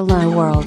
[0.00, 0.64] ReplicantFM』は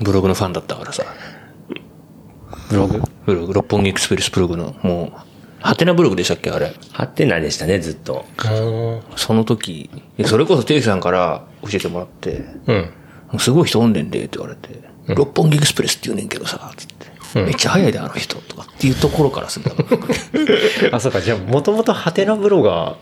[0.00, 1.04] ブログのファンだったからさ。
[2.70, 3.02] ブログ？
[3.26, 5.18] ブログ、六本木エクスプレスブログの、もう、
[5.60, 6.72] ハテナブログでしたっけあれ？
[6.92, 8.24] ハテナでしたね、ずっと。
[9.16, 9.90] その時、
[10.24, 12.72] それこそテイさんから教えてもらって、う
[13.36, 13.38] ん。
[13.38, 14.82] すごい人おんでんで、って言われて、
[15.14, 16.97] 六本木エクスプレスって言うねんけどさ、つって。
[17.34, 19.70] めっちゃ早いで、あの人、とかっていうところからする
[20.92, 21.20] あ、そうか。
[21.20, 22.96] じゃあ、もともとハテナブロガーっ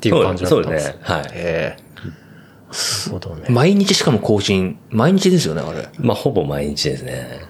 [0.00, 0.98] ていう感じだったんですそうです。
[0.98, 1.30] ねはい。
[1.32, 1.82] ええ。
[1.96, 2.12] なる
[3.10, 3.46] ほどね。
[3.48, 5.88] 毎日しかも更新、毎日ですよね、あれ。
[5.98, 7.40] まあ、ほぼ毎日ですね。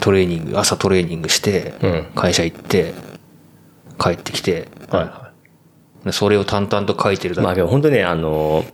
[0.00, 2.92] トレーニング、朝トレーニングしてうん、会社行って、
[3.98, 5.28] 帰ってきて、はいは
[6.04, 7.56] でそれを淡々と書いてるだまあ、け。
[7.56, 8.64] でも本当ね、あの、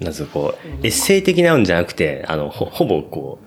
[0.00, 3.43] なんつうのこう、エッセイ的なんじゃなくて、あの、ほ、ほぼこう、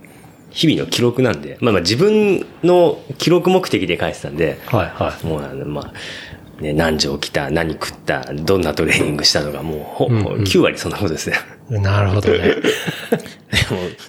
[0.58, 4.76] 日々の記録なんで、まあまあ自分の記録目的で書いてたんで、い。
[4.76, 5.26] はいはい。
[5.26, 11.38] もうあの、まあ、ね、何時起きた、何食った、どんなトレーニングしたとか、もうほ、もう9割そんなことですね。
[11.70, 12.40] なるほどね。
[12.42, 12.58] でも、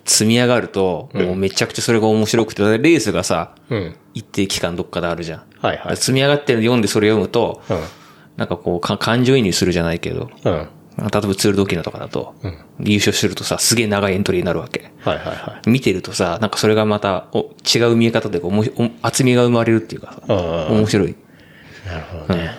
[0.06, 3.96] 積み上がると、もうめちゃくちゃそれが面白くて、レースがさ、うん。
[4.14, 5.42] 一定期間どっかであるじゃん。
[5.60, 7.78] はいはい積み上がってるの読んでそれ読むと、うん。
[8.38, 10.68] なんかこう、か感情移入するじゃないけど、うん。
[10.98, 12.34] 例えばツールドキナとかだと、
[12.80, 14.91] 優勝するとさ、すげえ長いエントリーになるわけ。
[15.00, 21.10] はいはいは見てるとさ、なんかそれがまたお違う見え方でこうおもしお厚みが生まれるっていうかさ、うん面白い。
[21.10, 21.14] い。
[21.86, 22.50] なるほどね。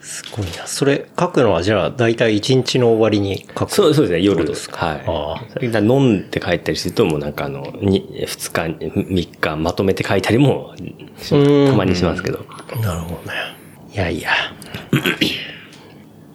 [0.00, 0.66] すごいな。
[0.66, 4.44] それ書くのはじゃあ大体1日の終わりに書くそうそうですね、夜。
[4.44, 4.86] ですか？
[4.86, 5.52] はい。
[5.52, 8.68] それから飲んで帰ったりすると、もうなんかあの、に、二日、
[9.08, 10.74] 三日まとめて書いたりも、
[11.30, 11.36] た
[11.74, 12.44] まにしますけど。
[12.82, 13.38] なるほどね。
[13.94, 14.30] いやいや。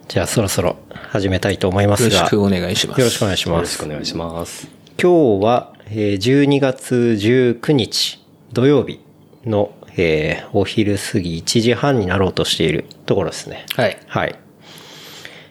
[0.07, 0.77] じゃあそろそろ
[1.09, 2.15] 始めたいと思いますが。
[2.15, 2.99] よろしくお願いします。
[3.01, 3.61] よろしくお願いしよます。
[3.61, 4.67] ろしくお願いします。
[5.01, 8.99] 今日は、えー12月19日土曜日
[9.45, 13.65] の、えーお昼過ぎ1時半になろうとしているところですね。
[13.75, 13.97] はい。
[14.07, 14.35] はい。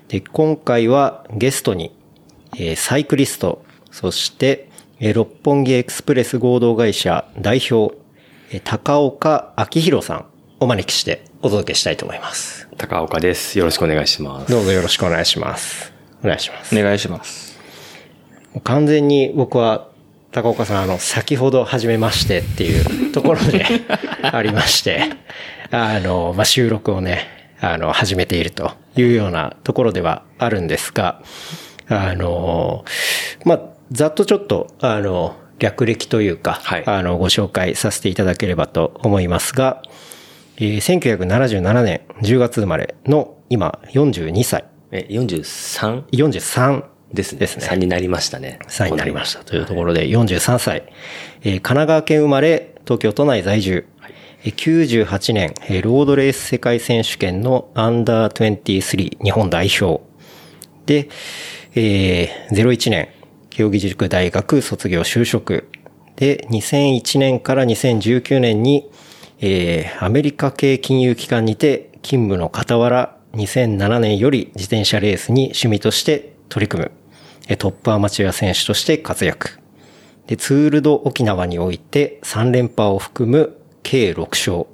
[0.09, 1.93] で、今回はゲストに、
[2.56, 7.95] えーサイクリスト、そして、えー六本木エクスプレス合同会社代表、
[8.53, 10.25] えー高岡明宏さんを
[10.61, 12.69] お招きしてお届けしたいと思います。
[12.78, 13.58] 高岡です。
[13.58, 14.50] よろしくお願いします。
[14.50, 15.92] どうぞよろしくお願いします。
[16.24, 16.78] お願いします。
[16.78, 17.58] お願いします。
[18.64, 19.88] 完全に僕は
[20.32, 23.66] 高岡さん、あの、先ほど始めましてっていうところで
[24.22, 25.02] ありまして、
[25.70, 31.22] あの、まあ、収録をね、あの、始めているというようなところではあるんですが、
[31.88, 32.84] あの、
[33.44, 33.60] まあ、
[33.92, 39.82] ざっとちょっと、あの、略歴というか、はいあの、ご紹介させていただければと思いますが、
[40.59, 47.39] えー1977年10月生まれの今42歳、え、43 43ですね。
[47.39, 47.67] ですね。
[47.67, 48.59] 3になりましたね。
[48.69, 49.45] 3になりました。
[49.45, 50.84] というところで43歳、
[51.43, 53.87] えー神奈川県生まれ、東京都内在住、
[54.45, 60.03] えー98年、えーロードレース世界選手権のアンダー23日本代表。
[60.87, 61.09] で、
[61.75, 63.09] えー01年、
[63.50, 65.69] 慶應義塾大学卒業就職。
[66.16, 68.89] で、2001年から2019年に、
[69.41, 79.60] えーアメリカ系金融機関にて勤務の傍ら、2007年より自転車レースに趣味として取り組む、トップアマチュア選手として活躍。
[80.26, 84.66] で、ツールド沖縄において3連覇を含む計6勝。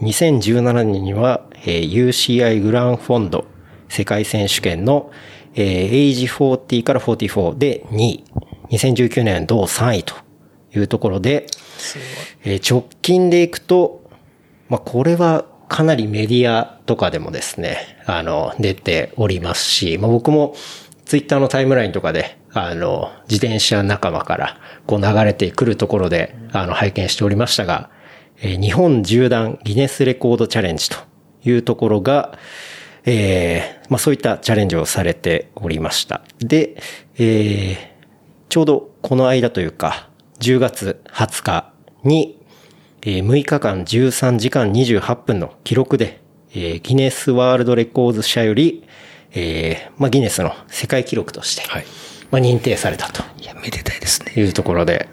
[0.00, 3.46] 2017年には、えー UCI グランフォンド
[3.88, 5.10] 世界選手権の、
[5.54, 8.24] えー、エイジ40から44で2位。
[8.70, 10.14] 2019年同3位と
[10.74, 11.46] いうところで、
[12.44, 14.02] えー直近でいくと、
[14.68, 20.54] まあ、これはかなりメディアとかでもですね、あの、出ておりますし、まあ、僕も
[21.06, 27.90] ツイッターのタイムラインとかで、あの、自転車仲間からこう流れてくるところで、あの、拝見しておりましたが、
[28.42, 30.96] えー日本縦断ギネスレコードチャレンジと
[31.44, 32.38] いうところが、
[33.04, 36.22] えーまあそういったチャレンジをされておりました。
[36.38, 36.76] で、
[37.18, 37.92] えー
[38.48, 40.10] ちょうどこの間というか、
[40.42, 41.72] 10月20日
[42.02, 42.36] に、
[43.02, 48.84] えー6日間13時間28分の記録で、えーギネスワールドレコーズ社より、
[49.34, 51.84] えーまあギネスの世界記録として、はい。
[52.32, 53.22] まあ認定されたと。
[53.40, 54.32] いや、めでたいですね。
[54.36, 55.08] いうところで、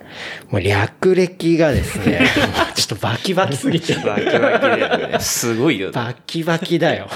[0.49, 2.21] もう略歴がですね、
[2.73, 5.19] ちょっとバキバキすぎて、バキバキだよね。
[5.19, 5.91] すごいよ。
[5.91, 7.07] かバキバキだよ。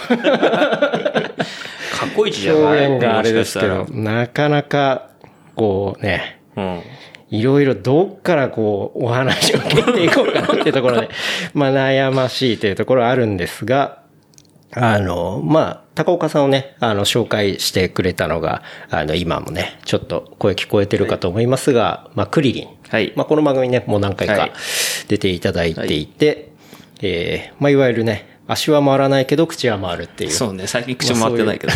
[2.05, 5.09] っこいいじゃない表現があれですけどなかなか、
[5.55, 6.81] こうね、うん。
[7.33, 11.09] いろいろどっからこう、お話を聞いていこうかなっていうところで、
[11.55, 14.03] まあ悩ましいというところはあるんですが、
[14.75, 22.67] あの、まあ、高岡さんをね、あの、紹介してくれたのが、あの、今もね、ちょっと声聞こえてるかと思いますが、まあ、クリリン。
[22.89, 24.51] はいまあ、この番組ね、もう何回かはい
[25.07, 26.51] 出ていただいていて、
[27.01, 30.31] えーまあ、いわゆるね、足は回らないけど、口は回るっていう。
[30.31, 31.73] そうね、最近口も回ってないけど。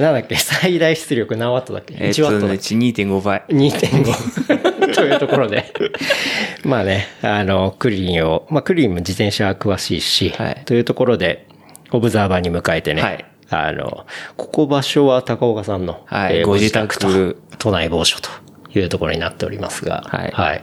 [0.00, 1.94] なんだっけ、 最大出力何ワットだっけ？
[1.98, 3.42] えっ ?1 ワットだっけ？2.5倍。
[3.48, 5.72] 2.5 というところで。
[6.64, 11.46] まあね、あの、クリリンを、まあクリリンも自転車詳しいし、はいというところで、
[11.90, 14.06] オブザーバーに迎えてね、はいあの、
[14.38, 18.30] ここ場所は高岡さんの、はいご自宅と都内某所と
[18.74, 20.62] いうところになっておりますが、はい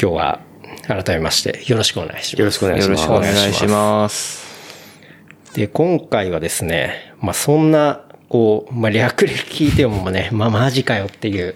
[0.00, 0.40] 今日は
[0.86, 2.40] 改めましてよろしくお願いします。
[2.40, 3.02] よろしくお願いします。
[3.02, 4.48] よろしくお願いします。
[5.54, 11.54] で、今回はですね、まあそんな、こう、まあ略歴聞いてもね、 まあマジかよっていう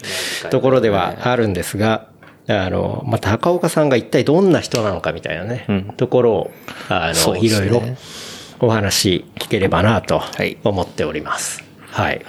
[0.49, 2.07] ところではあるんですが、
[2.47, 5.65] あの、まあ高岡さんが一体どんな人なのかみたいなね、
[5.97, 6.51] ところを、
[6.89, 7.81] あの、ねいろいろ
[8.59, 11.63] お話聞ければなとい思っております。
[11.87, 12.21] はい。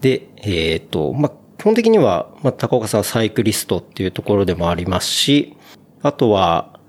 [0.00, 5.56] で、えっ、と、まあ基本的には、まあ高岡さんはサイクリストっていうところでもありますし、
[6.02, 6.80] あとは、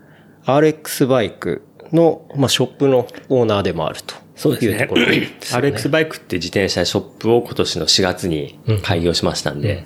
[0.46, 4.16] RX バイクの、まあ、ショップのオーナーでもあると。
[4.36, 4.88] そうですね。
[4.92, 9.84] RX バイクって自転車ショップを今年の4月に開業しましたんで、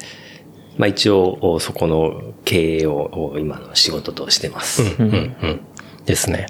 [0.78, 4.84] まあ一応そこの経営を今の仕事としてます。
[4.84, 5.10] うん。
[5.10, 5.62] うん。
[6.06, 6.48] ですね。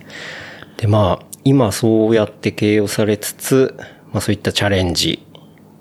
[0.78, 3.76] で、まあ、今そうやって経営をされつつ、
[4.12, 5.26] まあそういったチャレンジ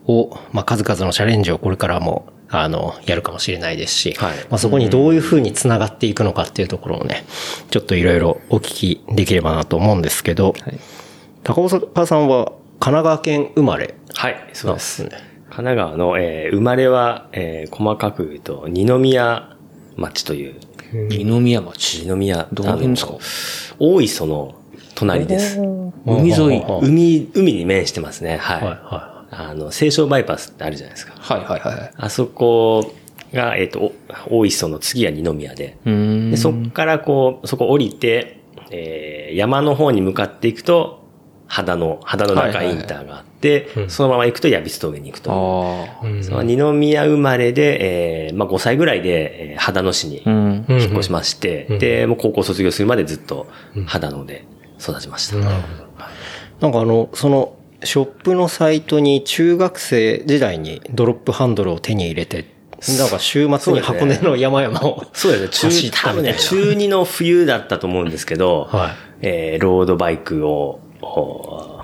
[0.06, 4.36] を、まあ数々のチャレンジをこれからも、あの、やるかもしれないですし、はい。
[4.48, 7.24] まあそこにどういうふうにつながっていくのかっていうところをね、
[7.70, 10.54] ちょっといろいろお聞きできればなと思うんですけど、
[11.46, 12.46] 高岡さんは
[12.80, 13.94] 神奈川県生まれ？
[14.14, 14.80] はい、そうで。
[14.80, 15.04] す。
[15.04, 15.14] 神
[15.50, 19.56] 奈川の、えー生まれは、えー細かく言うと二宮
[19.96, 20.60] 町という、
[20.92, 22.04] 二宮町。
[22.04, 23.18] 二宮、どの辺ですか？
[23.78, 24.56] 大磯の
[24.96, 25.60] 隣です。
[26.04, 26.64] 海沿い。
[26.64, 28.38] あ海、海に面してますね。
[28.38, 28.62] はい。
[28.64, 31.14] はいはあの、清少バイパスってあるじゃないですか。
[31.16, 31.92] はいはいはい。
[31.96, 32.92] あそこ
[33.32, 33.92] が、えっ、と、
[34.30, 35.76] お大磯の次は二宮で。
[35.86, 36.30] うーん。
[36.32, 38.40] でそこからこう、そこ降りて、
[38.72, 41.05] えー山の方に向かっていくと、
[41.48, 45.30] 肌の、肌の中インターがあって、そのまま行くと矢櫃峠に行くと。
[46.02, 46.22] ああ。
[46.22, 50.64] その二宮生まれで、えーまあ5歳ぐらいで、えー肌野市にうん。
[50.68, 53.46] うん引っ越しまして、で、もう高校卒業するまでずっと
[53.86, 54.44] 肌野で
[54.80, 55.36] 育ちました。
[55.36, 57.54] なんかあの、その、
[57.84, 62.46] ショップのサイトに中学生時代にドロップハンドルを手に入れて、
[62.98, 65.04] なんか週末に箱根の山々を。
[65.12, 65.72] そうですね。
[65.72, 68.90] 中、多分ね、中2の冬だったと思うんですけど、はい
[69.22, 70.85] えーロードバイクを、お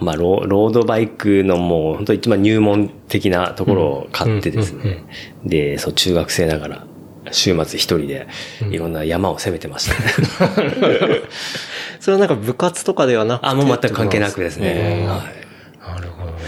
[0.00, 5.04] まあロー、ロードバイクのもう本当一番入門的なところを買ってですね。
[5.44, 6.86] で、そう、中学生ながら、
[7.30, 8.26] 週末一人で
[8.70, 11.20] いろんな山を攻めてましたね。
[12.00, 15.06] それはなんか部活とかではなくてあ、もう全く関係なくですね。
[15.08, 16.38] はいなるほどね。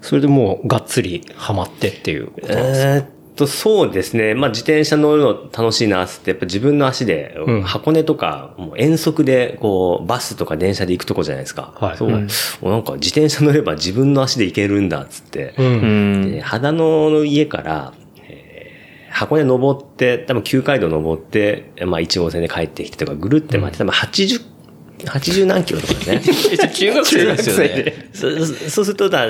[0.00, 2.88] それでもうがっつりハマってっていうことなんですか？
[2.94, 3.06] えーっ
[3.36, 4.34] と、そうですね。
[4.34, 11.72] まあ、自転車乗るの楽しいなって、やっぱ自分の足で、ん箱根とか、もう遠足で、こう、バスとか電車で行くとこじゃないですか。
[11.96, 12.10] そう。
[12.10, 12.28] はいうん
[12.60, 15.54] もうなんか自転車乗れば自分の足で行けるんだ、っつって。
[15.58, 15.62] う。
[15.62, 16.32] うんん。
[16.32, 17.92] で、秦野の家から、
[18.28, 24.40] えー箱根登って、多分旧街道登って、まあ、1号線で帰ってきてとか、ぐるって回って、多分80、
[25.04, 26.20] 80何キロとかね。
[26.72, 28.08] 中学生ですよね。
[28.12, 28.30] そ
[28.70, 29.28] そうするとだ、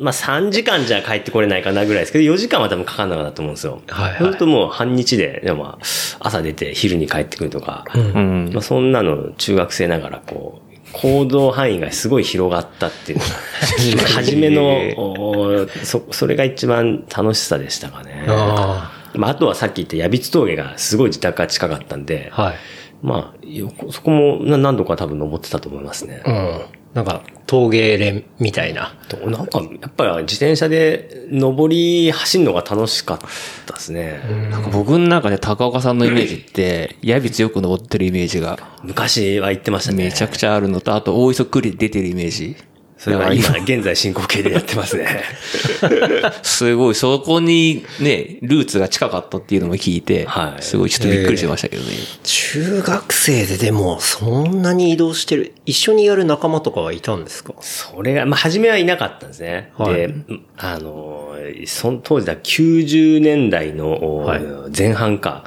[0.00, 3.82] まあ3時間じゃ帰ってこれないかなぐらいですけど、4時間は多分かかんなかったと思うんですよ。
[3.88, 5.84] はいはいともう半日で、でもまあ
[6.20, 14.62] 朝出て昼に帰ってくるとか、うんまあそんなの中学生ながらこう、行動範囲がすごい広がったっていうのが、 初めの、
[14.96, 18.24] おそ、それが一番楽しさでしたかね。
[18.26, 22.42] あまああとはさっき言った矢櫃峠がすごい自宅が近かったんで、あ。
[22.42, 22.54] はい。
[23.02, 26.22] まあ、よそこもな何度か多分登ってたと思いますね。
[26.26, 26.60] うん。
[26.94, 28.94] なんか陶芸連みたいな。
[29.08, 33.18] となんか、やっぱり自転車で登り走るのが楽しかっ
[33.66, 34.20] たですね。
[34.50, 40.04] なんか僕の中で高岡さんのイメージって、矢ビよく登ってるイメージが昔は言ってましたね。
[40.04, 42.56] めちゃくちゃあるのと、あと大磯クリ出てるイメージ。
[43.00, 45.22] それは今、現在進行形でやってますね。
[46.42, 51.88] すごい、そこにね、ルーツが近かったっていうのも聞いて、はいすごいちょっとびっくりしましたけどね。
[52.24, 57.54] 中学生ででもそんなに移動してる、一緒にやる仲間とかはいたんですか？
[57.60, 59.70] それが、まあ、初めはいなかったんですね。
[59.78, 60.14] はいで、
[60.58, 64.42] あの、その当時だ90年代のはい
[64.76, 65.44] 前半か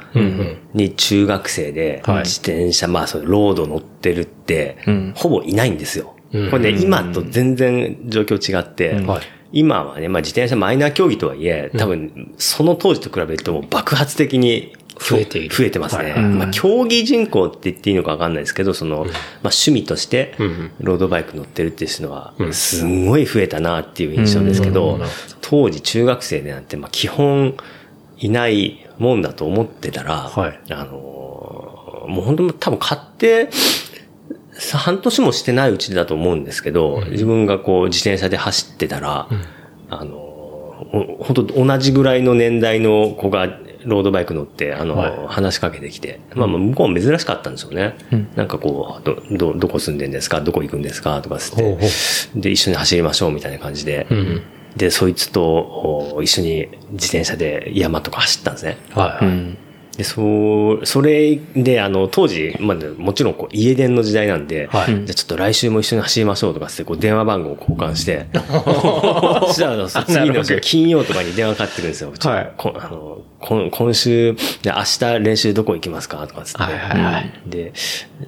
[0.74, 6.13] に中学生ではい自転車、まあ、そうロード乗ってるってうん、ほぼいないんですよ。
[6.34, 6.50] うん。
[6.50, 9.22] これね、今と全然状況違って、はい。
[9.52, 15.54] 今はね、まあ自転車マイナー競技とはいえ、多分、その当時と比べるともう爆発的に増えている。
[15.54, 16.12] 増えてますね。
[16.12, 16.22] はい。
[16.22, 19.08] まあ、競技人口って言っていいのかわかんないですけど、その、まあ、
[19.44, 25.00] 趣味としてん、ロードバイク乗ってるっていうのは、すんごい増えたなっていう印象ですけど、
[25.40, 27.54] 当時中学生でなんて、まあ、基本
[28.18, 30.60] いないもんだと思ってたら、はい。
[30.70, 33.83] あのー、もう本当多分買って、さ
[34.74, 39.28] 半年もしてないうちだと思うんですけど、自分がこう自転車で走ってたら、
[39.90, 40.16] あの、
[40.90, 43.46] ほ本当同じぐらいの年代の子が
[43.84, 45.12] ロードバイク乗って、あの、はい。
[45.26, 47.96] 話しかけてきて、まあまあ向こうも珍しかったんですよね。
[48.34, 50.40] なんかこう、ど、ど、どこ住んでんですか？
[50.40, 51.20] どこ行くんですか？
[51.20, 51.78] とかつって。
[52.34, 54.06] で、一緒に走りましょうみたいな感じで、
[54.76, 58.78] で、そいつとお一緒に自転車で山とか走ったんですね。
[58.94, 59.24] はい。
[59.24, 59.58] うん。
[59.96, 72.12] で、そう、それで、あの、当時、まあ、もちろん、こう、家電の時代なんで、はいじゃあちょっと来週も一緒に走りましょうとかって、こう、電話番号を交換して、 そしたら、次の週金曜とかに電話かかってくるんですよ。
[72.24, 76.62] はいこあの今今週、で明日練習どこ行きますかとかっつって。
[76.62, 77.72] はいはいはいで、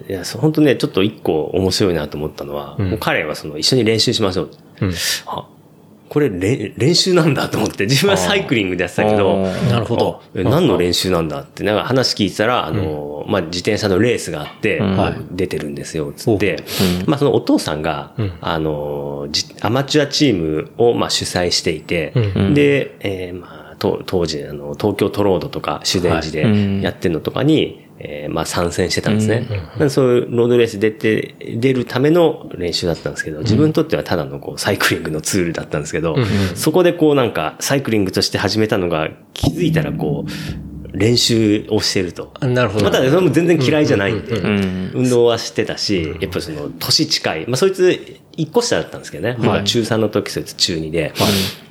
[0.08, 4.50] いや、本当ね、ちょっと一個面白いなと思ったのは、もう彼はその、一緒に練習しましょう。
[5.26, 5.46] あ
[6.09, 10.23] これれ練習なんだと思って、自分はサイクリングでやってたけど、なるほど。
[10.35, 15.15] 何の練習なんだって、なんか話聞いてたら、あの、まあ、自転車のレースがあって、はい。
[15.33, 16.63] 出てるんですよ、つって、
[17.07, 22.13] まあ、そのお父さんが、あの、じアマチュアチームを、まあ、主催していて、
[22.55, 29.47] で、えーまあ、と当時、あの、東京トロードとか、修善寺でやってるのとかに、えーまあ参戦してたんですね。
[29.73, 36.17] なんでそういうロードレース出て、出るための練習だったんですけど、自分にとってはただのこうサイクリングのツールだったんですけど、
[36.55, 40.31] そこでこうなんかサイクリングとして始めたのが気づいたらこう、
[40.97, 42.33] 練習をしてると。
[42.41, 42.85] なるほど。
[42.87, 47.47] またね、それも全然嫌いじゃないんで、ん運動はしてたし、やっぱその、年近い。
[47.47, 49.35] まあ、そいつ、一個下だったんですけどね。
[49.38, 51.12] 僕は中3の時、そいつ中2で、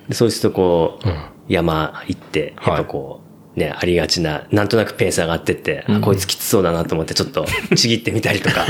[0.07, 1.07] でそいつとこう、
[1.47, 3.24] 山行って、やっぱこう、
[3.55, 7.45] ね、ありがちな、なんとなくペース上がってって、あこいつきつそうだなと思ってちょっと
[7.75, 8.65] ちぎってみたりとか、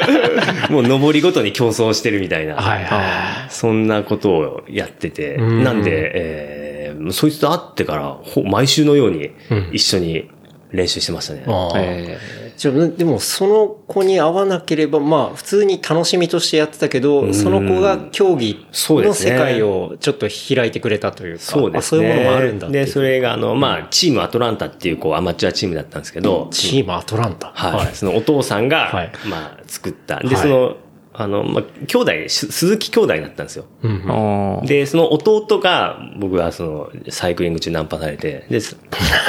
[0.70, 2.54] もう登りごとに競争してるみたいな。
[2.54, 5.62] はいはそんなことをやってて、ん。
[5.62, 9.30] なんで、えー、そいつと会ってから、ほ毎週のように
[9.72, 10.30] 一緒に
[10.74, 11.44] 練習してましたね。
[11.76, 22.06] えじゃあでも、その子に会わなければ、まあ、普通に楽しみとしてやってたけど、その子が競技の世界をちょっと開いてくれたというか、そうですね。
[22.06, 27.50] あそういうものもあるんだで、それが、あの、まあ、チームアトランタっていう、こう、アマチュアチームだったんですけど、チームアトランタ。
[27.54, 27.94] はい。
[27.94, 30.20] そのお父さんが、はいまあ、作った。
[30.20, 30.76] で、はいその、
[31.16, 33.66] あの、まあ、兄弟、し鈴木兄弟だったんですよ。
[33.82, 38.76] うんで、その弟が、僕はその、サイクリング中ナンパされて、で、そ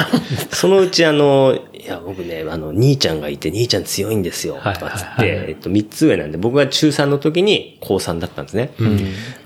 [0.50, 8.70] そのうちあの、いや、僕ね、あの、兄ちゃんがいて、兄ちゃん強いんですよ、とはいかつっはいはいて、えっと、三つ上なんで、僕が中3の時に高3だったんですね。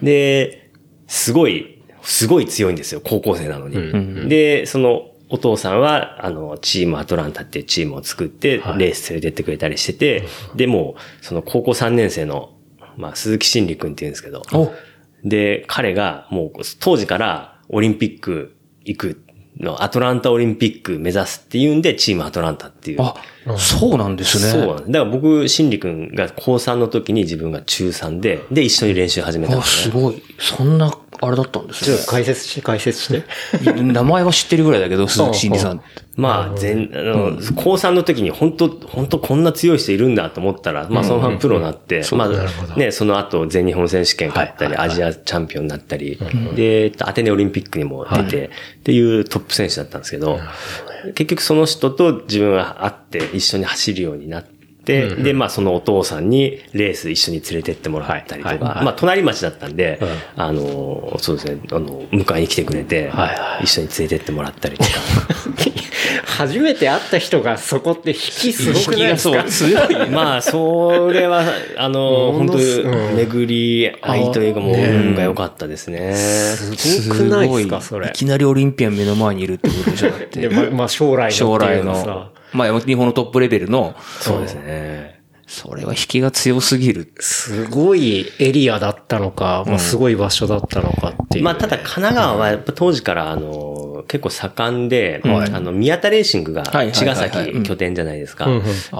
[0.02, 0.70] で、
[1.06, 4.30] すごい、すごい強いんですよ、高校生なのに。
[4.30, 10.24] で、その、お父さんは、あの、チームアトランタっていうチームを作って、レース連れてってくれたりしてて、
[10.56, 12.52] で、もう、その高校3年生の、
[12.96, 14.42] まあ、鈴木真理君って言うんですけど、
[15.24, 19.22] で、彼がもう当時からオリンピック行く
[19.58, 22.98] の、アトランタオリンピック目指すっていうんで、チームアトランタっていう。
[23.46, 24.50] あ、そうなんですね。
[24.50, 24.92] そうなん。
[24.92, 29.92] だから僕、真理君が高3の時に自分が中3で、で、一緒に練習始めたんあ、ですね。
[29.92, 30.22] すごい。
[30.38, 30.92] そんな、
[31.22, 32.06] あれだったんですちょっとね。
[32.08, 33.08] 解説して、解説し
[33.62, 33.72] て。
[33.82, 35.82] 名前は知ってるぐらいだけど、鈴木真理さん。
[36.16, 46.18] まあ、全、あの、高3の時に本当本当こんな強い人いるんだと思ったら、まあ、そのままプロになって、まあ、ね、その後、全日本選手権勝ったり、アジアチャンピオンになったり、
[46.54, 50.40] で、アテネオリンピックにも出て、っていうトップ選手だったんですけど、
[51.14, 54.50] 結局その人と自分が会って一緒に走るようになって、
[55.16, 58.84] で、まあそのお父さんにレース一緒に連れてってもらったりとか、はいはいはい。
[58.86, 60.00] まあ隣町だったんで、
[60.36, 64.90] あの、そうですね、あの、迎えに来てくれて、はいは一緒に連れてってもらったりとか、
[66.26, 69.44] 初めて会った人がそこって引きすごくないですか？
[69.44, 70.10] 強い。
[70.10, 71.44] まあ、それは、
[71.76, 76.14] あの、も本当巡り合いというかもう、運が良かったですね。
[76.14, 78.08] すごくないですか、それ。
[78.08, 78.12] い。
[78.12, 80.10] きなりオリンピアン目の前にいるってことでしょ？
[80.10, 80.40] だって。
[80.40, 85.20] でままあ将来の将来の、まあ、日本のトップレベルの、そうですね。
[85.50, 87.12] それは引きが強すぎる。
[87.18, 91.44] すごいエリアだったのか、まあ、すごい場所だったのかっていう。
[91.44, 98.46] まあ、ただ神奈川はやっぱ当時から、あの、結構盛んで、あの、宮田レーシングが茅ヶはい崎拠点じゃないですか。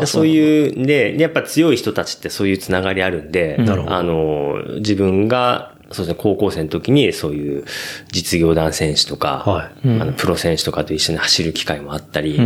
[0.07, 7.65] そういう、で、やっぱ強い人たちってそういうつながりあるんで、あの、自分が、そうですね、高校生の時にそういう
[8.13, 12.39] 実業団選手とか、はあのプロ選手とかと一緒に走る機会もあったり、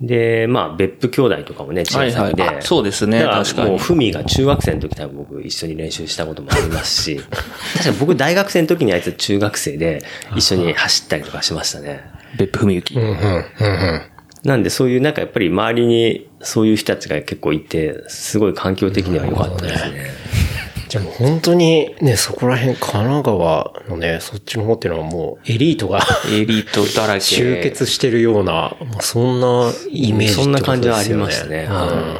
[0.00, 3.20] で、まあ、別府兄弟とかもね、茅ヶ崎で、はいはいあそうですね。
[3.20, 3.70] だから確かに。
[3.70, 7.16] もう、ふみが中学生の時多分僕一緒に練習したこともありますし、
[7.74, 10.02] 確かに僕大学生の時にあいつ中学生で
[10.36, 12.04] 一緒に走ったりとかしましたね。
[12.36, 12.94] 別府文幸。
[12.94, 14.02] うんうんうんうん。
[14.44, 20.10] なんでそういうなんかやっぱり周りにそういう人たちが結構いて、すごい環境的には良かったですね。
[20.90, 27.20] じゃあもう本当にね、そこら辺、神奈川のね、そっちの方っていうのはもうエリートがエリートだらけ。
[27.20, 30.42] 集結してるような、そんなイメージね。
[30.42, 32.16] そんな感じはありましたねうん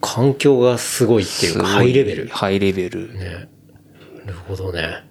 [0.00, 2.28] 環境がすごいっていうか、ハイレベル。
[2.28, 3.14] ハイレベル。
[3.14, 3.48] ね。
[4.24, 5.04] なるほどね。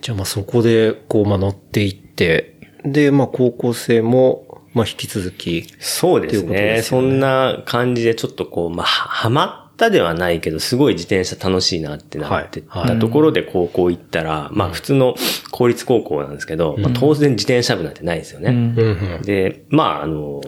[0.00, 5.66] じゃあまあそこで、こう、まあ乗っていって、で、まあ高校生も、まあ引き続き。
[5.78, 6.42] そうですね。
[6.42, 15.16] すよねそんな感じでちょっとこう、まあ、ははまったではないけど、すごい自転車楽しいなってなってたところで高校行ったら、まあ普通の
[15.50, 19.20] 公立高校なんですけど、まあ当然自転車部なんてないですよね。
[19.22, 20.40] で、まああの、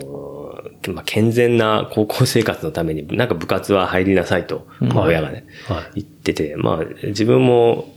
[0.89, 6.03] まあ健全な高校生活のために、なんか部活は入りなさいと、まあ親がね、はい。
[6.03, 7.89] 言ってて、まあ自分も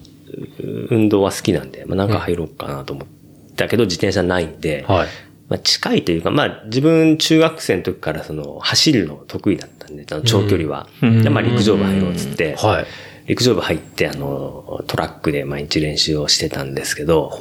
[0.59, 3.07] う運動は好きなんで、まあなんか入ろうかなと思っ
[3.55, 5.07] たけど、自転車ないんで、はい。
[5.49, 10.87] まあ近いというか、まあ自分中学生の時からその走るの得意だったんで、あの長距離は。
[11.01, 12.85] でまあ陸上部入ろうっつって、はい。
[13.27, 17.31] 陸上部入ってあの、トラックで毎日練習をしてたんですけど。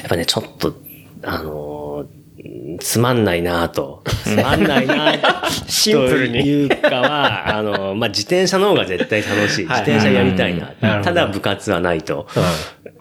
[0.00, 0.74] やっぱね、ちょっと、
[1.22, 4.02] あのー、つまんないなと。
[4.24, 5.14] つまんないな
[5.68, 9.66] シンプルにというかは、あの、まあ、自転車の方が絶対楽しい。
[9.66, 11.02] 自はい転車やりたいな。
[11.02, 12.26] ただ部活はないと。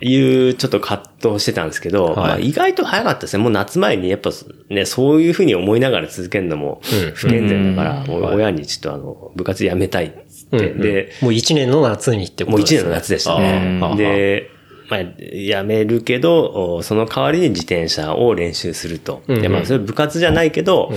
[0.02, 3.44] いう、ちょっと葛藤してたんですけど、はいまあ、意外と早かったですね。
[3.44, 4.32] もう夏前にやっぱ
[4.70, 12.80] ね、そういうふうに思いながら続けるのもうん不健全だから、もう親にちょっとあの、部活やめたいっつって、で、もう一年の夏にってこもうとですね。
[12.80, 13.98] 一年の夏でしたね。
[13.98, 14.52] で、
[14.90, 19.24] まあ、やめるけど、おその代わりに自転車を練習すると。
[19.28, 20.92] うんで、まあ、それ部活じゃないけど、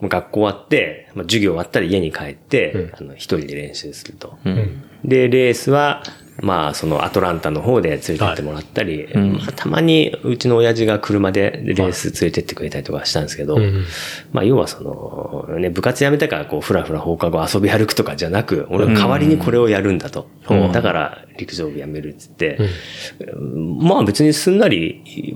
[0.00, 4.38] もう学校終わって、まあ、授業終わったら家に帰って、あの、一人で練習すると。
[5.04, 6.02] で、レースは、
[6.40, 13.58] まあ、そのアトランタの方で連れてってもらったり、まあ、たまにうちの親父が車でレース連れてってくれたりとかしたんですけど、
[14.32, 20.28] まあ、要はその、ね、部活辞めたからこう、ふらふら放課後遊び歩くとかじゃなく、俺は代わりにこれをやるんだと。
[20.72, 22.58] だから、陸上部辞めるっつって、
[23.80, 25.34] まあ別にすんなり、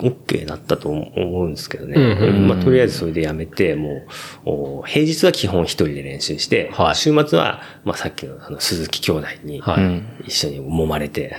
[0.00, 1.94] OK だったと思うんですけどね。
[1.96, 4.02] うんうんうんまあとりあえずそれで辞めて、も
[4.44, 11.36] う、お平日は基本一人で練習して、はい週末は、まあさっきのあの鈴木兄弟にはい一緒に揉まれて、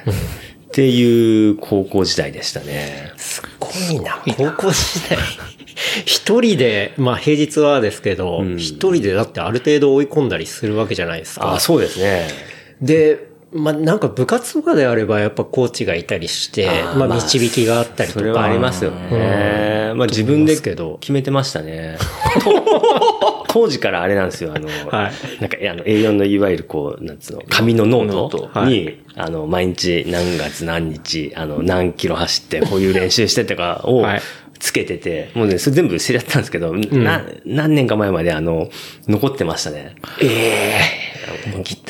[0.67, 3.11] っていう高校時代でしたね。
[3.17, 4.21] すごいな。
[4.37, 5.17] 高校時代。
[6.05, 11.53] 一人で、まあ平日はですけど、一、人でだってある程度追い込んだりするわけじゃないですか。
[11.53, 12.27] あそうですね。
[12.81, 18.19] で、まあなんか部活とかであればやっぱコーチがいたりして、あーまあ導きがあったりとか。
[18.19, 19.93] それはありますよね。
[19.95, 21.97] まあ自分でけど決めてましたね。
[23.53, 25.11] 当時からあれなんですよ、あの、はい
[25.41, 34.21] なんか、あの、A4 のいわゆるこう、なんつうの、紙のノートはいに、あの、毎日何月何日、あの、何キロ走って、こういう練習してとかをはい、
[34.59, 38.69] つけてて、もうね、それ全部捨てちゃったんですけど、な、何年か前まであの、
[39.09, 39.95] 残ってましたね。
[40.21, 41.11] ええ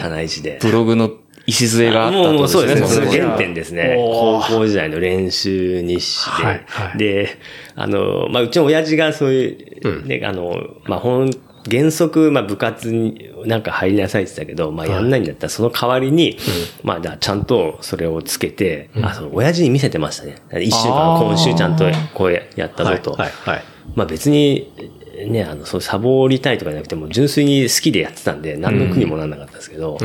[0.01, 0.57] 汚い字で。
[0.61, 1.11] ブログの
[1.47, 2.87] 礎があったもう、もとうそうですね。
[2.87, 3.95] その原点ですね。
[3.97, 6.43] 高校時代の練習日誌で。
[6.43, 6.63] はい。
[6.67, 6.97] はい。
[6.97, 7.37] で、
[7.75, 11.31] あの、まあ、うちの親父がそういう、ね、あの、まあ、ほん、
[11.69, 16.37] 原則、まあ、部活になんか入りなさいって言ったけど、まあ、やんないんだったら、その代わりに、
[16.83, 20.37] まあ、じゃあちゃんとそれをつけて、あ、そう、親父に見せてましたね。
[20.61, 23.11] 一週間、今週ちゃんとこうやったぞと。
[23.11, 23.63] はい、はい、はい。
[23.95, 24.71] まあ別に、
[25.27, 29.97] ね、あの、そう、サボりたいとかじゃなくても、純粋に好きでやってたんで、何の苦にもなんなかったんですけど、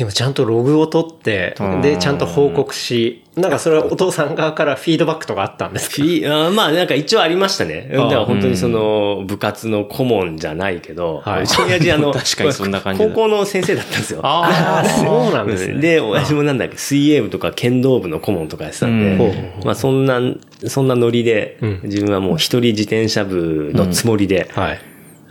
[0.00, 6.50] でもちゃんとログを取って、で、ちゃんと報告し、なんかそれはお父さん側からフィードバックとかあったんですか？
[6.52, 7.90] まあなんか一応ありましたね。
[7.92, 8.08] だあー。
[8.08, 11.42] から本当にその部活の顧問じゃないけど、はい。
[11.42, 13.08] うちの親父あの、 確かにそんな感じだ。
[13.08, 14.20] 高校の先生だったんですよ。
[14.22, 15.74] ああ、そうなんですね。
[15.82, 19.28] で、親父もなんだっけ、水泳部とか剣道部の顧問とかやってたんで、う
[19.62, 20.18] んまあそんな、
[20.66, 21.80] そんなノリで、うん。
[21.84, 24.80] 自分はもう一人自転車部のつもりで、はい。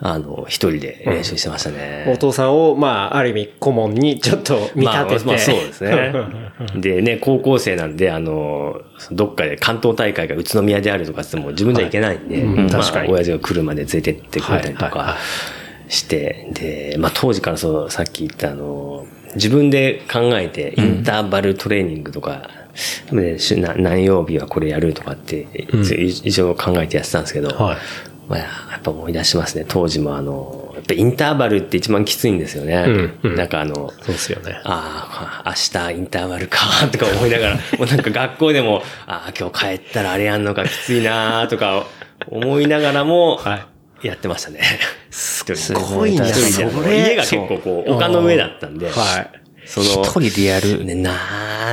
[0.01, 2.05] あの、一人で練習してましたね。
[2.07, 5.25] お父さんを、まあ、ある意味顧問にちょっと見立てて。
[5.25, 6.13] まあ、まあそうですね。
[6.75, 8.81] でね、高校生なんで、あの、
[9.11, 12.55] どっかで関東大会が宇都宮であるとかっても自分じゃいけないんで、うん。
[12.55, 13.09] まあ確かに。
[13.11, 15.17] 親父が車で連れてってくれたりとはいはいはか
[15.89, 22.49] して、で、まあ当時からそう、さっき言ったあの、自分で考えて、インターバルトレーニングとか、
[23.11, 25.47] ねしな何曜日はこれやるとかって、
[25.83, 27.77] 一応考えてやってたんですけど、はい
[28.29, 29.65] まあ、やっぱ思い出しますね。
[29.67, 32.75] 当時もあの、やっぱインターバルって一番きついんですよね。
[32.87, 34.61] うんうんなんかあの、そうですよね。
[34.63, 36.59] ああ、明日インターバルか、
[36.91, 41.87] とか思いながら、 もうなんか学校でも、ああ、今日帰ったらあれやんのかきついなとか
[42.27, 43.65] 思いながらも、は
[44.03, 44.61] やってましたね。
[45.09, 49.39] すすごいなそれ家が結構こう、丘の上だったんで、はい。
[49.69, 50.83] その、一人でやる。
[50.83, 51.11] ね、な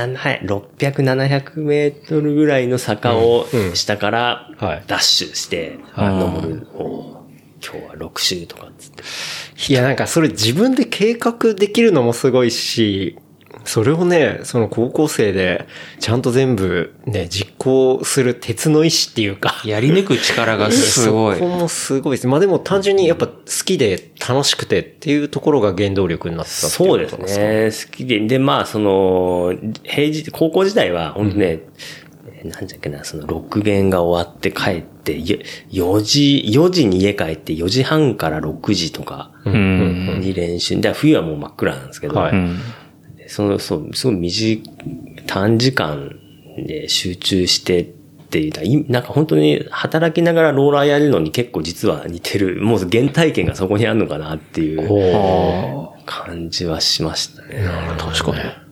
[0.05, 0.19] な。
[0.19, 4.83] はい、600、700メートルぐらいの坂を下からはい。
[4.85, 7.25] ダッシュして、登るを、
[7.59, 9.03] 今日は6周とかっつって。
[9.71, 13.17] いや、なんかそれ自分で計画できるのもすごいし、
[13.67, 15.67] それをね、その高校生で
[15.99, 19.61] ちゃんと全部ね、実行する鉄の意志っていうか。
[19.65, 21.47] やり抜く力がすごいそこ。
[21.47, 22.27] もすごいです。
[22.27, 23.33] まあでも単純にやっぱ好
[23.65, 27.69] きで楽しくてっていうところが原動力になったっていそうですね。
[27.71, 28.19] 好きで。
[28.21, 29.53] で、まあ、その、
[29.83, 31.63] 平日、高校時代は、本当ね、
[32.43, 35.37] なんだっけな、その、6限が終わって帰って、よ
[35.71, 40.19] 4時、4時に家帰って4時半から6時とかうん。
[40.21, 40.79] に練習。
[40.79, 42.59] で、冬はもう真っ暗なんですけど、はいうん。
[43.27, 44.63] その、そう、すごい短い、
[45.25, 46.15] 短時間
[46.57, 47.85] で集中してっ
[48.29, 54.87] ていう、いなんか本当に働きながらローラーやるのに結構実は似てる、もう原体験がそこにあるのかなっていう
[56.05, 57.65] 感じはしましたね。
[57.97, 58.67] 確かに。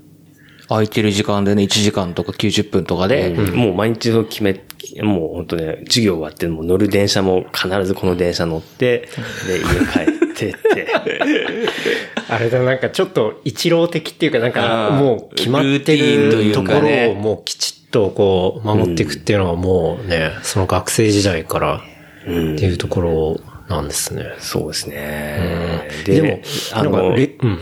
[0.67, 4.63] 空いてる時間でね、1時間とか90分とかで、もう毎日を決め、
[5.01, 9.07] もう本当ね、授業終わってもう乗る電車も必ずこの電車乗って、
[9.47, 10.87] で、家帰ってって。
[12.29, 24.25] あれだ、なんかちょっと一郎的っていうか、なんかもう決まってるところをもうきちっとこう守っていくっていうのはもうね、その学生時代からっていうところなんですね。
[24.39, 25.87] そうですね。
[26.05, 26.39] でも、
[26.73, 27.61] あの、なんかレうん。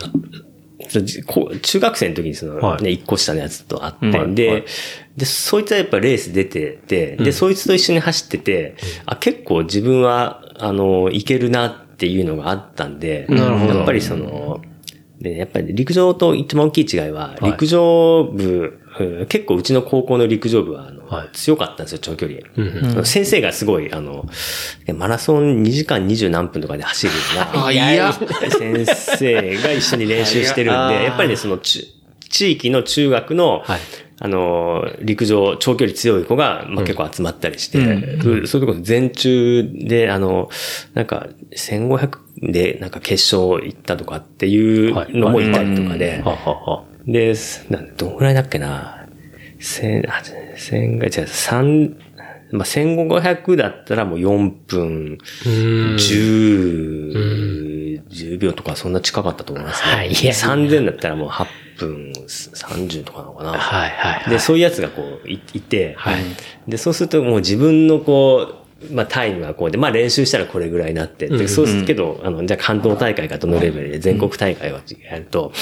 [0.89, 4.65] そうじこう中学生の時にその、はいね、一個下のやつと会って、うんで、はい
[5.17, 14.61] で、そいつはやっぱレース出てて、で、そいつと一緒に走ってて、あ、結構自分は、あの、いけるなっていうのがあったんで、やっぱりその、
[15.23, 17.51] で、やっぱり陸上と一番大きい違いは、はい。
[17.51, 18.83] 陸上部、うん
[19.27, 21.29] 結構うちの高校の陸上部は、あの、はい。
[21.33, 22.41] 強かったんですよ、長距離。
[22.55, 24.25] うん先生がすごい、あの、
[24.95, 28.13] マラソン2時間20何分とかで走るような、 あいや。
[28.13, 31.91] 先生が一緒に練習してるんで、 やっぱりね、そのち、
[32.29, 33.79] 地域の中学の、はい
[34.19, 38.07] あの、陸上、長距離強い子が、まあ、結構集まったりして、うん。
[38.19, 40.49] そういうところ全中で、あの、
[40.93, 42.17] なんか、1500
[42.51, 46.83] で、なんか決勝行ったとかっていうのもいたりとかで、ははは。
[47.05, 47.33] で、
[47.69, 49.07] なんどんぐらいだっけな。
[49.59, 50.21] 千、あ
[50.55, 51.95] 千が、じゃあ三、
[52.51, 59.95] まあ、1500だったらもう4分、10、10秒とかそんな近かったと思いますね。
[59.95, 60.33] はいいやいや。
[60.33, 61.45] 3000だったらもう8
[61.77, 63.51] 分30とかなのかな。
[63.51, 64.29] はいはいはい。
[64.29, 66.23] で、そういうやつがこう、いいて、はい。
[66.67, 74.75] で、そうするともう自分のこう、まあタイムがこうで、まあ練習したらこれぐらいになって、でそうするけど、あの、じゃあ関東大会かどのレベルで全国大会を
[75.09, 75.53] やると、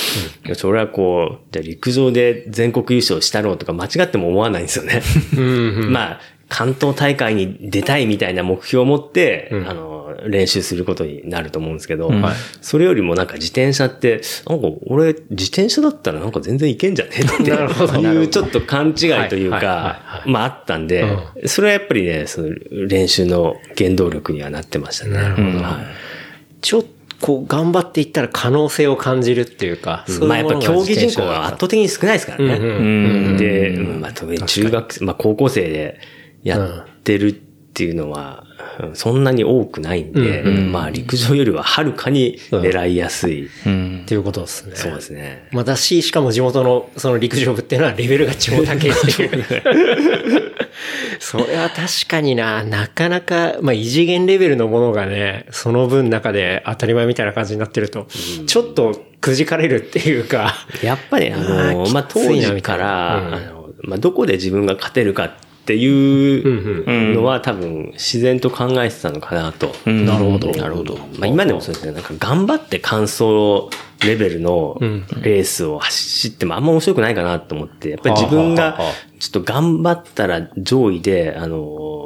[0.55, 5.01] それはこう、じゃあ陸上で全国優勝したろうとか間違っても思わないんですよね。
[5.89, 9.90] まあ、関東大会に出たいみたいな目標を持って、あの、
[10.27, 12.35] 練習することになると思うんですけど、はい。
[12.61, 17.99] それよりもなんか自転車って、なんか俺自転車だったらなんか全然いけんじゃねって なるほど。
[18.01, 21.05] いうちょっと勘違いというかは、まああったんで、
[21.45, 22.49] それはやっぱりね、その
[22.87, 25.13] 練習の原動力にはなってましたね。
[25.13, 25.47] なるほど。
[25.59, 26.61] はい。
[26.61, 32.55] ちょっとこう頑張っていったら可能性を感じるっていうか、そういうまあやっぱ競技人口は圧倒的に少ないですからね。
[32.55, 34.01] うんうんうんで、うん。
[34.01, 35.99] まあ特に中学、まあ高校生で
[36.43, 37.39] やってる
[37.71, 38.51] っていうのは、うん
[38.93, 43.49] そんなに多くないんで、まあ陸上よりははるかに狙いやすい。
[43.65, 44.05] うんっ。
[44.07, 44.75] ていうことですね。
[44.75, 45.47] そうですね。
[45.51, 49.45] まあだし、しかも地元のその陸上部っていうのはレベルが超高いっていう。
[51.19, 58.07] それは確かにな、なかなか、まあ異次元レベルのものがね、その分中で当たり前みたいな感じになってると、
[58.47, 61.43] ちょっとくじかれるっていうか、やっぱりあの、
[61.83, 69.73] あーまあ当時から、うんあの、まあどこで自分が勝てるかっていうのは多分自然と考えてたのかなと。
[69.85, 70.05] うん。
[70.05, 70.51] なるほど。
[70.51, 70.97] なるほど。
[71.17, 73.69] まあ今でもそうですね、なんか頑張って完走
[74.05, 74.77] レベルの
[75.21, 78.79] レースを走ってもあんま面白くないかなと思って、やっぱり自分が
[79.19, 81.57] ちょっと頑張ったら上位で、あの、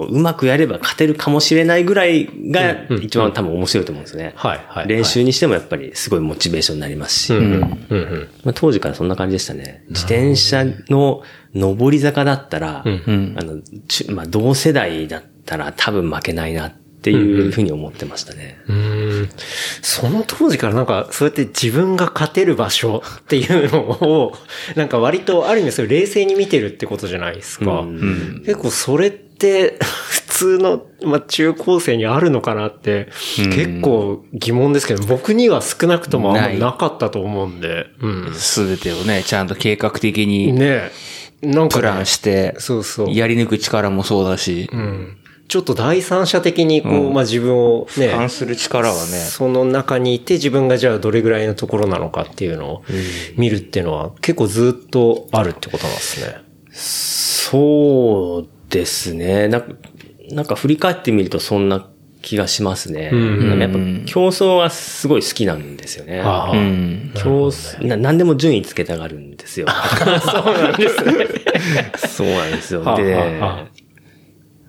[0.10, 4.34] うまくやれば勝てるかもしれないぐらいが一番多分面白いと思うんですね。
[4.36, 4.88] はいはい。
[4.88, 7.54] 練習にしてもやっぱりすごいモチベーションになりますし、うん
[7.89, 8.30] うん。
[8.44, 9.86] まあ、当時からそんな感じでしたね。
[9.88, 11.22] 自転車の
[11.56, 13.62] 上り坂だったら、んあの、
[14.13, 18.58] まあ、同世代だったら多分負けないなっていうふうに思ってましたね。
[18.68, 19.30] うんうん
[19.82, 24.34] その当時からなんか、そうやって自分が勝てる場所っていうのを、
[24.76, 27.82] なんか割とある意味それ冷静に見てるってことじゃないですか。
[27.82, 37.88] うん結構それって普通の、まあ、中高生にあるのかなって、結構疑問ですけど、僕には少なくともあんまなかったと思うんで。
[38.02, 38.34] うん。
[38.34, 40.91] すべてをね、ちゃんと計画的にねえ。
[41.41, 43.13] なんかね、プランして、そうそう。
[43.13, 44.69] やり抜く力もそうだし。
[44.71, 45.17] うん。
[45.48, 49.02] ちょっと第三者的にこう、まあ自分をね、反する力はね。
[49.02, 52.84] その中にいて自分がじゃあどれぐらいのところなのかっていうのを
[53.38, 56.38] 見るっていうのは結構ずっとあるってことなんですね。
[56.74, 59.48] そうですね。
[59.48, 59.67] なんか、
[60.32, 61.88] なんか振り返ってみるとそんな
[62.26, 63.12] 気がしますね。
[63.12, 66.20] んやっぱ競争はすごい好きなんですよね。
[66.20, 67.12] うん。
[67.14, 69.68] 競争、な何でも順位つけたがるんですよ。
[70.26, 71.28] そうなんですね。
[71.96, 72.82] そうなんですよ。
[72.82, 73.86] はあで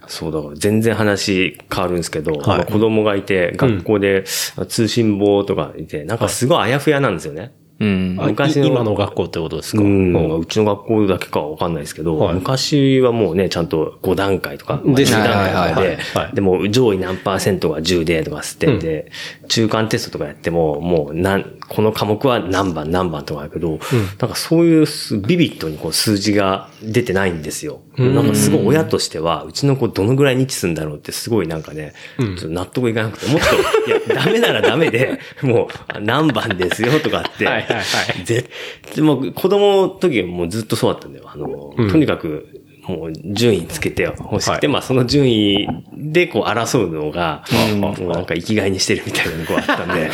[0.08, 4.24] そうだから全然話変わるんですけど、はいまあ子供がいて、学校で
[4.68, 7.52] 通信簿とかいて、なんかすごいあやふやなんですよね。
[7.78, 8.16] うん。
[8.18, 9.82] あ昔のい今の学校ってことですか？
[9.82, 12.34] うん、うちの学校だけかはわかんないですけど、はい。
[12.34, 15.98] 昔はもうね、ちゃんと5段階とか、まあです10ね段階とかで
[16.34, 19.12] でも上位何パーセントが10でとか吸ってて、
[19.48, 23.78] 中間テストとかやっても、もうなん、この科目は何番何番とかだけど、
[24.18, 27.82] なんかそういうすビビットにこう数字が出てないんですよ。
[27.98, 37.80] なんかすごい親としては、うちの子どのぐらい日すんだろうってすごいなんかね、ちょっと納得いかなくて、もっと、いや、ダメならダメで、もう何番ですよとかって、 はいはいは
[38.20, 38.48] い絶
[38.94, 41.24] 対、もう子供の時はもうずっとそうだったんだよ。
[41.32, 42.48] あの、とにかく、
[42.86, 47.44] もう順位つけて欲しくて、まあその順位でこう争うのが、
[47.76, 50.10] もうなんか生きがいにしてるみたいなのがあったんで、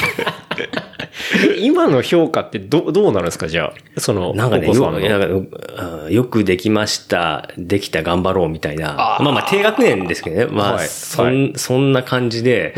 [1.55, 3.49] え 今の評価ってどどうなるんですか？
[3.49, 4.01] じゃあ。
[4.01, 5.59] その、なんかね、よなんか
[6.07, 8.95] あよくできました、できた、頑張ろうみたいな。
[8.95, 10.47] まあまあ低学年ですけどね。
[10.47, 10.89] まあ、はい。
[10.89, 12.75] そん、そんな感じで、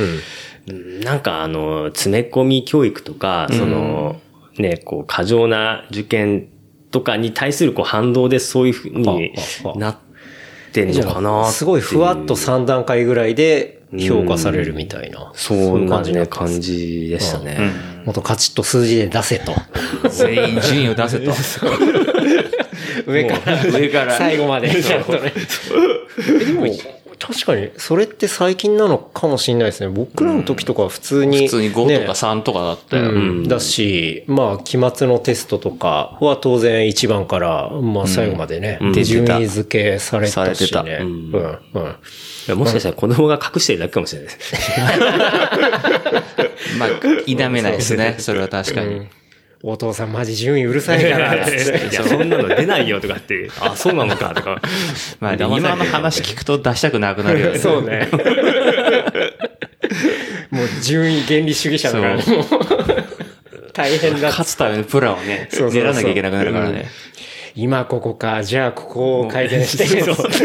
[0.69, 1.01] うん。
[1.03, 4.21] なんかあの、詰め込み教育とか、その、
[4.59, 6.49] ね、こう、過剰な受験
[6.95, 9.33] とかに対するこう反動でそういうふうに
[9.75, 9.97] なっ
[10.73, 15.33] てんじのかなすごいふわっとさ3段階ぐらいで評価されるみたいな。
[15.35, 17.73] そいうんなね、感じでしたね。
[18.05, 19.55] もっとカチッと数字で出せと。
[20.09, 21.33] 全員順位を出せと。
[23.11, 24.71] 上から、上から最後まで。
[24.71, 25.33] ちゃんとね。
[26.29, 26.67] え でも、
[27.19, 29.89] 確かに、それって最近なのかもしれないですね。
[29.89, 33.11] 僕らの時とかは普通に、普通に5とか3とかだったよ。
[33.11, 40.71] うんだし、まあ、期末のテストとかは当然1番から、まあ最後までね、うんで順位付けされたしされて。
[40.71, 41.83] たねう、うんんうん。
[41.83, 41.87] い
[42.49, 44.65] やもしかしたら子供が隠してるだけかもしれないです。
[46.79, 46.89] まあ、
[47.27, 48.17] 否めないですね。
[48.19, 49.07] それは確かに。
[49.67, 51.35] お父さんマジ順位うるさいから。
[51.41, 54.61] いや、そんなの出ないよとかって、あ、そうなのかとか。
[55.21, 57.59] まあ、今の話聞くと出したくなくなるよね。
[57.59, 58.11] そうね。
[60.51, 62.25] もう順位原理主義者だからね。
[63.73, 64.29] 大変だ。
[64.29, 66.91] 勝つためのプランをね、練らなきゃいけなくなるからね。
[67.57, 69.85] 今ここか、じゃあここを改善して。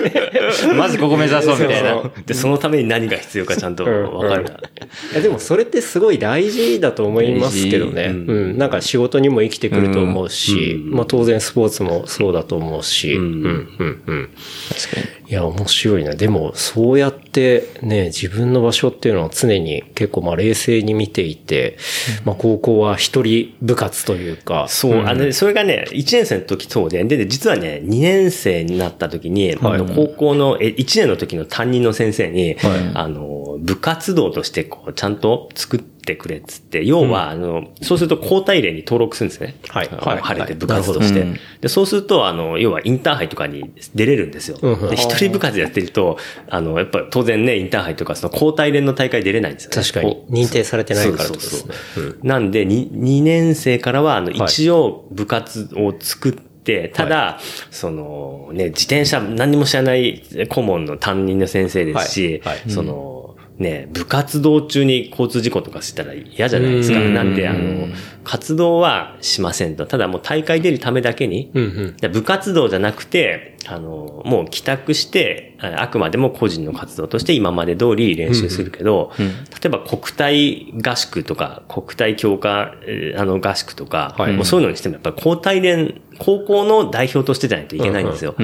[0.75, 2.03] まずここ目指そうみたいな。
[2.25, 4.51] で、そのために何が必要かちゃんとわかるな。
[4.51, 8.09] いやでもそれってすごい大事だと思いますけどね。
[8.09, 8.57] 大事うん。
[8.57, 14.29] なんか仕事にも生きてくると思うし、まあ当然スポーツもそうだと思うし、うん、うん、うん。
[14.69, 15.19] 確かに。
[15.29, 16.15] いや、面白いな。
[16.15, 21.77] でも、そうやってね、自分の場所っていうのを常に結構まあ冷静に見ていて、
[22.25, 32.57] まあ高校は一人部活というか、そう、あの、それがね、1年生の時そうで、で、で実はね、2年生になった時に、あの高校の、え、1年の時の担任の先生に、
[32.93, 39.55] あの、部活動として、こう、ちゃんと作ってくれっつって、要は、あの、そうすると交代例に登録するんですね。
[39.67, 39.89] はい。
[39.89, 40.19] はい。
[40.19, 41.27] 晴れて部活として。
[41.61, 44.57] で、そうすると、あの、要はインターハイとかに出れるんですよ。
[44.89, 46.17] で、一人部活やってると、
[46.49, 49.75] あの、やっぱ当然ね、インターハイとか、その交代連の大会出れないんですよね。
[49.75, 50.45] 確かに。
[50.45, 51.59] 認定されてないからそうねそう。
[51.95, 52.17] そう。
[52.23, 56.48] なんで、2, 2年生からは、あの、一応部活を作って、
[56.93, 57.39] ただ、
[57.71, 62.57] その、ね、自転車何にも知らない顧問の担任の先生ですし、はい。
[62.57, 62.69] はい。
[62.69, 66.99] その、ね、部活動中に交通事故とかしたら嫌じゃないですか。
[66.99, 67.89] うんなんで、あの、
[68.23, 69.85] 活動はしませんと。
[69.85, 71.97] ただもう大会出るためだけに、うんうん。
[71.97, 79.25] で部活動じゃなくて、あの、もう帰宅して、ああくまでも個人の活動として今まで通り練習するけど、例
[79.65, 88.35] えば国体合宿とか、国体強化、えーあの合宿とか、はいもうそういうのにしてもやっぱり交代連、高校の代表としてじゃないといけないんですよ。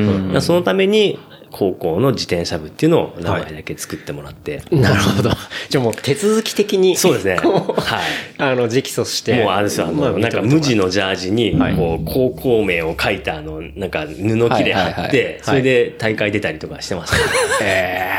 [0.42, 1.18] そのために、
[1.58, 4.62] 高校の自転車部っていうのを名前だけ作ってもらって。
[4.72, 5.32] なるほど。
[5.70, 7.38] じゃあもう手続き的に、そうですね。
[7.38, 8.04] はい。
[8.40, 9.42] あの、直訴して。
[9.42, 17.24] もうあれですよ、あの、まあなんか無地のジャージに、はいこう、高校名を書いたあの、なんか布切れ貼はいはいって、それで大会出たりとかしてましたね。
[17.62, 18.10] え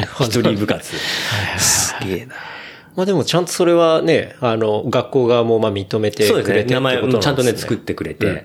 [0.00, 0.96] え一人部活。
[1.58, 2.34] すげえな。
[2.96, 6.28] まあでもちゃんとそれはね、あの、学校側もまあ認めて。
[6.42, 8.36] くれて名前をちゃんとね、作っっててくれて、はい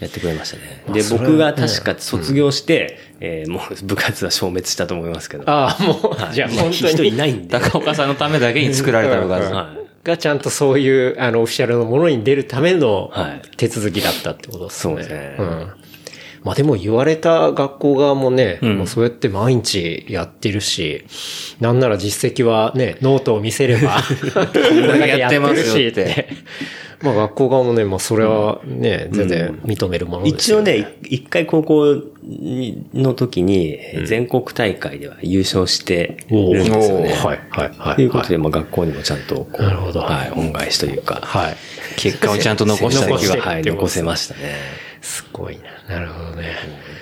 [0.00, 0.84] やってくれましたね。
[0.92, 5.44] で、僕が確か卒業して、えーもう部活は消滅したと思いますけど。
[5.46, 7.16] ああ、もう、はいじゃあ本当人いに。
[7.16, 7.60] ないんで。
[7.60, 9.46] 高岡さんのためだけに作られた部活。
[9.46, 14.94] うんはいがちゃんとそういう、あの、オフィシャルのものに出るためのはい手続きだったってことですね。
[14.94, 15.72] そうですねうん。
[16.42, 21.04] まあでも言われた学校側もね、もうそうやって毎日やってるし、
[21.60, 24.02] なんなら実績はね、ノートを見せれば、
[25.06, 26.28] やってますしって。
[27.02, 32.02] まあ学校側もね、まあそれはね、全然認めるものですよ一応ね、一回高校
[32.92, 37.12] の時に全国大会では優勝してるんですよね。
[37.12, 37.96] はい、はい、はい。
[37.96, 41.56] ということで、まあ学校にもちゃんとなるほどはい、恩返しというか、はい。
[41.96, 44.89] 結果をちゃんと残した残しては、はい、残せましたね。
[45.00, 45.58] すごい
[45.88, 45.96] な。
[45.96, 46.54] なるほどね。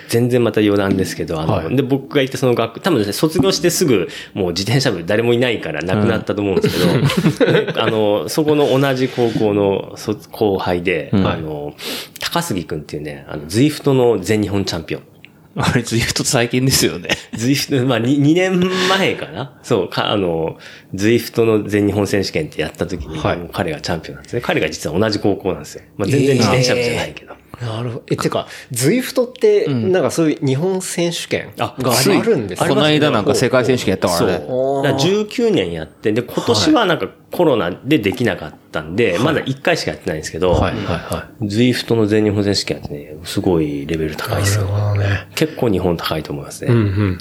[0.07, 11.75] 全然また余談ですけど、あの、はいで、僕が行ったその学、多分ですね、卒業してすぐ、もう自転車部誰もいないからなくなったと思うんですけど、で あの、そこの同じ高校の卒後輩で、あの、
[12.19, 15.03] 高杉くんっていうね、あの、ズイフトの全日本チャンピオン。
[15.57, 17.09] あれ、ずいぶと最近ですよね。
[17.33, 20.57] ズイフト、まあ、2, 年前かなそう、か、あの、
[20.93, 24.41] Zwift の全日本選手権ってやった時に、はい彼がチャンピオンなんですね。
[24.41, 25.83] 彼が実は同じ高校なんですよ。
[25.97, 27.33] まあ、全然自転車部じゃないけど。
[27.61, 28.03] なるほど。
[28.09, 34.45] え、てか、 Zwift って、なんかそういう日本選手権があるんですこの間なんか世界選手権やったからね。
[34.47, 34.83] そう。
[34.83, 44.67] だから19年やって、で、今年はなんかコロナでできなかったんで、まだ1回しかやってないんですけど、はい、はい、は Zwift の全日本選手権ってね、すごいレベル高いですよ。
[44.67, 45.27] どね。
[45.35, 46.71] 結構日本高いと思いますね。
[46.71, 47.17] うん、うん。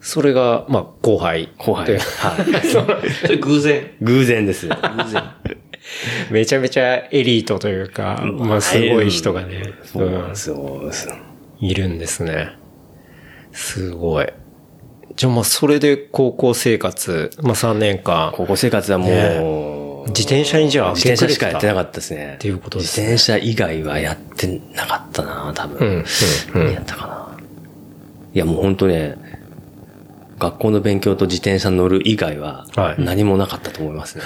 [0.00, 1.48] それが、まあ、後輩。
[1.56, 1.86] 後輩。
[1.86, 2.66] ではい。
[2.68, 3.90] それ偶然。
[4.02, 4.68] 偶然です。
[4.68, 4.74] 偶
[5.10, 5.22] 然。
[6.30, 10.82] めちゃめちゃエリートというか、まあ、すごい人がね、そうなんですよ。
[11.60, 12.56] いるんですね。
[13.52, 14.32] すごい。
[15.16, 22.34] じゃあまあ、それで高校生活、まあ3年間、高校生活はもう、自転車にじゃあ自転車しかやってなかかったですね。
[22.34, 25.78] っていうことですね自転車以外はやってなかったな、多分。
[25.78, 26.04] うんうんうん
[26.54, 27.38] 何やったかな。
[28.34, 29.16] いや、もう本当ね、
[30.44, 34.24] 学校の勉強と自転車乗る以外ははい何もなかったと思いますね。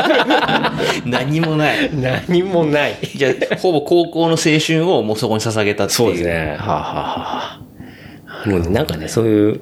[1.04, 1.90] 何もない。
[1.94, 2.96] 何もない。
[3.14, 5.96] じゃあ、ほぼ高校の青春をもうそこに捧げたっていう。
[5.96, 6.56] そうですね。
[6.58, 7.60] はあ、はあ
[8.24, 9.60] はもうね、なんかね、そういう、うん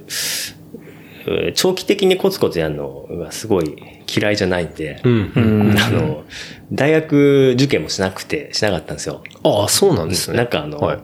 [1.54, 3.76] 長期的にコツコツやるのがすごい
[4.16, 5.40] 嫌いじゃないんで、うんう
[5.74, 5.78] ん。
[5.78, 6.24] あの、
[6.72, 9.22] 大学受験もしなくて、しなかったんですよ。
[9.42, 10.38] ああ、そうなんですね。
[10.38, 10.98] なんかあの、はい。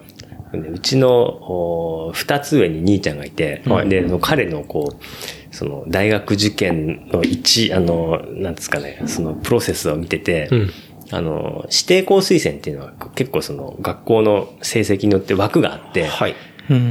[0.55, 3.88] うちのお二つ上に兄ちゃんがいて、はい。
[3.88, 10.71] で、その彼のこう、その大学受験の一、あの、なんですかね、そのプロセスを見てて、うん。
[11.11, 16.35] あの、指定校推薦っていうのは結構その学校の成績によって枠があって、はい。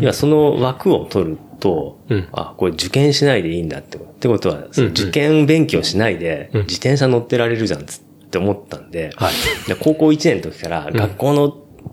[0.02, 2.28] 要はその枠を取ると、うん。
[2.32, 4.12] あ、これ受験しないでいいんだってこと。
[4.12, 6.62] ってことは、受験勉強しないで、うん。
[6.62, 8.02] 自転車乗ってられるじゃんつっ
[8.34, 9.34] て思ったんで、はい。
[9.68, 11.50] で高校1年の時から学校の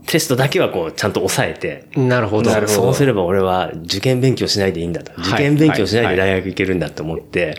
[0.07, 2.51] テストだけはこうちゃんと抑えて、なるほど。
[2.67, 5.13] そうすれば俺は受験勉強しないでいいんだと。
[5.21, 7.59] 受験勉強しないで大学行けるんだと思って、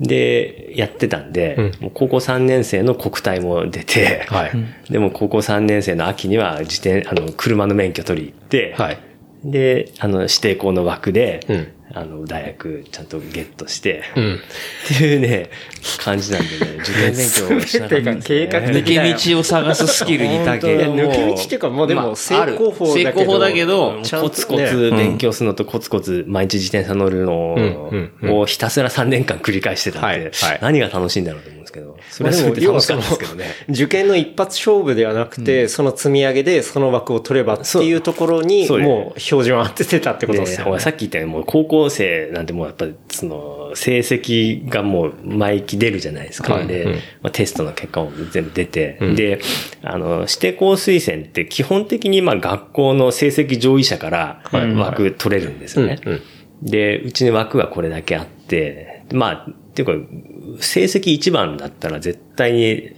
[0.00, 4.52] で、やってたんで、もう高校3年生の国体も出て、はい。
[4.90, 8.98] でも高校3年生の秋には自転、あの、車の免許取り行って、はい。
[9.44, 14.34] で、あの、指定校の枠で、うんあの、大学ちゃんとゲットして、うん。
[14.34, 14.38] っ
[14.86, 15.50] ていうね、
[15.98, 18.46] 感じなんでね、 受験勉強をしなかったんです、ね。
[18.46, 20.92] 計画的抜け道を探すスキルに長けいや、る。
[20.92, 23.10] 抜け道っていうか、もうでも、成功法だけど。
[23.12, 27.60] 成功法だけど、コツコツ勉強するのとコツコツ毎日自転車乗るのう
[27.96, 40.82] んうんをひたすら3年間繰り返してたんで何が楽しいんだろうと思うんですけど、そまあれはそれで楽しかったですけどね。、受験の一発勝負ではなくて、その積み上げでその枠を取ればっていうところに、もう標準を当ててたってことですでほらよね。
[40.82, 46.58] さっき言ったように、もう高校生なんてもうやっぱり、その、成績がもう毎期出るじゃないですか。
[46.64, 49.40] で、はいうんまあ、テストの結果も全部出て、で、
[49.82, 56.00] あの、指定校推薦って基本的にまあ学校の成績上位者から枠取れるんですよね。
[56.04, 56.22] うんうん
[56.62, 62.90] で、うちに枠がこれだけあって、まあ、っていうか、成績一番だったら絶対に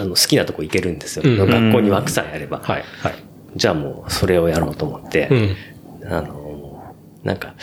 [0.00, 1.22] あの好きなとこ行けるんですよ。
[1.26, 2.58] うん学校に枠さえあれば。
[2.58, 2.84] はい。
[3.02, 3.14] はい。
[3.56, 6.12] じゃあもうそれをやろうと思って、うん。
[6.12, 7.54] あの、なんか、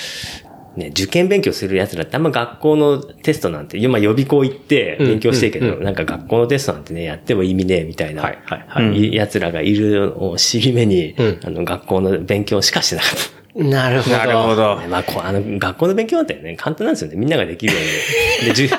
[0.78, 13.12] ね、受験勉強する奴らってあんま学校のテストなんて、まあ予備校行って勉強してるけど、うんうんなんか学校のテストなんてね、やっても意味ねえみたいな、はいはいはいい奴らがいるのを尻目に、うんあの学校の勉強しかしてなかっ
[13.56, 13.64] た。
[13.64, 14.18] なるほど。
[14.18, 14.80] なるほど。
[14.82, 17.16] ねまあ、こうあの、学校の勉強なんてね、簡単なんですよね。
[17.16, 18.50] みんなができるように。
[18.50, 18.70] で、じゅ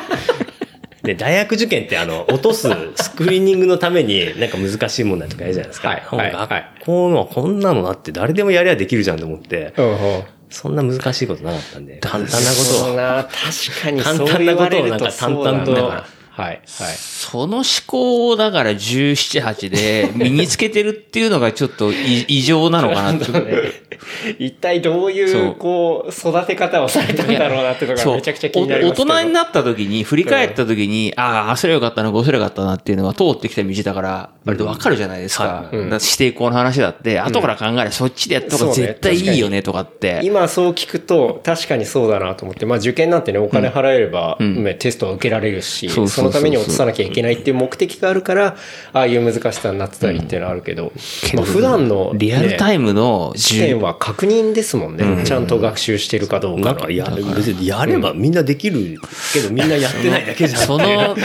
[1.03, 5.89] で、大学受験ってあの、落とすスクリーニングのためになんか難しい問題とかやるじゃないですか。
[5.89, 10.23] はいはい学校のこんなのだって誰でもやりゃできるじゃんと思って、うんうん
[10.57, 12.97] そんな難しいことなかったんで、簡単なことを。
[12.97, 16.07] 確かに簡単なことをなんか淡々とな
[16.37, 16.49] はい。
[16.49, 16.63] はい。
[16.67, 23.25] その思考をだから17、8で身につけてるっていうのがちょっと異異常なのかなって。
[24.39, 25.43] 一体どういそう。
[25.53, 27.97] う、こう、育て方をされたんだろうなっていう。
[27.97, 35.71] のがめちゃくちゃ気になります大人になった時に、振り返った時に、ああ、あそれよかったな、こうすれよかったなっていうのが通ってきた道だから、割とわかるじゃないですか。
[35.73, 35.85] うん。
[35.87, 40.21] 指定校の話だって、後から考えればそっちでやった方が絶対いいよねとかって。
[40.23, 44.39] 今そう聞くと、確かにそうだなと思って、まあ受験なんてね、お金払えれば、
[44.79, 46.26] テストは受けられるし、そうそうそう。
[46.26, 48.57] そうそのために落とさなきゃいけないっていう目的があるから、
[48.93, 50.93] ああいう難しさになってたりっていうのはあるけど、
[51.35, 55.25] まあ普段の、リアルタイムの試験は確認ですもんね。
[55.25, 57.05] ちゃんと学習してるかどうかや、
[57.35, 59.01] 別にやればみんなできる
[59.33, 60.63] けどみんなやってないだけじゃん。
[60.63, 61.17] その、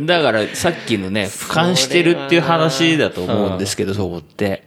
[0.00, 4.64] だからさっきのね、 俯瞰してるっていう話だと思うんですけど、そこって。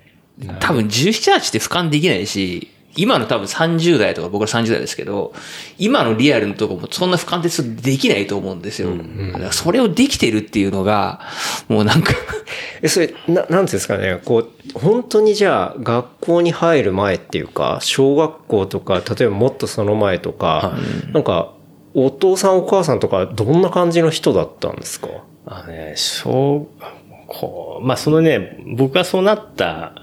[0.59, 5.33] 多分17、8って俯瞰できないし、今の多分30代とか僕ら30代ですけど、
[5.77, 8.89] 今のリアルのとこもそんな俯瞰ってできないと思うんですよ。
[9.33, 11.21] だからそれをできてるっていうのが、
[11.67, 12.13] もうなんか、
[12.81, 20.73] え、それ、な、なんていうんですかね、こう、本当にじゃあ、学校に入る前っていうか、小学校とか、例えばもっとその前とか、
[21.13, 21.53] なんか、
[21.93, 25.07] お父さんお母さんとか、どんな感じの人だったんですか？
[25.45, 26.91] あのね、小学
[27.27, 29.93] 校、まあそのね、僕がそうなった、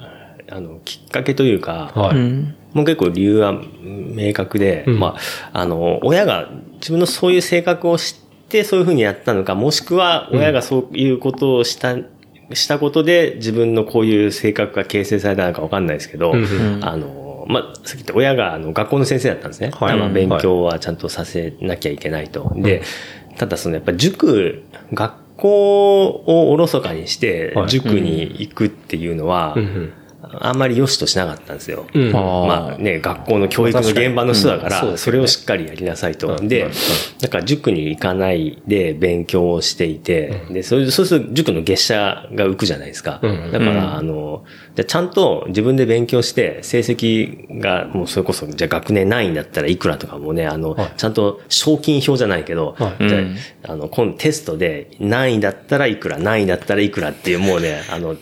[0.50, 2.16] あの、きっかけというか、はい。
[2.76, 4.98] もう結構理由は明確で、うん。
[4.98, 5.16] ま
[5.52, 11.96] あ、あの、親が自分のそういう性格を知ってそういうふうにやったのか、もしくは親がそういうことをした、
[12.52, 16.84] したことで自分のこういう性格が形成されたのかわかんないですけど、うんうん。
[16.84, 19.70] あの、まあ、さっき言った親があの学校の先生だったんですね。
[19.70, 19.98] はい。
[19.98, 22.52] まあ勉強はちゃんとさせなきゃいけないと。
[22.56, 22.82] で、
[23.38, 27.68] ただそのやっぱ塾、学校をおろそかにしてはい。
[27.68, 29.92] 塾に行くっていうのは、うんうん
[30.32, 31.86] あんまり良しとしなかったんですよ。
[31.94, 32.12] うん。
[32.12, 36.36] まあね、学校の教育の現場の人だから、うんそれをしっかりやりなさいと。
[36.36, 36.68] で
[37.20, 43.20] だから塾に行かないで勉強をしていて、で、そうそうすると塾の月謝が浮くじゃないですか。
[43.22, 43.52] うん。
[43.52, 50.92] だから、あの、じゃあちゃんと自分で勉強して、成績がもうそれこそ、じゃあ学年何位だったらいくらとかもね、あの、はい。
[50.96, 58.16] ちゃんと賞金表じゃないけど、あの、今度テストで何位だったらいくら、何位だったらいくらっていうもうね、あの、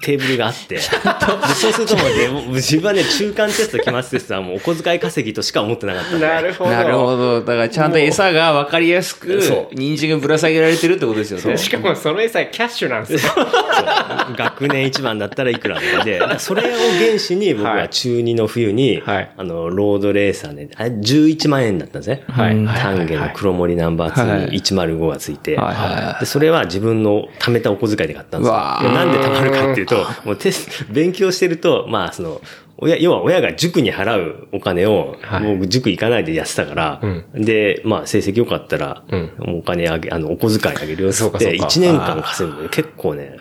[0.00, 6.26] テーブルがあって、でそうするともうね、もう自分はね、中間テスト、期末テストはもうお小遣い稼ぎとしか思ってなかったんで。
[6.26, 6.70] なるほど。
[6.70, 7.40] なるほど。
[7.40, 11.56] だからちゃんと餌が分かりやすくそ、人参がぶら下げられてるってことですよね。
[11.56, 13.32] しかもその餌キャッシュなんですよ。
[14.36, 19.30] 学年一番だったらいくらとかで、それを原資に僕ははい中2の冬に、はい。
[19.36, 22.24] あの、ロードレーサーで、あれ11万円だったんですね。
[22.28, 22.54] はい。
[22.64, 25.58] 丹下の黒森ナンバー2に105がついて、
[26.20, 28.54] でそれは自分の貯めたお小遣いで買ったんですよ。
[28.54, 32.40] なんで貯まるかっていうと、もうテスト、勉強してると、まあその、
[32.78, 37.00] 親、要は親が塾に払うお金を、はいもう塾行かないでやってたから、
[37.34, 39.04] で、まあ成績良かったら、
[39.38, 43.36] お金あげ、あの、お小遣いあげるよって、そうかそうか1年間稼ぐので結構ね、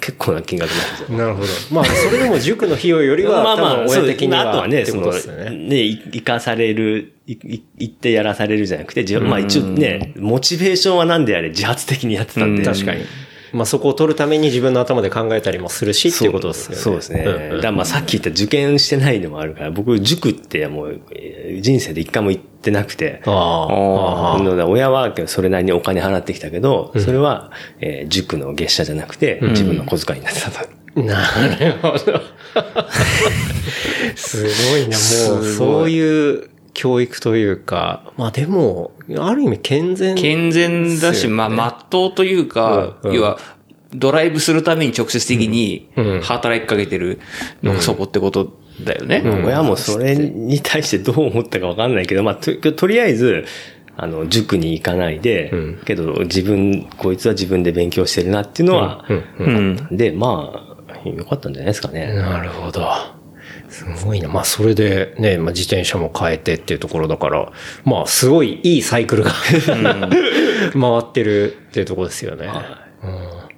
[0.00, 1.18] 結構な金額なんですよ。
[1.18, 1.48] なるほど。
[1.70, 4.50] まあ、それでも塾の費用よりは、 まあまあ、親的には。
[4.50, 5.50] あとはね、その、ね。
[5.50, 12.62] ね、い生かされる、いい行ってやらされるじゃなくて、まあ一応ね、モチベーションはなんであれ自発的にやってたんで。
[12.62, 13.04] 確かに。
[13.52, 16.76] まあそこを取るために自分の頭で考えたりもするしっていうことですよね。
[16.76, 17.24] そうですね。
[17.24, 24.66] んうんだまあさっき言った受験してないのもあるから、僕塾ってもうえー人生で一回も行ってなくて、ああ。
[24.66, 30.80] 親はそれなりにお金払ってきたけど、それは、えー塾の月謝じゃなくて、自分の小遣いになってたと。
[30.94, 31.96] なるほど。
[34.16, 36.50] すごいな、もう、そういう
[36.80, 40.16] 教育というか、まあでも、ある意味健全。
[40.16, 43.38] 健全だし、まあ、まっとうというか、うんうん要は、
[43.94, 47.20] ドライブするために直接的にうん働きかけてる
[47.62, 49.22] のがそこってことだよね。
[49.44, 53.44] 親もそれに対してどう思ったかわかんないけど、まあ、と、とりあえず、
[53.98, 59.04] あの、塾に行かないで、んけど自分、こいつは自分で勉強してるなっていうのは、
[59.38, 59.88] うん。
[59.90, 60.66] で、ま
[61.04, 62.14] あ、よかったんじゃないですかね。
[62.14, 63.19] なるほど。
[63.70, 64.28] すごいな。
[64.28, 67.52] まあ、それでね、まあ、自転車も変えてっていうところだから、
[67.84, 69.32] まあ、すごいいいサイクルが
[70.74, 72.50] 回ってるっていうところですよね。
[73.02, 73.50] うん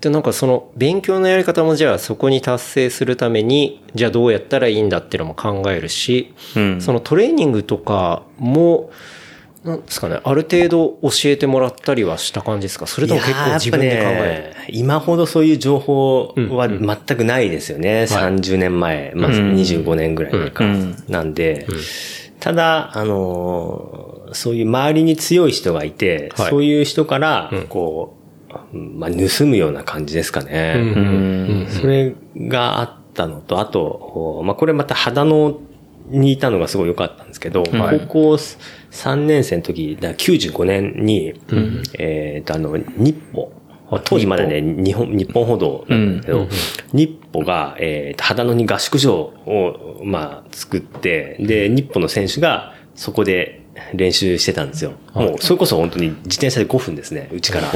[0.00, 8.90] で、なんかその勉強のやり方もじゃあそこに達成するために、じゃあどうやったらいいんだっていうのも考えるし、うんそのトレーニングとかも、
[9.68, 12.86] なんですかね、ある程度教えてもらったりはした感じですか？
[12.86, 18.06] それとも結構自分で考えぱね今ほどそういう情報は全くないですよね。
[18.08, 20.64] 30年前、まあ、25年ぐらい前か。
[20.64, 20.96] うん。
[21.08, 21.66] なんで、
[22.40, 26.50] ただ、あのーそういう周りに強い人がいて、はい。
[26.50, 28.14] そういう人から、こ
[28.72, 31.66] う、まあ、盗むような感じですかね。
[31.80, 35.60] それがあったのと、あと、まあ、これまた肌の
[36.10, 38.00] にいたのがすごい良かったんですけど、はい。
[38.00, 38.38] 高校
[38.90, 41.34] 3年生の時、だから95年に、
[41.98, 43.52] えっ、と、あの、日歩、
[44.04, 46.46] 当時まだね、日本、日本歩道なんだけど、
[46.92, 53.62] 日歩が、えー、秦野に合宿場を、まあ、作って、で、日歩の選手がそこで
[53.94, 54.92] 練習してたんですよ。
[55.14, 57.72] もう、それこそ本当に自転車で5分ですね、うちから。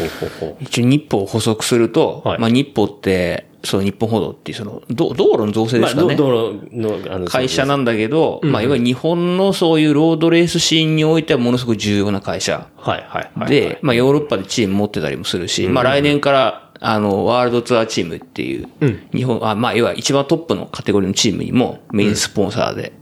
[0.61, 2.39] 一応日報を補足すると、はい。
[2.39, 6.17] まあ日報って、その日本歩道っていうその、道道路の造成でまあ、すかね。
[6.17, 12.67] 道道路の、あの、会社なんだけど、まあいわゆる日本のそういうロードレースシーンにおいてはものすごく重要な会社。
[12.77, 13.51] はいはいはい。
[13.51, 18.69] で、まあヨーロッパでチーム持ってたりもするし、まあ来年から、あの、ワールドツアーチームっていう、
[19.15, 22.93] 日本、あ、まあ要は一番トップのカテゴリーのチームにもメインスポンサーで、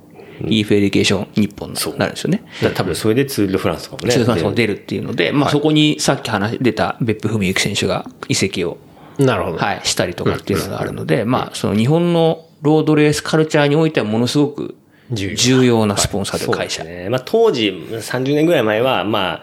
[0.46, 2.44] EF Education NIPPO になるんですよね。
[2.74, 4.12] 多分それでツール・ド・フランスとかもね。
[4.12, 8.78] ツールフランスも出るっていうので、まあそこにさっき話出た別府史之選手が移籍を
[9.24, 9.58] なるほど。
[9.58, 14.76] はい、したりとかっていうのがあるので、まあ、その日本のロードレースカルチャーにおいてはものすごく
[15.10, 15.86] 重要。
[15.86, 16.84] なスポンサーで会社。
[16.84, 17.08] ね。
[17.08, 19.42] まあ当時、30年ぐらい前は、ま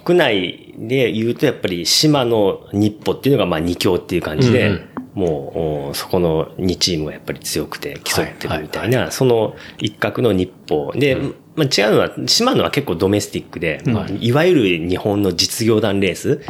[0.00, 4.80] 国内で言うとやっぱり島の日歩っていうのがまあ二強っていう感じで、
[5.14, 11.18] もうおそこの2チームがやっぱり強くて競ってるみたいな、その一角の NIPPO で、
[11.54, 13.82] まあ違うのは、島のは結構ドメスティックで、
[14.20, 16.40] いわゆる日本の実業団レース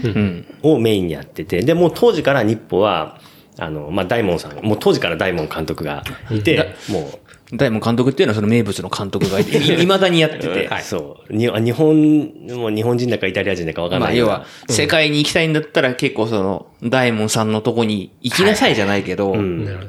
[0.63, 3.19] をメインにやってて、で、もう当時から日歩は、
[3.59, 11.33] あの、まあ大門さん、もう当時から大門監督がいて、もう、大門監督っていうのはその名物の監督がいて、 い未だにやってて、そう。
[11.33, 14.09] に日本、もう日本人だかイタリア人だかわかんない。
[14.09, 19.35] まあ要は、世界に行きたいんだったら結構その、大門さんのとこに行きなさいじゃないけど、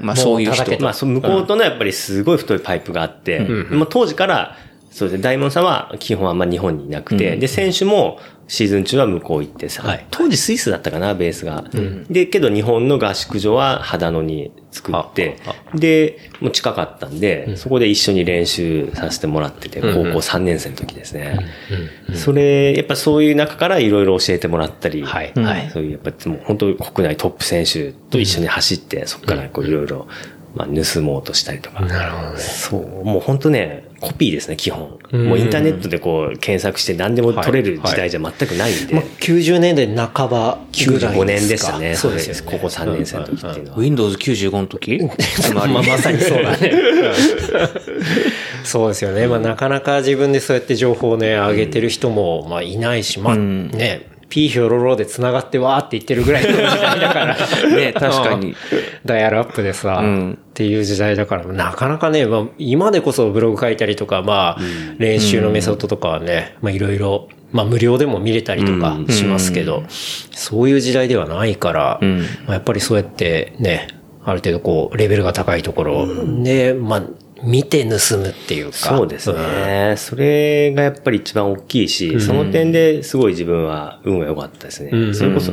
[0.01, 4.57] まあそういう人まあ、その向こうとのやっぱりすごい太いパイプがあって、まあ当時から、
[4.93, 10.05] そうですね、大門さんは基本あんま日本にいなくて、で、選手もシーズン中は向こう行ってさ、はい。
[10.11, 11.63] 当時スイスだったかな、ベースが。
[12.11, 15.37] で、けど日本の合宿所は秦野に作って、
[15.73, 21.39] で、もう近かったんで、そこで一緒に練習させてもらってて、高校3年生の時ですね。
[22.13, 25.31] それ、やっぱそういう中からいろいろ教えてもらったり、はい。
[25.35, 25.69] はい。
[25.71, 30.07] そういう、やっぱもう本当に国内トップ選手と一緒に走って、そこからこういろいろ、
[30.55, 31.81] まあ、盗もうとしたりとか。
[31.81, 32.37] なるほどね。
[32.37, 33.03] そう。
[33.03, 34.99] もう本当ね、コピーですね、基本。
[35.11, 38.93] もうインターネットでこう検索して何でも取れる時代じゃ全くないんで。
[38.93, 41.95] まあ、90年代半ばぐらい95ですか年でしたね。
[41.95, 42.51] そうですよね。
[42.51, 43.77] ここ3年生の時っていうのは。
[43.79, 44.99] Windows 95の時？
[45.55, 46.73] まあ、まさにそうだね。
[48.63, 49.27] そうですよね。
[49.27, 57.37] まあ、なかなか自分でそうやって情報をね、上げてる人も、まあ、いないし、まあ、ね、ピーヒョロロで繋がってわーって言ってるぐらいの時代だから。
[57.69, 58.47] ね確かに。
[58.47, 58.55] うん。
[59.05, 60.33] ダイヤルアップでさ、ん。
[60.33, 64.59] っていう時代だから、なかなかね、まあ、今でこそブログ書いたりとか、まあ、
[64.97, 69.83] 練習のメソッドとかはね、まあ、いろいろ、まあ、無料でも見れたりとかしますけど、
[70.31, 72.07] そういう時代ではないから、ま
[72.47, 73.87] あ、やっぱりそうやってね、
[74.23, 76.07] ある程度こう、レベルが高いところ
[76.41, 77.03] で、まあ、
[77.43, 78.73] 見て盗むっていうか。
[78.73, 79.95] そうですね。
[79.97, 85.13] それがやっぱり一番大きいし、その点ですごい自分は運が良かったですね。
[85.13, 85.51] それこそ、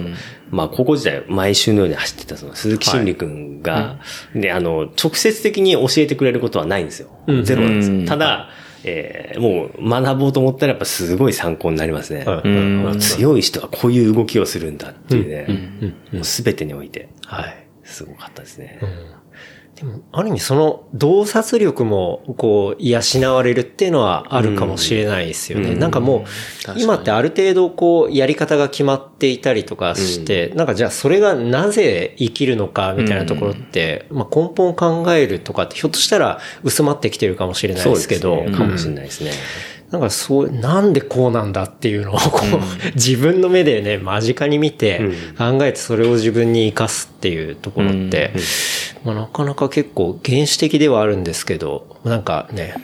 [0.50, 3.98] まあ高校時代毎週のように走ってたその鈴木真理君が、
[4.34, 7.10] で、あの、直接的に教えてくれることはないんですよ。
[7.42, 8.06] ゼロなんですよ。
[8.06, 8.50] ただ、
[8.84, 12.24] えーもう学ぼうと思ったらやっぱすごい参考になりますね。
[12.26, 12.98] うん。
[12.98, 17.66] 強い人はこういう動きをするんだっていうね、もう全てにおいて、はい。
[17.84, 18.80] すごかったですね。
[19.80, 23.00] でも、ある意味その洞察力も、こう、養
[23.34, 25.74] われるっていうのはあるかもしれないですよね。
[25.74, 26.26] なんかも
[26.76, 38.58] う、今ってある程度こう、やり方が決まっていたりとかして、なんかじゃあそれがなぜ生きるのかみたいなところって、まあ根本考えるとかって、ひょっとしたら薄まってきてるかもしれないですけど、そうですね。
[38.58, 39.30] かもしれないですね。
[39.90, 42.60] なんかそう、なんでこうなんだっていうのをこう、
[42.94, 45.00] 自分の目でね、間近に見て、
[45.36, 48.32] 考えてそれを自分に活かすっていうところって、
[49.04, 52.74] まあなかなか結構原始的ではあるんですけど、なんかね、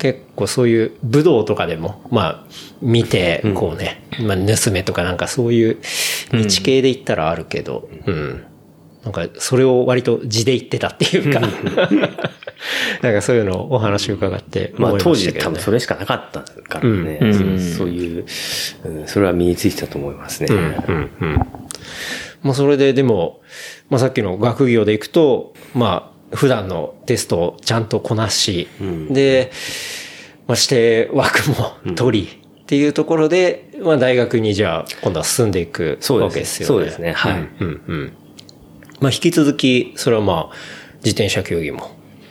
[0.00, 2.44] 結構そういう武道とかでも、まあ、
[2.80, 5.76] 見て、こうね、まあ、盗めとかなんかそういう
[6.32, 8.44] 道系で言ったらあるけど、うん。
[9.04, 11.40] なんか、それを割と字で言ってたっていうか、
[13.02, 17.18] なんかそういうのをお話を伺ってまあ当時多分それしかなかったからね。
[17.32, 18.24] そうそういう、
[18.84, 20.48] うんそれは身についてたと思いますね。
[20.50, 21.34] うんうん。
[22.42, 23.40] まあそれででも、
[23.88, 28.68] まあさっきの学業でいくと、まあ普段のテストをちゃんとこなし、
[29.10, 29.50] で、
[30.46, 36.34] まあ指定枠も取り、っていうところで、まあ大学にじゃあ今度は進んでいくそうわです。
[36.34, 36.66] けですよね。
[36.66, 37.12] そうですね。
[37.12, 37.48] はい。
[37.60, 38.12] うんうん。
[39.00, 40.54] まあ引き続き、それはまあ
[40.98, 41.90] 自転車競技も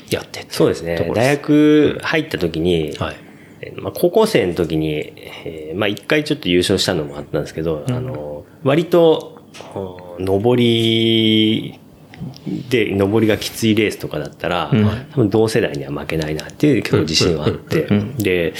[0.09, 1.11] やってそうですね。
[1.13, 3.15] 大学入った時に、はい。
[3.61, 5.13] えーまあ、高校生の時に、
[5.43, 9.41] えーまあ一回ちょっと優勝したのもあったんですけど、あの、割と、
[9.75, 11.79] お上り
[12.69, 14.71] で、上りがきついレースとかだったら、
[15.11, 18.53] 多分同世代には負けないなっていう結構自信はあって、で、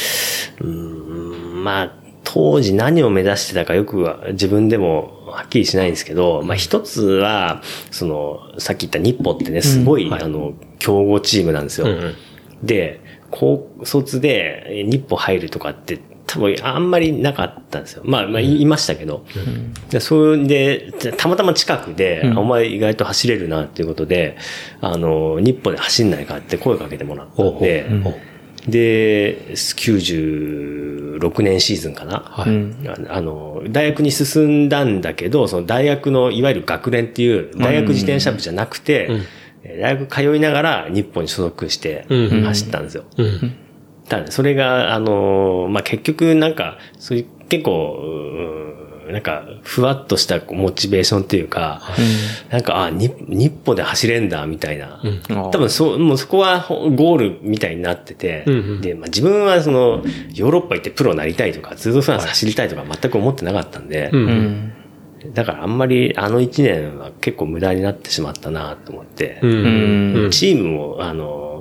[0.62, 1.93] うーん、まあ、
[2.24, 7.61] 当時何を目指してたかよくは自分でもはっきりしないんですけど、まあ一つは、
[7.91, 11.88] その、さっき言った日本ってね、すごい、うんはい、あの、強豪チームなんですよ。
[11.88, 12.15] うんうん、
[12.63, 13.01] で、
[13.32, 18.03] 高卒で日本入るとかって、多分あんまりなかったんですよ。
[18.05, 19.25] まあ、まあ、いましたけど。
[19.91, 24.38] うん、それで、たまたま近くで、うん、お前意外と走れるなっていうことで、
[24.80, 27.88] あの、日本で走んないかって声かけてもらって、
[28.67, 39.15] で、90、6年シーズンかな、はい、あの、大学に進んだんだけど、その大学のいわゆる学年っていう、大学自転車部じゃなくて、う
[39.78, 43.03] ん、大学通いながら日本に所属して走ったんですよ。
[43.17, 43.26] うん。
[43.26, 43.55] うん、
[44.07, 47.99] ただ、それが、あの、まあ、結局なんか、そういう結構、
[48.84, 51.82] うんなんか、ふわっとしたモチベーションっていうか、
[52.49, 55.01] なんか、あ、に日本で走れんだ、みたいな。
[55.51, 58.45] 多分そう、もうそこはほゴールみたいになってて、
[58.82, 60.03] で、まあ、自分はその、
[60.34, 64.10] ヨーロッパ行ってプロになりたいとか、ツードフランス走りたいとか全く思ってなかったんで、
[65.34, 69.39] だからあんまりあの一年は結構無駄になってしまったなと思って、
[70.32, 71.59] チームも、あの、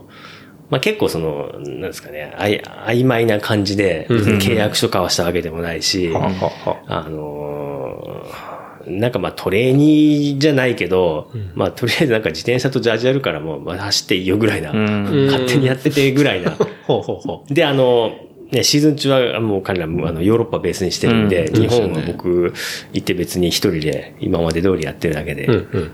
[0.70, 8.58] まあ、結構その、なんですかね、あい曖昧な感じで、契約書交わしたわけでもないし、あのー
[8.88, 16.52] なんかまあトレーニーじゃないけど、まあとりあえずなんか自転車とジャージやるからもうまあ走っていいよぐらいな、勝手にやっててぐらいな。
[16.86, 18.12] ほうほうほで、あの、
[18.50, 22.54] ね、シーズン中はもう彼らもあのヨーロッパベースにしてるんで、日本は僕
[22.92, 25.52] 行って別に一人で今まで通りやってるだけで、う。
[25.52, 25.90] うん。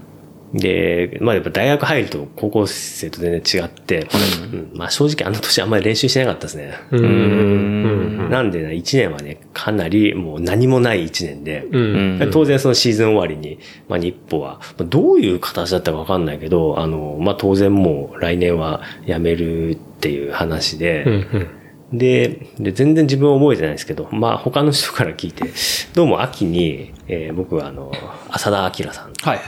[0.55, 4.07] で、まあやっぱ大学入ると高校生と全然違って、
[4.53, 6.75] うんまあ正直あの年あんまり練習してなかったですね。
[6.93, 8.31] うん。
[8.31, 11.79] なんでね、1年はね、かなりもう何もない1年で、う
[12.27, 12.31] ん。
[12.33, 21.99] 当然そのシーズン終わりに、まあ日歩は、まあどういう形だったかわかんないけど、あの、まあ当然もう来年は辞めるっていう話で、うん。
[21.99, 25.47] でで、全然自分は覚えてないんですけど、まあ他の人から聞いて、
[25.95, 27.91] どうも秋に、えー僕はあの、
[28.31, 29.13] 浅田明さん。
[29.21, 29.41] はい。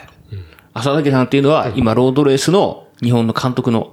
[0.77, 3.93] 浅田さんっていうのは、今、ロードレースの日本の監督の。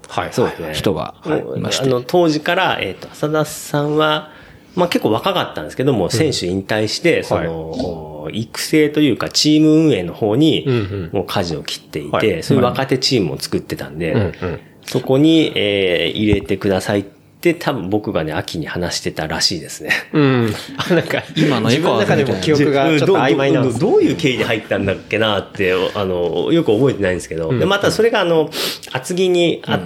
[0.74, 1.60] 人が、はい。
[1.60, 1.86] いまして。
[1.86, 4.32] あの、当時から、えっ、と、浅田さんは、
[4.76, 12.44] まあ結構若かったんですけども、選手引退して、その、お育成というか、チーム運営の方にうんうん、もう舵を切っていて、はい。
[12.44, 14.60] そういう若手チームを作ってたんで、うんうん。
[14.86, 17.13] そこに、えー入れてくださいって、
[17.54, 19.90] 多分僕がね、秋に話してたらしいですね。
[20.14, 20.54] うん。
[20.78, 28.50] あ、 なんか、今の自分の中でも記憶がちょっと曖昧なんですどうどうどういう経緯で入ったんだっけなって、あの、よく覚えてないんですけど、でまたそれがあの、
[28.94, 29.80] 厚木にあ、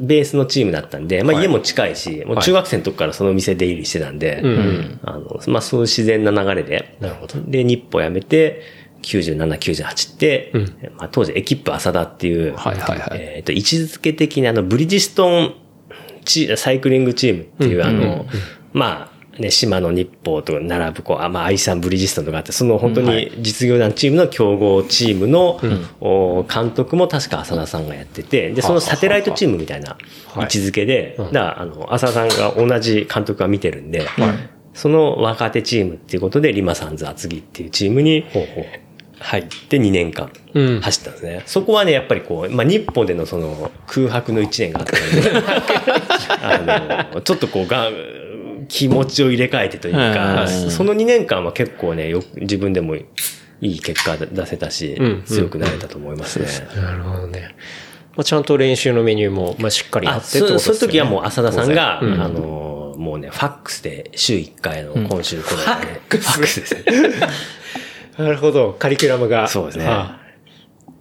[0.00, 4.42] ベースのチームだったんで、まあ家も近いし、もう中学生の時からその店出入りしてたんで、
[5.04, 7.34] あの、まあそういう自然な流れで、なるほど。
[7.46, 8.62] で、日歩辞めて、
[9.04, 10.52] 97、98って、
[10.96, 13.18] まあ当時エキップ浅田っていう、はいはいはい。
[13.20, 15.54] えっ、と、位置づけ的にあの、ブリヂストン
[16.24, 18.26] チサイクリングチームっていう、あの、
[18.72, 25.60] まあ、ね、島の日報と並ぶ、こう、あまあ、アイサンブリヂストンとかあって、その本当に実業団チームの競合チームの、
[26.00, 29.96] お監督も確か浅田さんがやってて、で、そのサテライトチームみたいな
[30.36, 34.06] 位置づけで、だから、あの、浅田さんが同じ監督が見てるんで、
[34.72, 38.24] その若手チームっていうことで、リマサンズ厚木っていうチームに
[39.24, 41.42] 入って2年間うん走ったんですね。
[41.46, 45.32] そこはね、やっぱりこう、まあ、日本でのその空白の1年があったんで、
[47.08, 47.90] あの、ちょっとこうが、
[48.68, 53.06] 気持ちを入れ替えてというか、うんその2年間は結構ね、よく自分でもい
[53.60, 56.46] い結果出せたし、うん強くなれたと思いますね。
[56.76, 57.54] なるほどね。
[58.16, 60.78] まあ、ちゃんと練習のメニューも、まあ、しっかりああってってことそですよね。
[60.78, 65.78] その時はもう浅田さんが、うんあの、もうね、ファックスで週1回の今週これ、ファ
[66.18, 66.84] ックスですね。
[68.18, 68.76] なるほど。
[68.78, 69.48] カリキュラムが。
[69.48, 70.20] そうですねあ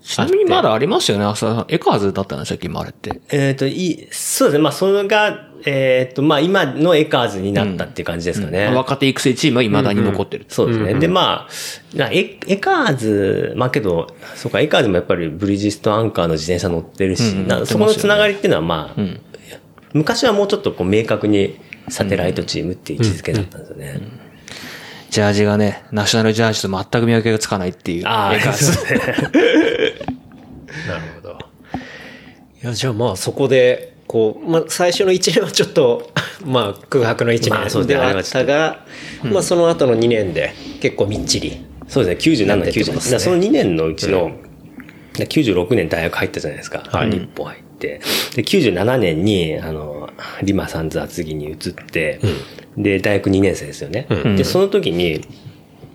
[0.04, 1.66] ちなみにまだありますよね、浅田さん。
[1.70, 3.22] エカーズだったんでしたっけ、今あれって。
[3.32, 4.64] えっ、と、いい、そうですね。
[4.64, 8.68] まあ、それが、えっ、と、まあ、今のエカーズになったっていう感じですかね。
[8.68, 10.46] 若手育成チームは未だに残ってる。
[10.50, 10.96] そうですね。
[10.96, 19.22] で、まあ、なエエカーズ、まあけど、そうか、エカーズもやっぱりブリヂストンアンカーの自転車乗ってるし、うんなそこのつながりっていうのはまあ、ん
[19.94, 21.58] 昔はもうちょっとこう明確に
[21.88, 24.02] サテライトチームっていう位置づけだったんですよね。
[25.14, 28.08] ジャージがね、ナショナルジャージと全く見分けがつかないっていう。
[28.08, 29.00] ああ、ですね。
[30.90, 31.38] なるほど。
[32.64, 36.10] いや、じゃあまあそこで、こう、まあ最初の1年はちょっと、
[36.44, 38.86] まあ空白の1まあそうですね年ではあったが、
[39.32, 41.64] まあその後の2年で結構みっちり。
[41.88, 42.96] そうですね、97、なんでってこと90。
[42.96, 44.32] ですねその2年のうちの、
[45.14, 46.80] 96年大学入ったじゃないですか。
[46.80, 46.90] 日
[47.38, 47.73] 本入って。
[48.36, 50.10] で、97年に、あの、
[50.42, 52.20] リマサンズ厚木に移って、
[52.78, 54.08] で、大学2年生ですよね。
[54.38, 55.22] で、その時に、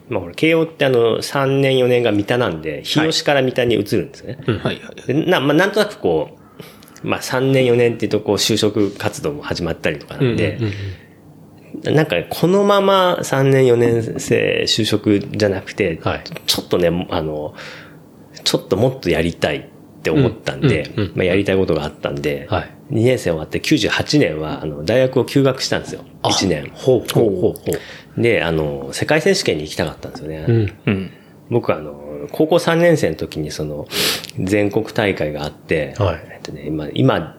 [0.08, 4.38] まあ、これ、慶応ってあの、3年4年が三田なんで、日吉から三田に移るんですね。
[4.46, 5.06] はいはい。
[5.06, 6.30] でな、まあ、なんとなくこ
[7.02, 10.58] う、まあ、3年4年っていうと、こう、就職活動も始まったりとかなんで、
[11.84, 16.24] なんかこのまま3年4年生就職じゃなくて、はい。
[16.46, 17.54] ちょっとね、あの、
[18.44, 19.68] ちょっともっとやりたい
[19.98, 26.04] って思ったんで、うんうんうんまあ、やりたいことがあったんで、はい2年生終わって98年はあの大学を休学したんですよ。
[26.22, 26.70] 1年。
[26.72, 27.54] ほうほうほうほ
[28.16, 28.20] う。
[28.22, 30.44] で、あの、世界選手権に行きたかったんですよね。
[30.48, 30.72] うん。
[30.86, 31.10] うん。
[31.50, 33.86] 僕はあの、高校3年生の時にその、
[34.38, 37.36] 全国大会があって、はいえっとね、今、今、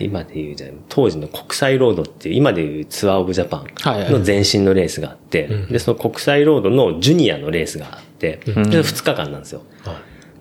[0.00, 3.64] 今で言うじゃん、当時の国際ロードっていう、今で言うツアーオブジャパは
[3.98, 9.62] いはいンの前身のレースがあって、で、その国際ロードのジュニアのレースがあって、で、2日間なんですよ。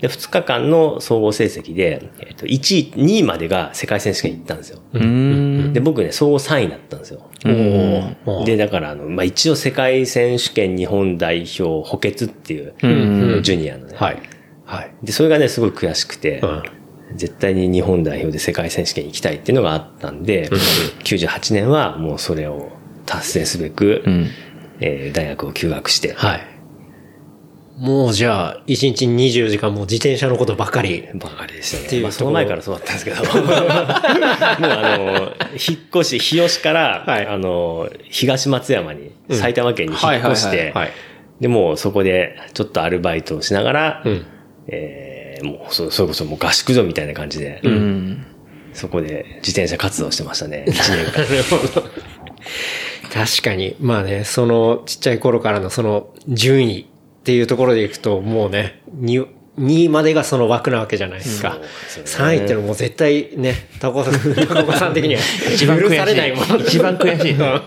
[0.02, 4.80] で、2日間の総合成績で、えっと、1位、2位までが世界選手権行ったんですよ。
[4.94, 5.74] うん。
[5.74, 7.22] で、僕ね、総合3位だったんですよ。
[8.46, 12.74] で、だから、あの、まあ、一応世界選手権日本代表補欠っていう、
[13.44, 13.94] ジュニアのね。
[13.96, 14.18] はい。
[14.66, 14.92] はい。
[15.04, 16.64] で、それがね、すごい悔しくて、うん
[17.14, 20.50] 絶対に日本代表で世界選手権行きたいっていうのがあったんで、
[21.04, 22.70] 98年はもうそれを
[23.06, 24.28] 達成すべく、ん
[24.80, 26.42] えー大学を休学して、はい。
[27.82, 31.10] もうじゃあ、1日24時間もう自転車のことばかり。
[31.16, 32.02] ばかりでしたね。
[32.04, 33.24] まあ、その前からそうだったんですけど。
[33.42, 40.76] もうあの、引っ越し、日吉から、はいあの、東松山に、埼玉県に引っ越して
[41.40, 44.26] で、もうそこでちょっとアルバイトをしながら、うん
[44.68, 48.26] えーもうそ、それこそもう合宿所みたいな感じで、うん。
[48.74, 50.66] そこで自転車活動してましたね。
[50.68, 51.24] 1年間。
[51.26, 51.88] なるほど。
[53.12, 53.76] 確かに。
[53.80, 56.91] まあね、そのちっちゃい頃からのその順位
[57.22, 59.28] っていうところでいくと、もうね、2,
[59.60, 61.60] 2位までがその枠なわけじゃないですか。
[62.06, 65.22] 3位ってのも絶対ね、タコさん、タコさん的には
[65.54, 65.90] 一番悔しい。
[65.90, 66.58] 許されないもの。
[66.58, 67.32] 一番悔しい。
[67.34, 67.56] うん。
[67.58, 67.62] っ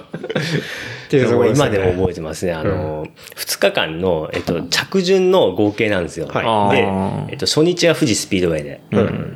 [1.08, 1.76] ていうところですよね。
[1.76, 2.52] 今でも覚えてますね。
[2.52, 6.26] あの、2日間の、えっと、着順の合計なんですよ。
[6.26, 8.80] はいでえっと、初日は富士スピードウェイで、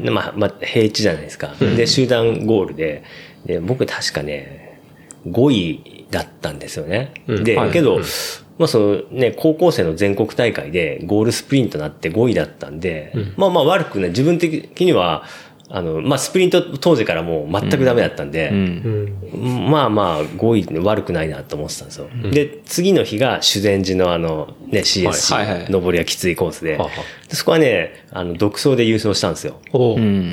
[0.03, 1.55] でまあ、まあ、平地じゃないですか。
[1.61, 3.05] で、集団ゴールで、
[3.47, 4.81] で、僕確かね、
[5.27, 7.12] 5位だったんですよね。
[7.29, 7.71] で、はい。
[7.71, 8.01] けど、
[8.59, 15.25] まあそのね、高校生の全国大会でゴールスプリントになって5位だったんで、まあまあ悪くね、自分的には、
[15.71, 19.71] あの、まあスプリント当時からもう全くダメだったんで、うん。
[19.71, 22.09] まあまあ、5位悪くないなと思ってたんですよ。
[22.33, 26.91] で、次の日が修善寺のあの、ね、CSC、はいはいはい登りがきついコースで、はは
[27.29, 29.61] でそこはね、あの、独走で優勝したんですよ。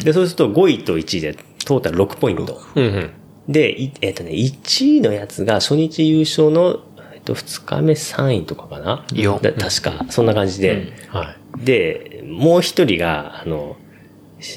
[0.04, 2.62] で、そうすると5位と1位でトータル6ポイント。
[2.76, 3.12] うんうん。
[3.50, 6.80] で、いえっ、とね、1位のやつが初日優勝の、
[7.26, 9.06] と、2日目3位とかかな？
[9.14, 11.66] よだ確か、そんな感じで、はい。
[11.66, 13.76] で、もう一人が、あの、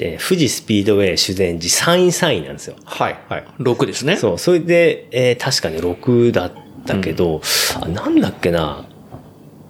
[0.01, 2.77] えー富士スピードウェイ修善寺3位3位なんですよ。
[2.85, 3.19] はい。
[3.29, 3.45] はい。
[3.59, 4.17] 6ですね。
[4.17, 6.53] そう、それで、えー確かに6だっ
[6.87, 7.41] たけど、
[7.83, 8.85] あ、なんだっけな？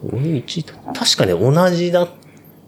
[0.02, 2.08] 俺1位と、確かね、同じだっ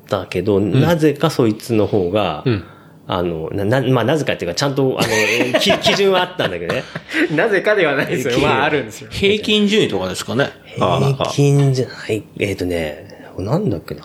[0.09, 2.65] たけど、なぜかそいつの方が、ん
[3.13, 6.85] あの、な、な、まあ、なぜかっていうか、ちゃんと、あの、 き基準はあったんだけどね。
[7.35, 8.39] なぜかではないですよ。
[8.39, 9.09] まあ、あるんですよ。
[9.11, 10.51] 平均順位とかですかね。
[10.77, 14.03] 平均じゃない、えっ、とね、なんだっけな。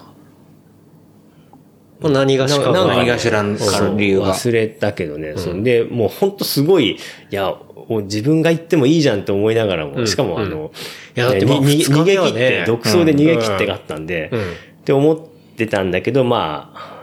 [2.00, 3.56] もう何がしか何がしらの
[3.96, 4.34] 理由が。
[4.34, 5.34] 忘れたけどね。
[5.38, 6.98] そんで、もう本当すごい、い
[7.30, 7.56] や、
[7.88, 10.72] 自分が行ってもいいじゃんって思いながらも、しかもあの、
[11.16, 14.44] いやだってまあにに二日逃げ切って、独走で逃げ切ってがあったんで、うんっ
[14.86, 15.20] て思っ
[15.58, 16.95] てたんだけど、まあ、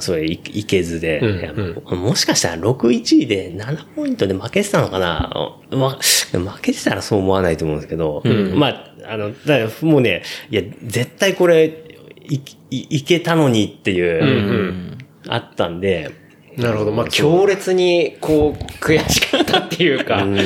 [0.00, 5.32] それいいけずで、うんいやもしかしたら6、1位で7ポイントで負けてたのかな、
[5.70, 8.22] ま、負けてたらそう思わないと思うんですけど、
[8.54, 11.84] まあ、あの、だもうね、いや、絶対これ、
[12.28, 12.40] い、
[12.70, 14.96] いいけたのにっていう、
[15.28, 16.10] あったんで、
[16.56, 16.92] なるほど。
[16.92, 20.36] まあ、強烈に、こう、悔しかったっていうか、うん。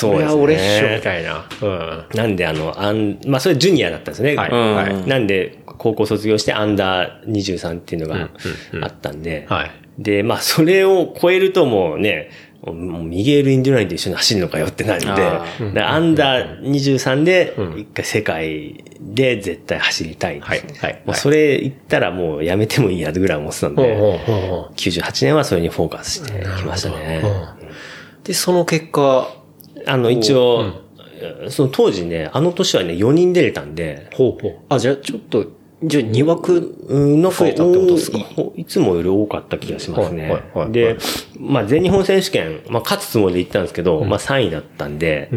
[0.00, 1.46] これは俺っしょ、みたいな。
[1.60, 2.04] うん。
[2.14, 4.36] なんであの、あん、まあそれジュニアだったんですよね。
[4.36, 4.74] はいうん。
[4.74, 5.08] はい。
[5.08, 8.30] なんで、高校卒業してアンダー23っていうのが
[8.82, 9.70] あったんで、はい。
[9.98, 12.30] で、まあそれを超えるともうね、
[12.62, 20.40] もうミゲール・インデュラインと一緒に走るのかよってなるんで、アンダー23で、一回世界で絶対走りたい。
[20.40, 24.74] はいはいもうそれ言ったらもうやめてもいいやぐらい思ってたんで、ほうほうほうほう。
[24.74, 27.22] 98年はそれにフォーカスしてきましたね。
[28.24, 29.34] で、その結果、
[29.86, 30.82] あの、一応、
[31.48, 34.56] その当時ね、あの年はね、4人出れたんで、ほうほう。
[34.68, 35.46] あ、じゃあちょっと、
[35.82, 38.18] じゃあ2枠、うん、なんか増えたってことですか？
[38.36, 40.22] 多いいつもより多かった気がしますね。
[40.24, 40.96] はいはいはいで、
[41.38, 45.30] まあ全日本選手権、まあ勝つつもりで行ったんですけど、まあ3位だったんで、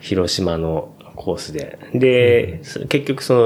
[0.00, 1.78] 広島のコースで。
[1.92, 3.40] で、結局その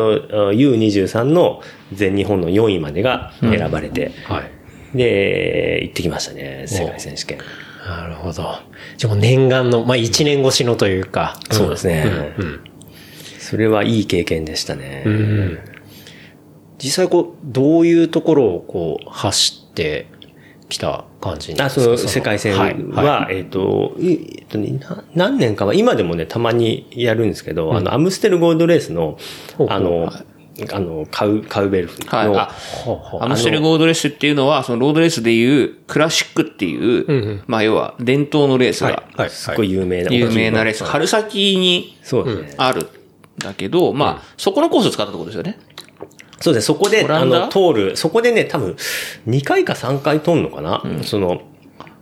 [0.48, 1.60] あ U23 の
[1.92, 4.96] 全日本の4位までが選ばれて、はい。
[4.96, 7.38] で、行ってきましたね、世界選手権。
[7.84, 8.58] なるほど。
[8.96, 11.38] じゃあもう念願の、まあ1年越しのというか。
[11.50, 12.34] そうですね。
[12.38, 12.64] うん
[13.44, 15.04] それはいい経験でしたね。
[16.78, 20.06] 実際こう、どういうところをこう、走って、
[20.68, 29.18] 来た感じあ、その世界戦は、はいえっ、と、いえっとね、な何年かは、今でもね、たまにやるんですけど、あの、アムステルゴールドレースの、
[29.58, 30.26] ほうほう
[30.60, 32.26] あの、あの、カウ、カウベルフはい。
[32.26, 32.50] の、あ、
[33.20, 39.30] アムステルゴールドレースっていうのは、そのロードレースでいうクラシックっていう、まあ要は伝統のレースがはい。
[39.30, 40.12] すっごい有名な。
[40.12, 40.84] 有名なレース。
[40.84, 42.54] 春先にそうですね。
[42.56, 42.88] あるん
[43.38, 45.58] だけど、まあ、そこのコースを使ったところですよね。
[46.40, 48.76] そうですね、そこで、あの、通る、そこでね、多分、
[49.26, 51.42] 2回か3回通るのかな、その、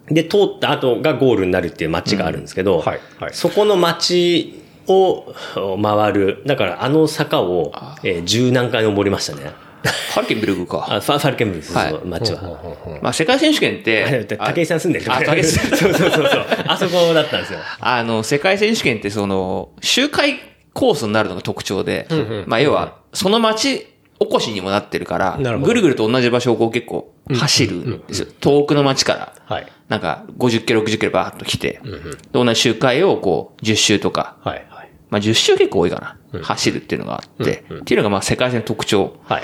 [0.08, 5.34] で、通った後がゴールになるっていう街があるんですけど、はいはいそこの街を
[5.82, 7.72] 回る、だからあの坂を、
[8.02, 9.52] えー十何回登りましたね。
[9.82, 10.86] ファルケンベルグか。
[10.88, 12.98] あファファルケンブルです、はいそう街は。
[13.02, 15.70] まあ世界選手権って、武井さん住んでるあ、武井さん。
[15.76, 16.46] そうそうそうそう。
[16.66, 17.58] あそこだったんですよ。
[17.80, 20.38] あの、世界選手権ってその、周回
[20.72, 22.06] コースになるのが特徴で、
[22.46, 23.86] まあ要は、その街
[24.20, 28.28] おこしにもなってるから、ぐるぐると同じ場所をこう結構走るんですよ。
[28.40, 29.66] 遠くの街から、はい。
[29.88, 31.90] なんか50キロ、60キロバーッと来て、で
[32.32, 34.64] 同じ周回をこう10周とか、はい。
[35.12, 35.22] はい。
[35.22, 39.42] まあ10周結構多いかな、走るっていうのがあって、っていうのがまあ世界戦の特徴はい。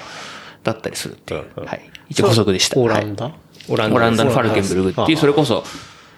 [0.64, 1.40] だったりするっていう。
[1.56, 1.90] うんうんはい。
[2.08, 2.80] 一応補足でした。
[2.80, 3.32] オランダ？
[3.68, 5.62] オランダオランダのファルケンブルグっていう、あそれこそ、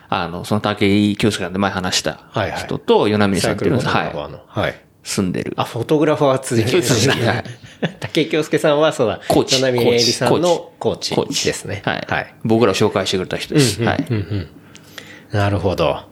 [0.09, 4.40] あの、その武井京介さんで前話したはいはい人と、与那嶺さんっていうのが、サイクルフォトグラファーはい、の。
[4.46, 4.84] はい。
[5.03, 5.53] 住んでる。
[5.57, 7.26] あ、フォトグラファーは続いてるんですね。
[7.26, 7.44] はい
[7.98, 11.82] 竹井京介さんは、そうだ、コーチ与那嶺恵里さんのコーチコーチですね。
[11.84, 12.07] はい。
[12.09, 12.34] はい。
[12.44, 13.82] 僕らを紹介してくれた人です。
[13.82, 14.07] はい。
[15.32, 16.09] なるほど。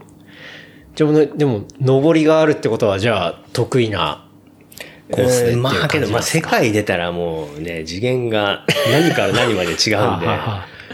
[0.99, 4.27] じゃあ、でも、登りがあるってことは、じゃあ、得意な
[5.13, 10.27] コースでまあけど、まあ世界出たらもうね、次元が何から何まで違うんで。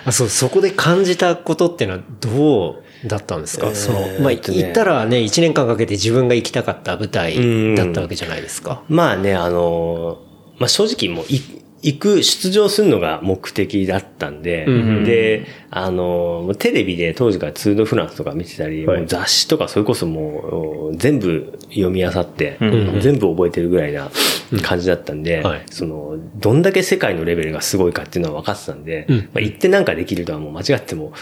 [0.07, 8.83] あそう、そこで感じたことっていうのはどうだったんですか、その、まあ、えーったらね、1年間かけて自分が行きたかった舞台だったわけじゃないですか？
[8.89, 10.19] まあね、あの、
[10.59, 11.41] まあ正直もうい
[11.83, 14.65] 行く、出場するのが目的だったんで、
[15.05, 15.47] で、
[15.77, 19.07] あの、テレビで当時からツードフランスとか見てたり、はい。
[19.09, 22.59] 雑誌とかそれこそもう全部読み漁って、
[23.01, 24.09] 全部覚えてるぐらいな
[24.63, 25.63] 感じだったんで、はい。
[25.69, 29.13] その、どんだけ世界のレベルがすごいかっていうのは分かってたんで、ん。
[29.13, 31.13] まあ、行ってなんかできるとはもう間違っても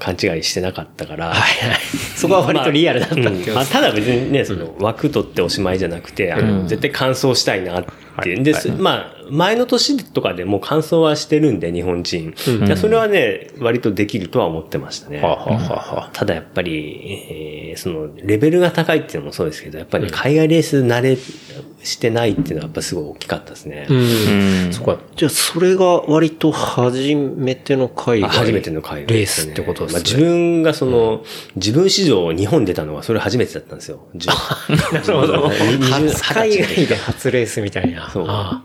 [0.00, 1.36] 勘違いしてなかったから、はい。
[1.36, 1.78] はい。
[2.16, 7.84] そこは割とリアルだったってことですまあただ別にね、その枠取っておしまいじゃなくて、あの絶対完走したいなっ
[8.22, 8.42] ていう。
[8.42, 12.34] で、すまあ、前の年とかでもう完走はしてるんで、日本人。
[12.66, 15.20] でそれはね、割とできるとは思ってましたね。
[15.20, 23.86] はあはあはあはあただやっぱり、えーその、レベルが高いっていうのもそうですけど、やっぱり海外レース慣れしてないっていうのはやっぱすごい大きかったですね。
[23.90, 24.72] うん。
[24.72, 24.98] そっか。
[25.16, 28.30] じゃあ、それが割と初めての海外。
[28.30, 29.92] 初めての海外レースってことですね。
[29.94, 31.24] まあ、自分がその、
[31.56, 34.06] 自分史上日本出たのはそれ初めてだったんですよ。
[34.14, 35.50] なるほど。
[35.50, 38.10] 初海外で初レースみたいな。
[38.10, 38.62] そうあ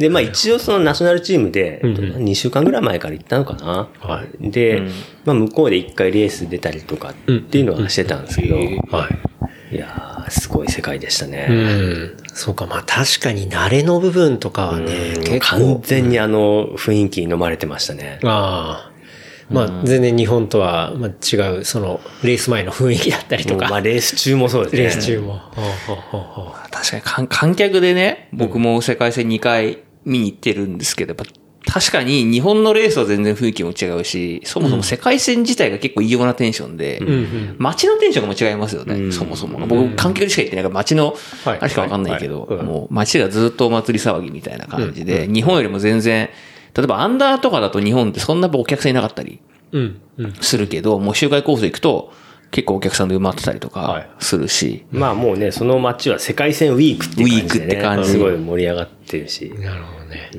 [0.00, 3.88] で、まあ一応そのナショナルチームで、2週間ぐらい前から行ったのかな。
[4.00, 4.82] はで、
[5.26, 8.56] まあ向こうで1回レース出たりとかっていうのはしてたんですけど、
[8.92, 9.08] あは
[9.72, 9.76] い。
[9.76, 11.46] いやー、すごい世界でしたうね。
[11.46, 12.16] ん。
[12.32, 15.80] そうか、まあ確かに慣れの部分とかはね、うん結完構。
[15.84, 18.20] 全にあの雰囲気に飲まれてましたね。
[18.24, 18.90] ああ。
[19.52, 23.68] まあ全然日本とはまあ違う、その、レース前の雰囲気だったりとか。
[23.68, 24.82] まあレース中もそうですね。
[24.84, 25.40] レース中も。
[26.70, 31.24] 確かに観観客でね、僕も世界戦2回見に行ってるんですけど、やっぱ
[31.66, 37.00] 確かに日本のレースは全然雰囲気も違うし、そもそも世界戦自体が結構異様なテンションで、
[37.58, 39.64] 街のテンションも違いますよね、そもそも。
[39.66, 41.58] 僕、観客でしか行ってないから街の、はい。
[41.60, 46.30] あれしかわかんないけど、もう街がずっとお祭り騒ぎみたいな感じで、日本よりも全然、
[46.74, 49.40] 例えばアンダーとかだと日本ってそんなお客さんいなかったり
[49.72, 50.00] うん。
[50.18, 50.32] うん。
[50.40, 52.12] するけど、もう周回コース行くと
[52.50, 59.52] 結構お客さんで埋まってたりとはいかするし、まあもうね、その街は世界戦ウィークっていう感じで、ね、ウィークって感じすごい盛り上がってるし。
[59.56, 60.30] なるほどね。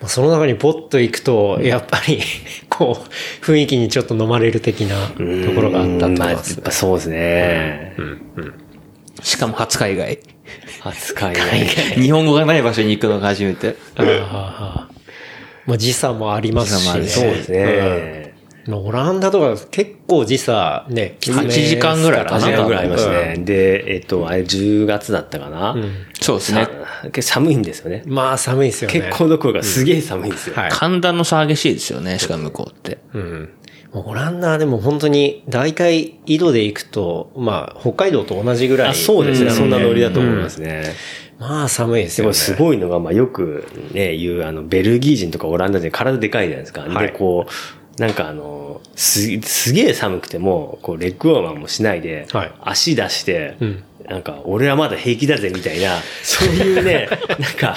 [0.00, 2.20] まあその中にポッと行くと、やっぱり、
[2.68, 7.96] こう、雰囲気にちょっと飲まれる的なところがあったってまあ、やことですっぱそうですね。
[9.22, 10.18] しかも初海外。
[10.80, 11.66] 初海外。
[11.94, 13.76] 日本語がない場所に行くのが初めて。
[13.96, 14.88] ああ
[15.66, 18.29] まあ時差もありますし、時差もあるしそうですね。
[18.78, 23.36] うんオランダとか結構時差ね、きつめ8時間ぐらいか8な時間ぐらいありましたね。
[23.38, 25.76] で、えっと、あれ10月だったかな。
[26.20, 26.66] そうですね。
[27.20, 28.02] 寒いんですよね。
[28.06, 29.00] まあ寒いですよね。
[29.00, 30.56] 結構どころかすげえ寒いんですよ。
[30.56, 32.98] はい寒暖の差激しいですよね、しかも向こうって。
[33.14, 33.48] うん。
[33.92, 38.88] オランダはでも本当に大体緯度で行くと、まあ北海道と同じぐらい。
[38.90, 39.50] あそうですね。
[39.50, 40.94] んそんなノリだと思いますね。
[41.40, 42.26] まあ寒いですよね。
[42.26, 46.82] でもすごいのが、まあよくね、言う、あの、ベルギー人とかオランダ人体でかいじゃないですか。
[46.82, 47.50] はいで、こう、
[48.00, 52.52] なんかあの、す、すげえ寒くても、こう、レッグウォーマーもしないで、はい。
[52.62, 53.84] 足出して、ん。
[54.08, 57.76] なんか、俺はまだ平気だぜみたいな、そういうね、 なんか、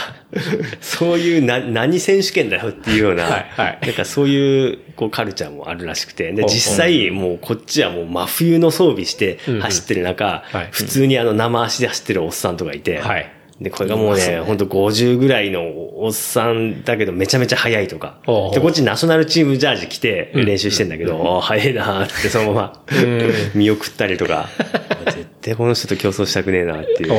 [0.79, 3.79] そういうな、何選手権だよっていうような、はいはい。
[3.81, 9.61] なんかそういう、こう、カルチャーもあるらしくて、で、実際、もうこっちはもう真冬の装備してうんうん。
[9.61, 10.69] 走ってる中、はい。
[10.71, 13.29] 普通にあの生足で走ってるおっさんとかいて、はい
[13.61, 18.17] で、これがもうね、ほんと50ぐらいのおっさんだけどめちゃめちゃ速いとか。
[18.53, 22.83] で、こっちナショナルチームジャージ着て練習してんだけど、ああ、速いなーってそのまま
[23.53, 24.49] 見送ったりとか、
[25.05, 27.13] 絶対この人と競争したくねえなっていう。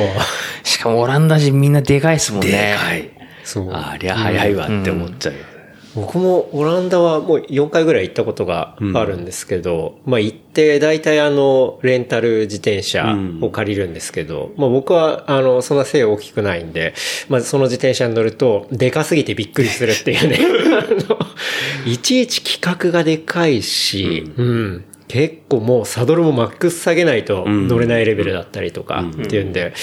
[0.65, 2.49] しかもオランダ人みんなでかいですもんね。
[2.49, 3.11] でかい。
[3.45, 5.39] そうありゃ速いわって思っちゃうよ。
[5.95, 16.95] 僕もオランダはもう4回ぐらい行ったことがあるんですけど、まあ行って大体あの、レンタル自転車を借りるんですけど、まあ僕はあの、そんな背大きくないんで、
[17.29, 20.39] まあその自転車に乗ると、でかすぎてびっくりするっていうね。
[21.87, 24.85] いちいち規格がでかいし、うん。
[25.07, 29.75] 結構もうサドルもマックス下げないと乗れないレベルだったりとかっていうんで、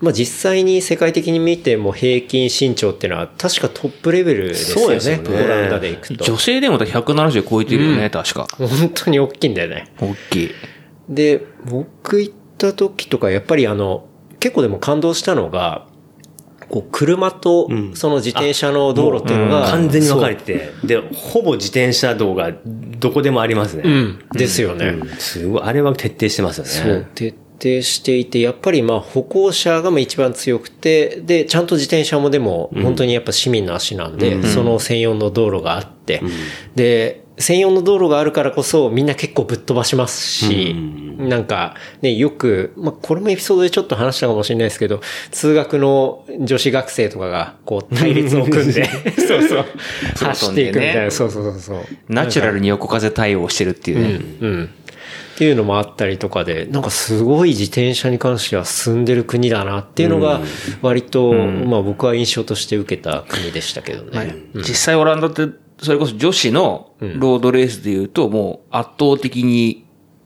[0.00, 4.82] まあ実際に世界的に見ても平均身長っていうのは確かトップレベルですよね。
[4.82, 6.24] そうですよねオランダで行くと。
[6.24, 8.46] 女性でも170超えてるよね、確か。
[8.58, 9.92] 本当に大きいんだよね。
[10.00, 10.50] 大きい。
[11.08, 14.06] で、僕行った時とか、やっぱりあの、
[14.40, 15.86] 結構でも感動したのが、
[16.68, 23.82] こう、車とんその自転車の道路っていうのが、完全に分かれてて、で、ほぼ自転車道がどこでもありますね。
[23.84, 24.86] うん、ですよね。
[24.86, 26.70] うんすごい、あれは徹底してますよね。
[26.70, 36.22] そう、徹底していて、やっぱりまあ歩行者がまあ一番強くて、で、ちゃんと自転車もでも本当にやっぱ市民の足なんで、その専用の道路があって、
[36.74, 40.74] で、専用の道路があるからこそみんな結構ぶっ飛ばしますし、
[41.18, 45.00] なんかね、よく、まあこれもエピソードでちょっと話したかもしれないですけど、
[45.30, 48.84] 通学の女子学生とかがこう対立を組んで、
[49.16, 49.64] そうそう、
[50.16, 51.84] 走っていくみたいな、そうそうそうそう。
[52.08, 54.24] ナチュラルに横風対応してるっていうね。
[54.40, 54.70] うん。
[55.36, 60.40] っていうのもあったりとかで、なんかすごい自転車に関しては進んでる国だなっていうのが、
[60.80, 64.34] 割と、まあ僕は印象として受けた国でしたけどね。
[64.54, 65.48] 実際オランダって、
[65.82, 69.84] それこそ女子のロードレースで言うと、もう圧倒的に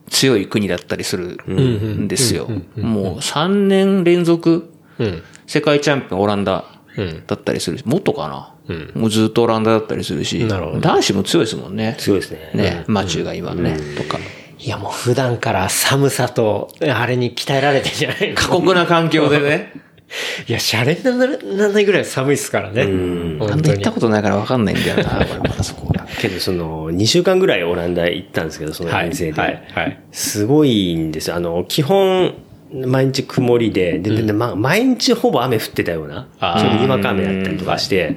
[0.09, 2.47] 強い国だったりするんですよ。
[2.77, 5.23] もう3年連続うん。
[5.45, 6.63] 世界チャンピオンオランダ
[6.95, 7.23] うん。
[7.27, 8.53] だったりするし、もっとかな、
[8.95, 11.95] もうずっとオランダだったりするし、なる男子も強いですもんね。
[11.99, 12.51] 強いですね。
[12.53, 14.17] ね、マチューが今ね、とか。
[14.63, 18.35] いやもう普段から寒さと、あれに鍛えられてんじゃないの？
[18.35, 19.73] 過酷な環境でね。
[20.47, 21.25] いや、シャレにな
[21.65, 22.81] らないぐらい寒いですからね。
[22.81, 22.91] あ本
[23.49, 23.91] 当にんま行った。
[23.93, 26.05] ことないから分かんないんだよな、こ れまだそこが。
[26.19, 29.41] けど、その、2週間ぐらいオランダ行ったんですけど、そのはい遠征で。
[29.41, 31.37] はいはいすごいんですよ。
[31.37, 32.33] あの、基本、
[32.73, 38.15] 毎日曇りで、で、ででまあ、毎日ほぼ雨降ってたような、ちょっとにわか雨だったりとかして、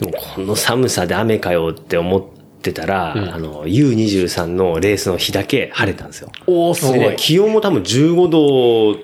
[0.00, 2.22] でもこの寒さで雨かよって思っ
[2.62, 6.30] てたら、あの、U23 のレースの日だけ晴れたんですよ。
[6.46, 7.16] おー、すごい。
[7.16, 8.94] 気温も多分15度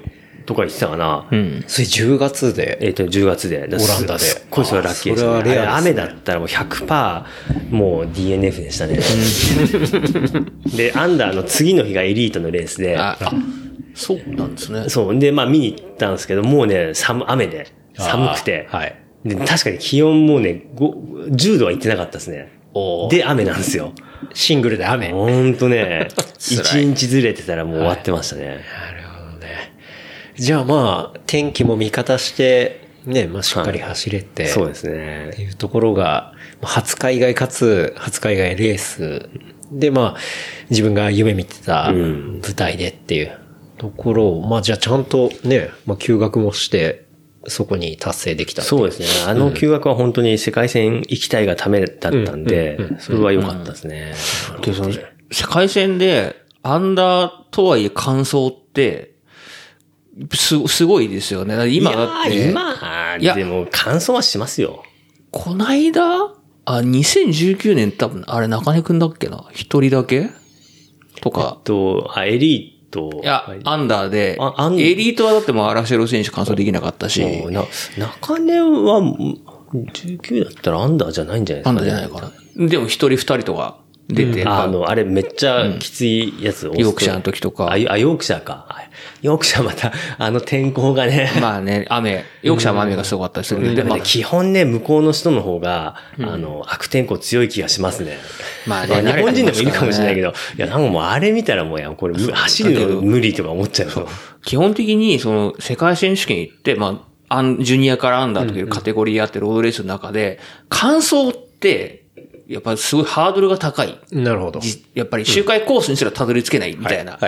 [0.47, 1.29] とか言ってたかな。
[1.31, 1.65] うん。
[1.67, 2.79] それ10月で？
[2.81, 3.59] えっ、と、10月で。
[3.59, 5.31] オランダですっごいそれはラッキーです、ね。
[5.31, 7.25] あそれはね雨だったらもう100%
[7.71, 8.99] もう DNF でしたね。
[10.75, 13.33] で、アンダーの次の日がエリートのレースで、あ、あ、
[13.95, 14.89] そうなんですね。
[14.89, 15.19] そう。
[15.19, 18.69] で、まあ見に行ったんですけど、もうね、寒、雨で、寒くて。
[18.71, 18.95] はい。
[19.25, 22.58] で確かに気温もね、ご10度は行ってなかったですね。
[23.11, 23.93] で、雨なんですよ。
[24.35, 25.11] シングルで雨。
[25.11, 26.09] ほんとね、
[26.39, 28.47] 辛い1日ずれてたらもう終わってましたね。
[28.47, 28.61] なる
[29.09, 29.73] ほどね。
[30.37, 35.43] じゃあまあ、天気も味方して、ね、まあしっかり走れて、そうですっねて。
[35.43, 39.29] いうところが、まあ初海外かつ、初海外レース
[39.73, 40.17] で、まあ、
[40.71, 43.39] 自分が夢見てたん舞台でっていう
[43.79, 47.08] ところを、まあじゃあちゃんとね、まあ休学もして、
[47.47, 49.07] そこに達成できたそうですね。
[49.27, 54.15] あの休学は本当に世界戦行きたいがためだったんで、それは良かったですね。
[55.31, 59.15] 世界戦で、アンダーとはいえ完走って、
[60.35, 61.69] す、すごいですよね。
[61.69, 64.83] 今だって、いや今、いやでも乾燥はしますよ。
[65.31, 66.03] こないだ
[66.65, 69.47] あ、2019年多分、あれ中根くんだっけな？
[69.53, 70.31] 一人だけ？
[71.21, 71.59] とか。
[71.65, 72.78] と、あ、エリート。
[73.23, 77.23] いや、アンダーであアン、エリートはだってもうアラシェロ選手完走できなかったし、
[77.99, 79.01] 中根は、
[79.73, 82.69] 19だったらアンダーじゃないんじゃないですか、アンダーじゃないかな。
[82.69, 83.79] でも一人二人とか
[84.09, 87.71] 出て、あの、あれめっちゃきついやつ、ヨークシャーの時とか。
[87.73, 88.67] あ、ヨあヨークシャーか。
[88.69, 88.77] あ
[89.21, 91.31] ヨークシャーまた、 あの天候がね。
[91.41, 98.19] まあね、雨、ヨークシャーも雨がすごかったりするんで、まあでもね、基本ね、向こうの人の方が、あの、悪天候強い気がしますね。
[98.67, 100.29] まあね日本人でもいるかもしれないけど。
[100.29, 104.09] ど、いや、なんかもうあれ見たらもう、いや、これ、む走るの無理とか思っちゃうと。
[104.45, 110.39] 基本的に、その、世界選手権行って、まあ、アン、ジュニアからアンダーというカテゴリーあって、ロードレースの中で、
[110.69, 112.05] 完走って、
[112.49, 113.99] やっぱすごいハードルが高い。
[114.11, 114.61] なるほど。
[114.61, 117.19] じやっぱり周回コースにすらたどり着けないみたいな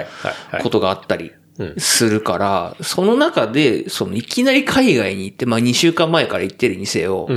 [0.62, 1.32] ことがあったり
[1.76, 7.28] するから、その中で、そのいきなり海外に行って、まあ2週間前から行ってるにせよ、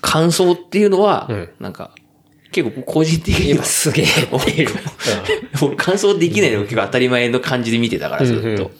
[0.00, 1.28] 感想っていうのは、
[1.60, 1.90] なんか、
[2.50, 4.70] 結構個人的には、すげえっていう。
[5.60, 8.70] 俺感想できないのが結構当たり前の感じで見てたから、ずっと。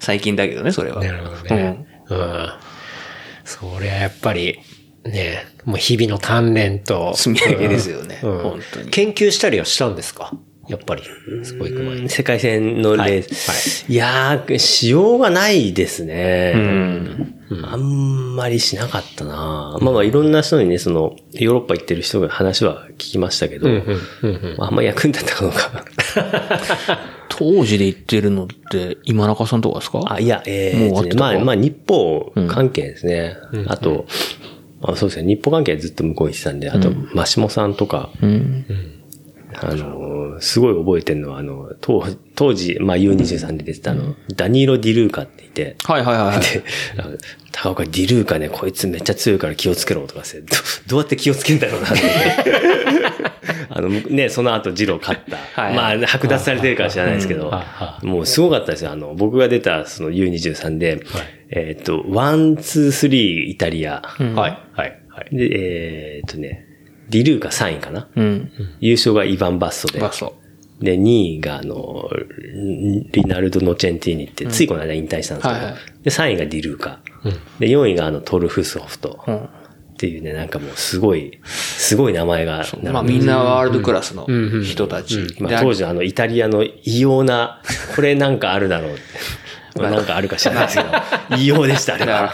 [0.00, 1.04] 最近だけどね、それは。
[1.04, 1.86] なるほどね。
[2.08, 2.48] うん。
[3.44, 4.58] そりゃやっぱり、
[5.06, 7.14] ね、もう日々の鍛錬と。
[7.16, 8.20] 積み上げですよね。
[8.22, 8.38] うん。
[8.38, 8.90] 本当に。
[8.90, 10.32] 研究したりはしたんですか？
[10.68, 11.02] やっぱり。
[11.44, 12.08] そこ行く前に。
[12.08, 13.84] 世界戦のレース。
[13.90, 16.54] い、やー、しようがないですね。
[17.62, 19.78] あんまりしなかったな。
[19.80, 25.84] まあまあいろんな人にね、その、ヨーロッパ行ってる人が話は聞きましたけど、まああんま役に立ったかどうか。
[27.28, 30.00] 当時で言ってるのって、今中さんとかですか？
[30.08, 33.36] あ、いや、えーもうまあ、まあ、日報関係ですね。
[33.68, 34.04] あと、ま
[34.86, 38.10] あ、そうですね、日報関係はずっと向こうに行ってたんで、あと、マシモさんとか、
[39.62, 46.40] あの、すごい覚えてるのは、あの、当当時、まあ U23 で出てたあの、ダニーロ・ディルーカって言って、はいはいはいはい。
[46.40, 46.62] で、
[47.52, 50.46] 高岡ディルーカね、こいつめっちゃ強いから気をつけろとかして、ど
[50.88, 52.00] どうやって気をつけんだろうなって。
[53.70, 55.36] あの、ね、その後ジロ勝った。
[55.60, 55.74] はい。
[55.74, 57.52] まあ、剥奪されてるかもしれないですけど、
[58.02, 58.90] もうすごかったですよ。
[58.90, 61.02] あの、僕が出たその U23 で、
[61.50, 64.02] えーっと、 one, two, three イタリア。
[64.02, 64.60] はい、はい、
[65.08, 65.36] はい。
[65.36, 66.66] で、えーっとね、
[67.08, 68.08] ディルーカ3位かな？
[68.16, 68.50] うん。
[68.80, 70.00] 優勝がイヴァン・バッソで。
[70.00, 70.36] バッソ。
[70.80, 72.10] で、2位が、あの、
[73.12, 77.00] リナルド・ノチェンティーニって、ついこの間引退したんですけど、はいはいで、3位がディルーカ。
[77.58, 79.24] で、4位が、あの、トルフスホフト。
[79.94, 84.26] っていうね、なんかもうすごい、すごい名前が並んでまあみんなワールドクラスの
[84.62, 85.26] 人たち。
[85.26, 87.62] でまあ、当時あの、イタリアの異様な、
[87.94, 88.96] これなんかあるだろう
[89.82, 90.90] なんかあるか知らないですけど、
[91.38, 92.32] 異様でした、あれは。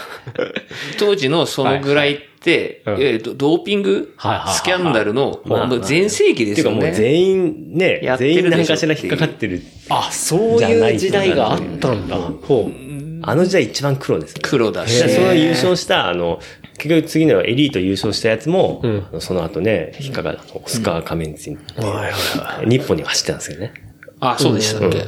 [0.99, 4.13] 当時のそのぐらいって、はいえーとドーピング？
[4.17, 5.41] はいはいはいスキャンダルの
[5.81, 7.13] 全盛期でっていうかもうすよね。
[7.13, 9.61] 全員ね全員何かしら引っかかってる。
[9.89, 12.15] あ、そういう時代があったんだ。
[12.15, 12.83] ほう。
[13.25, 14.41] あの時代一番黒ですね。
[14.43, 15.07] 黒だしで。
[15.07, 16.41] その優勝した、あの、
[16.77, 23.73] 結局次のエリート優勝したやつも、あのその後ね、引っかかった、オスカー・カメンう日本には走ってたんですけどね。
[24.19, 25.05] あ、そうでしたっけ？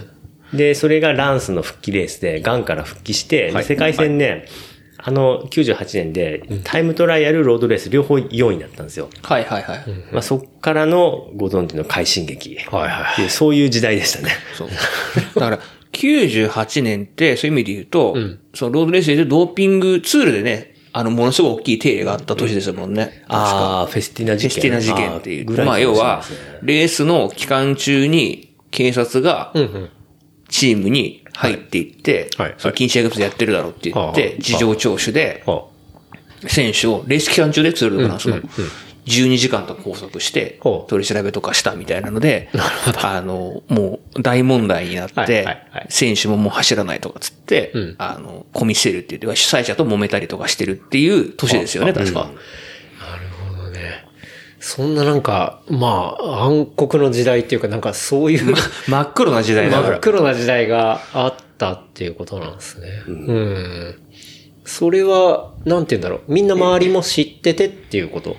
[0.55, 4.45] で、それがランスの復帰レースで、ガンから復帰して、で世界戦ね、
[4.97, 9.09] あの、98年で、タイムトライアル、ロードレース、両方4位だったんですよ。
[9.21, 9.83] はいはいはい。
[10.11, 12.57] まあ、そっからの、ご存知の快進撃。
[12.71, 14.31] はいはいでそういう時代でしたね。
[14.57, 14.69] そう。
[15.35, 15.59] だから、
[15.91, 18.15] 98年って、そういう意味で言うと、
[18.55, 23.23] そのロードレースでドーピングツールでね、あの、ものすごい大きい手入れがあった年ですもんね。
[23.27, 24.49] ああ、フェスティナ事件。
[24.49, 25.53] フェスティナ事件っていう。
[25.53, 26.23] いまあ、要は
[26.63, 29.53] レースの期間中に警察が、
[30.49, 32.49] チームに入っていって、はい。
[32.49, 32.55] はい。
[32.59, 35.65] その禁止薬物やってるだろうって言って、はあ事情聴取で、は
[36.47, 38.41] 選手を、レース期間中でツールドフランスの、
[39.05, 42.49] 12時間と拘束して取り調べとかしたみたいなので、
[43.01, 45.45] あの、もう大問題になっはいて
[45.89, 52.31] 選手ももう走らないとかつってん、あの、コミセルって言って、主催者と揉めたりとかしてるっていう年ですよね、確か。
[54.67, 58.55] そんななんか、まあ、暗黒の時代っていうか、なんかそういう、
[58.87, 59.79] 真っ黒な時代だ。
[59.79, 62.87] 真っ黒な時代があったっていうことなんですね。
[63.07, 63.99] うん。
[64.63, 66.33] それは、なんて言うんだろう。
[66.33, 68.37] みんな周りも知っててっていうこと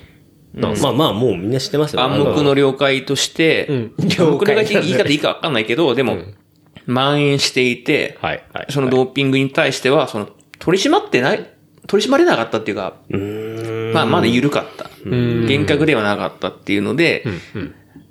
[0.52, 2.02] まあまあ、もうみんな知ってますよ。
[2.02, 6.18] 暗黙の了解として、うん了解って了解言い方いいかわかんないけど、でも、
[6.88, 11.48] 蔓延していて、はいはいそのドーピングに対しては、その、取り締まってない、
[11.86, 12.96] 取り締まれなかったっていうか、
[13.94, 14.90] まあ、まだ緩かった。
[15.46, 17.24] 厳格ではなかったっていうので、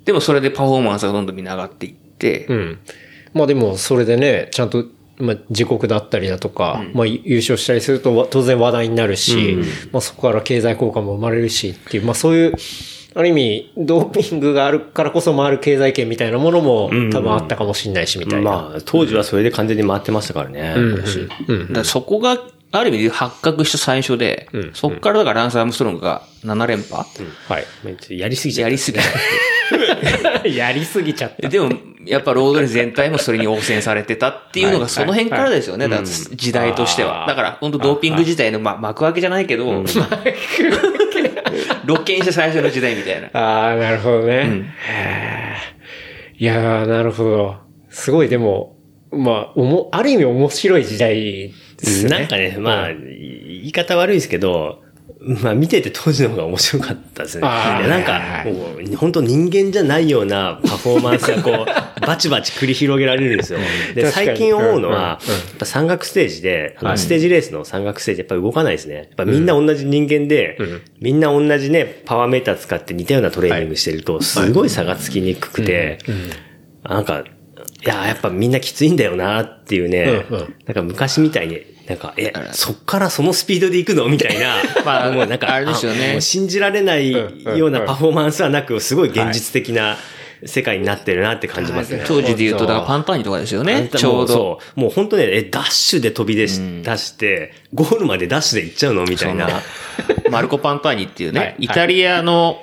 [0.04, 2.78] でもそれでパフォーマンスがどんどんみんな上がっていって、うん。
[3.34, 4.84] まあでも、それでね、ちゃんと、
[5.18, 9.58] まあ、自国だったりだとか、まあ、優勝したりするとわ当然話題になるし、
[9.92, 12.54] まあそこから経済効果も生まれるしっていう、まあそういう、
[13.14, 18.50] ある意味、ドーピングがあるからこそ回る経済圏みたいなものも多分あったかもしれないし、みたいな。
[18.50, 20.74] まあ、当時はそれで完全に回ってましたからね。
[21.48, 22.38] だからそこが、
[22.72, 27.04] ある意味で発覚した最初で、そこからだからランス・アームストロングが7連覇、
[27.48, 27.66] はい。
[28.18, 29.04] やりすぎちゃうやりすぎた。
[30.48, 31.48] やりすぎちゃった。
[31.48, 31.70] でも、
[32.04, 35.88] やっぱロードレース全体もそれに応戦されてたっていうのがその辺からですよね。
[36.34, 37.24] 時代としては。
[37.26, 39.84] だから本当ドーピング自体の、まあ、幕開けじゃないけど、
[41.86, 43.28] 露見した最初の時代みたいな。
[43.32, 44.72] ああ、なるほどね。
[46.38, 47.56] いやー、なるほど。
[47.90, 48.76] すごい、でも、
[49.10, 52.10] まあ、おも、ある意味面白い時代ですね。
[52.10, 54.82] なんかね、まあ、言い方悪いですけど、
[55.20, 57.42] まあ見てて当時の方が面白かったですね。
[57.42, 61.66] なんか、もう本当人間じゃないようなパフォーマンスがこう、
[62.06, 63.58] バチバチ繰り広げられるんですよ。
[63.94, 64.98] で、最近思うのうんうん。
[64.98, 68.94] は、やっぱ山岳ステージで、ステージレースの山岳ステージやっぱり動かないですね。
[68.94, 70.58] やっぱみんな同じ人間で、
[71.00, 75.98] みんな同じね、パワーメーター使って似たようなトレーニングしてると、すごい差がつきにくくて、
[76.84, 77.24] なんか、
[77.84, 80.54] いや、やっぱみんなきついんだよなっていうね、うんうん。
[80.66, 84.56] なんか昔みたいに、なんか、え、そっからそのスピードで行くのみたいな。
[84.84, 86.12] まあもうなんか、あれですよね。
[86.12, 89.96] もう信じられないようなパフォーマンスはなく、すごい現実的な
[90.44, 92.04] 世界になってるなって感じますね。
[92.06, 93.88] 当時で言うと、だからパンターニとかですよね。
[93.94, 94.34] ちょうど。
[94.34, 94.80] そう。
[94.80, 99.62] もう本当ね、え、ダッシュで飛び出し、出して、ゴールまでダッシュで行っちゃうのみたいな。
[100.30, 101.56] マルコ・パンターニっていうね、 はい。
[101.60, 102.60] イタリアの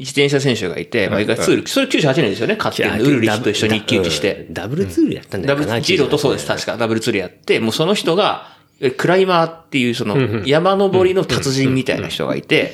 [0.00, 4.46] 自転車選手がいて、まあ、意外とツール、それ98年ですよね、勝ってるのウルリヒと一緒に一騎打ちして。
[4.50, 5.66] ダブルツールやったんだダよな。
[5.66, 6.78] ブルジーロとそうです、確か。
[6.78, 12.72] ダブルツールやって、もうその人が、えクライマーっていうその山登りの達人みたいな人がいて、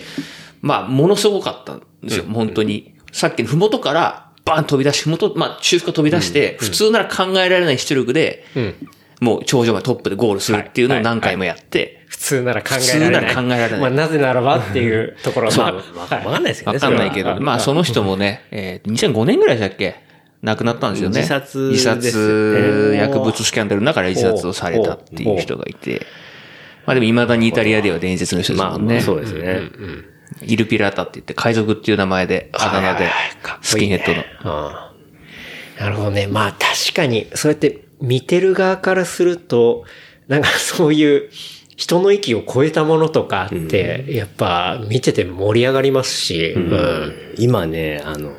[0.63, 2.95] まあ、ものすごかったんですよ、本当に。
[3.11, 8.45] さっきのふもとからバーン飛び出し、ふもと、まあ、中腹飛び出して、普通なら考えられない出力で、
[9.21, 12.87] もう頂上までトップでゴールするっていうのを何回もやって、普通なら考えられない。
[12.87, 15.57] 普通なら考えられないまあ、なぜならばっていうところは、
[15.95, 16.77] まあ、 わかんないですけどね。
[16.77, 19.97] わかんないけど、まあその人もね、えー、2005年ぐらいでしたっけ？
[20.43, 21.17] 亡くなったんですよね。
[21.17, 26.07] 自殺自殺、ね薬物スキャンダルの中で自殺をされたっていう人がいて、
[26.87, 29.01] まあでも未だにイタリアでは伝説の人ですまあ、もんね。
[29.01, 29.61] そうですね。
[30.43, 33.11] イルピラータって言って海賊っていう名前で、あだ名で、
[33.63, 34.21] スキンヘッドの。
[34.43, 34.93] あ
[35.79, 36.27] あなるほどね。
[36.27, 39.85] まあ確かに、そうやって見てる側からすると、
[40.29, 41.31] なんかそういう
[41.77, 47.35] 人の域を超えたものとかって、やっぱ見てて盛り上がりますし、うん。
[47.39, 48.33] 今ね、あの、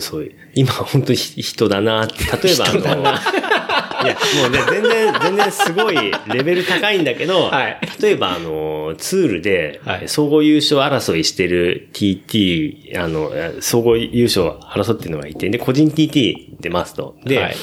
[0.00, 2.80] そういう、今本当に人だなって、例えばあの、
[4.04, 5.96] いや、もうね、全然、全然すごい
[6.32, 7.78] レベル高いんだけど、はい。
[8.00, 17.16] 例えばあの、ツールではい、総合優勝争いしてる TT、あの、総合優勝争ってるのがいて、で、個人 TT 出ますと。
[17.24, 17.56] で、はい。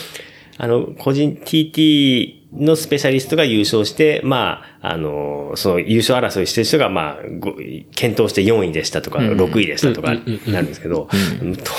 [0.57, 7.53] あの、個人 TT のスペシャリストが優勝して、まあ、あの、その優勝争いしてる人が、まあ、ご
[7.95, 10.14] 検討して4位でしたとか、6位でしたとか、
[10.45, 11.07] なるんですけど、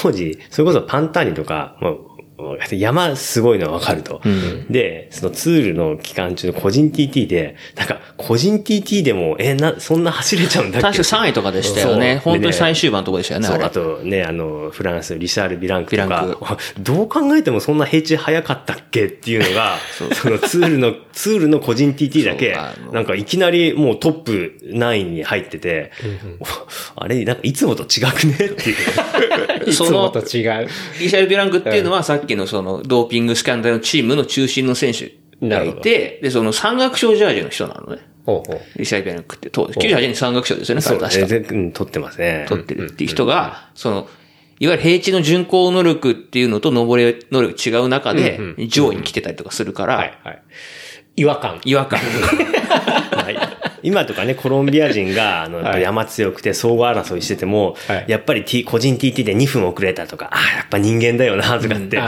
[0.02, 1.92] 当時、それこそパンターニとか、まあ
[2.72, 4.20] 山すごいのはわかると。
[4.68, 10.98] で、そのツールの期間中の個人 TT で、なんか、個人 TT でも、え、な、そんな走れちゃうんだっけ？
[10.98, 12.20] 確か3位とかでしたよね。
[12.24, 13.70] そう本当に最終盤のとこでしたよね、そう、あれあ。
[13.70, 19.04] とね、あの、フランス、リシャール・ビランクとビランか、 どう考えてもそんな平地早かったっけ？
[19.06, 19.76] っていうのが、
[20.14, 22.56] そのツールの、ツールの個人 TT だけ
[22.92, 25.92] なんかいきなりもうトップ9に入ってて、
[26.96, 28.32] あれ、なんかいつもと違くね？
[28.32, 29.70] っていう。
[29.70, 30.68] いつそのもと違う。
[31.00, 35.14] リシャル・ビランクっていうのはさっきのそのドーピングスキャンダルのチームの中心の選手
[35.46, 38.02] がいて、で、その山岳賞ジャージの人なのね。
[38.26, 41.26] ほうほうリシャル・ビランクって当時、98年山岳賞ですよね、そう確か。
[41.26, 42.46] 全然、うん取ってますね。
[42.48, 44.08] 取ってるっていう人が、その、
[44.60, 48.38] いわゆる平地の巡航能力っていうのと登り能力違う中で、
[48.68, 50.42] 上位に来てたりとかするから、はいはい。
[51.16, 51.60] 違和感。
[51.64, 52.00] 違和感。
[53.84, 58.04] はい今とかね、コロンビア人が、 あの、やっぱ山強くて総合争いしてても、はい。
[58.08, 61.98] やっぱり、T、個人 TT で2分遅れたとか、ああ、やっぱ人間だよな、とかって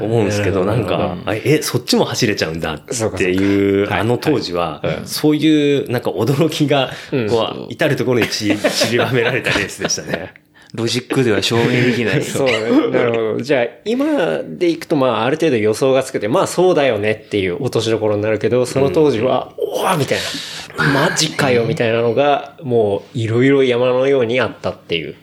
[0.00, 2.82] 思うんですけど、なんか、あえ、そっちも走れちゃうんだっ
[3.16, 6.90] ていう、あの当時は、そういう、なんか驚きが、
[7.30, 10.34] こう、至るところにち 散りばめられたレースでしたね。
[10.74, 12.22] ロジックでは証明できない。
[12.24, 12.60] そうね。
[12.90, 13.40] なるほど。
[13.40, 21.04] じゃあ、今でいくと、まあ、ある程度予想がつけて、まあ、そうだよねっていう落としどころになるけど、その当時は、おわみたいな。
[21.08, 25.16] マジかよみたいなのが、もう、いろいろ山のようにあったっていう。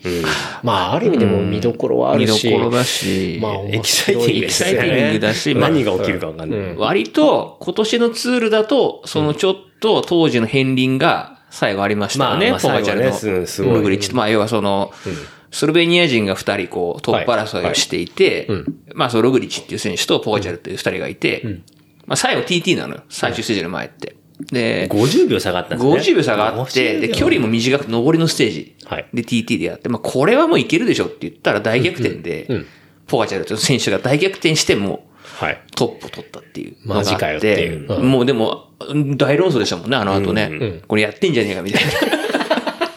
[0.63, 2.47] まあ、ある意味でも見どころはあるし。
[2.47, 4.69] 見どころだし、まあ、エキサイティングですね。
[4.71, 6.59] エキサイティングだし まあ何が起きるかわかんない。
[6.75, 13.99] 割と今年のツールだと、そのちょっと当時の片鱗が最後ありましたよね、まあまあポガチャルのすごい。
[14.13, 14.91] まあ要はその、
[15.51, 18.47] スロベニア人が二人こうトップ争いをしていて、
[18.93, 21.61] まあそのログリッチっていう選手とポガチャルっていう二人がいて、
[22.05, 24.15] まあ最後 TT なのよ、最終ステージの前って。
[24.39, 26.13] で、50秒差があったんですね。
[26.13, 32.47] 50秒差があって、で、距離も短くて上りのステージはいで TT でやって、まあこれはもういけるでしょって言ったら大逆転で、
[33.07, 35.07] ポガチャルという選手が大逆転しても、
[35.39, 35.61] はい。
[35.75, 36.75] トップを取ったっていう。
[36.85, 38.69] マジかよっていううんもうでも、
[39.17, 40.81] 大論争でしたもんね、あの後ね。
[40.87, 42.16] これやってんじゃねえかみたいな。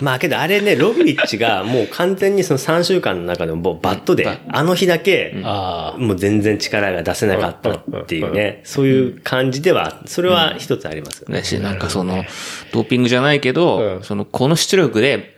[0.00, 11.38] まあけどあれね、ログリッチがもう完全にその3週間の中でももうバットで、あの日だけ、あもう全然力が出せなかったっていうね、そういう感じでは、それは一つありますよね。
[11.38, 12.24] だし、なんかその、
[12.72, 14.02] ドーピングじゃないけど、うん。
[14.02, 15.34] その、この出力で、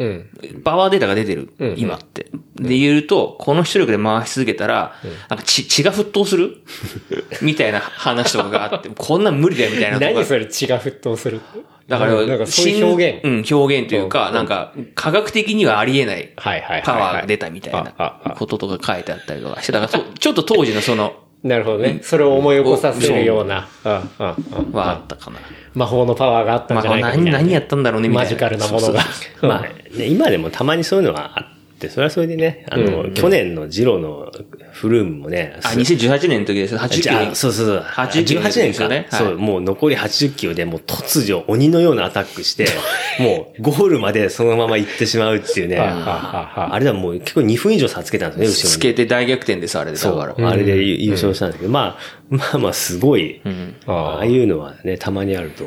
[0.64, 2.26] パワーデータが出てる、今って。
[2.60, 4.94] で言うと、この出力で回し続けたら、
[5.28, 6.58] なんか血、血が沸騰する？
[7.42, 11.40] みたいな話とかがあって、こんなん無理だよみたいな何それ血が沸騰する
[11.92, 13.24] だから、なんかそういう表現。
[13.24, 16.50] うん、表現というか、なんか、科学的にはありえないパ
[16.94, 21.12] ワーが出たみたいなこととか書いてあったりとかして、だからと、 ちょっと当時のその、
[21.42, 22.00] なるほどね。
[22.02, 25.38] それを思い起こさせるような、はあったかな。
[25.74, 28.30] 魔法のパワーがあったんまあ、じゃないかな何やったんだろうね、みたいな。
[28.30, 29.02] マジカルなものが。
[29.42, 29.62] まあ、
[29.98, 34.32] ね、今でもたまにそういうのがあって、それはそれでね、あの、去年のジローの
[34.72, 36.76] フルームもね、あ、2018年の時です。
[36.76, 37.34] 80じゃあ、球。
[37.34, 37.78] そうそうそう。
[37.78, 38.62] 80球18年か。
[38.62, 42.66] ですよねはいそう、もう残り80球でもう突如鬼のようなアタックして、
[43.20, 45.76] もうゴールまでそのまま行ってしまうっていうね。
[45.78, 48.70] はあれだもう結構2分以上差つけたんですね、後ろに。
[48.70, 49.96] つけて大逆転です、あれで。
[49.96, 50.20] だそう。
[50.20, 53.42] あれで優勝したんですけど、まあ、まあまあすごい、
[53.86, 55.64] あああいうのはね、たまにあると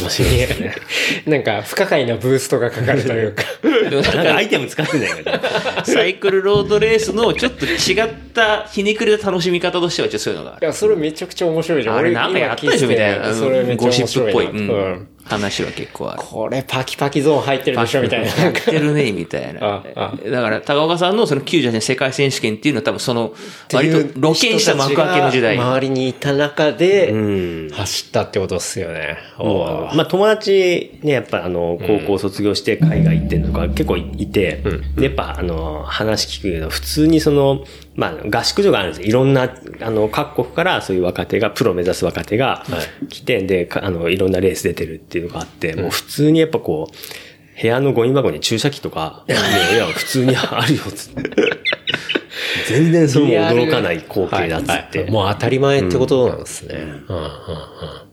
[0.00, 0.74] 面白いですね。
[1.26, 3.42] なんか、不可解なブーストがかかるというか。
[4.16, 5.30] なんかアイテム使ってないか
[5.76, 5.84] な。
[5.84, 7.68] サイクルロードレースのちょっと違
[8.02, 10.64] ったひねくれた楽しみ方としては、ちょっとそういうのがある。
[10.64, 11.96] いや、それめちゃくちゃ面白いじゃん。
[11.96, 13.34] あれ俺なんかやったでしょみたいな。
[13.34, 14.40] それめっちゃゴシ面白いな。
[14.40, 16.22] ップっぽい、うんうん話は結構ある。
[16.22, 18.26] これパキパキゾーン入ってるでしょみたいな。
[18.26, 19.82] やってるね、みたいな。
[19.82, 23.34] だから、高岡さんのその98年世界選手権っていうのは多分その、
[23.72, 25.58] 割と露見した幕開けの時代。
[25.58, 27.70] 周りにいた中で、うん。
[27.70, 29.18] 走ったってことっすよね。
[29.38, 34.62] まあ友達ね、やっぱあの、高校卒業して海外行ってるのとか結構いて、
[34.96, 37.64] で、やっぱあの、話聞くけど、普通にその、
[37.96, 39.08] まあ合宿所があるんですよ。
[39.08, 39.50] いろんな、
[39.80, 42.64] あの、各国からそういう若手が、プロ目指す若手が
[43.08, 51.30] 来て、で、かあの、いろんなレース出てるっていうのがあって、もう普通にやっぱこう、部屋のゴミ箱に注射器とか、 もういや、普通にあるよ、つって。
[52.68, 54.70] 全然それも驚かない光景だっつって。
[54.70, 56.74] はいはいもう当たり前ってことなんですね。
[56.74, 58.06] うんうんうん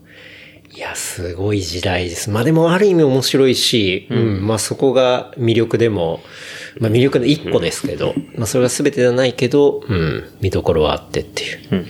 [0.76, 2.30] いや、すごい時代です。
[2.30, 6.20] まあでもある意味面白いし、うん、まあそこが魅力でも、
[6.78, 11.86] まあ魅力の一個ですけど、まあそれが全てではないけど、うん、見どころはあってっていう。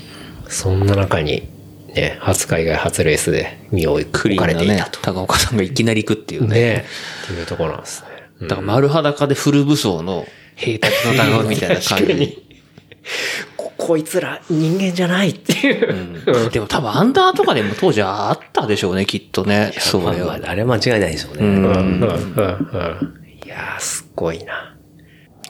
[0.48, 1.48] そんな中に、
[1.94, 6.48] ね、初海外初レースで身を置かれていたと。、高岡さんがいきなり行くっていうね。
[6.48, 6.85] ね
[7.24, 8.05] っていうところなんです
[8.40, 8.48] ね。
[8.48, 12.44] だから丸裸でフル武装の兵たちの戦うみたいな感じ。
[13.56, 16.51] ここいつら人間じゃないっていう。
[16.51, 19.73] でも多分アンダーとかでも当時あったでしょうね、きっとね。
[19.78, 21.40] そうあれは間違いないでしょうね。
[21.40, 24.73] うんうんうんうんいやー、すっごいな。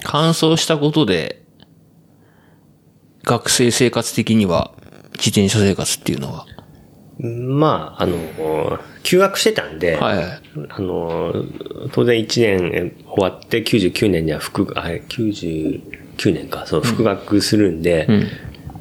[0.04, 1.42] 完走したことで、
[3.24, 4.72] 学生生活的には、
[5.14, 6.46] 自転車生活っていうのは。
[7.18, 10.24] まあ、あの、休学してたんで、はい。
[10.68, 11.32] あの、
[11.92, 15.80] 当然1年終わって99年には復学、あ、99
[16.34, 18.08] 年か、そう、復学するんで、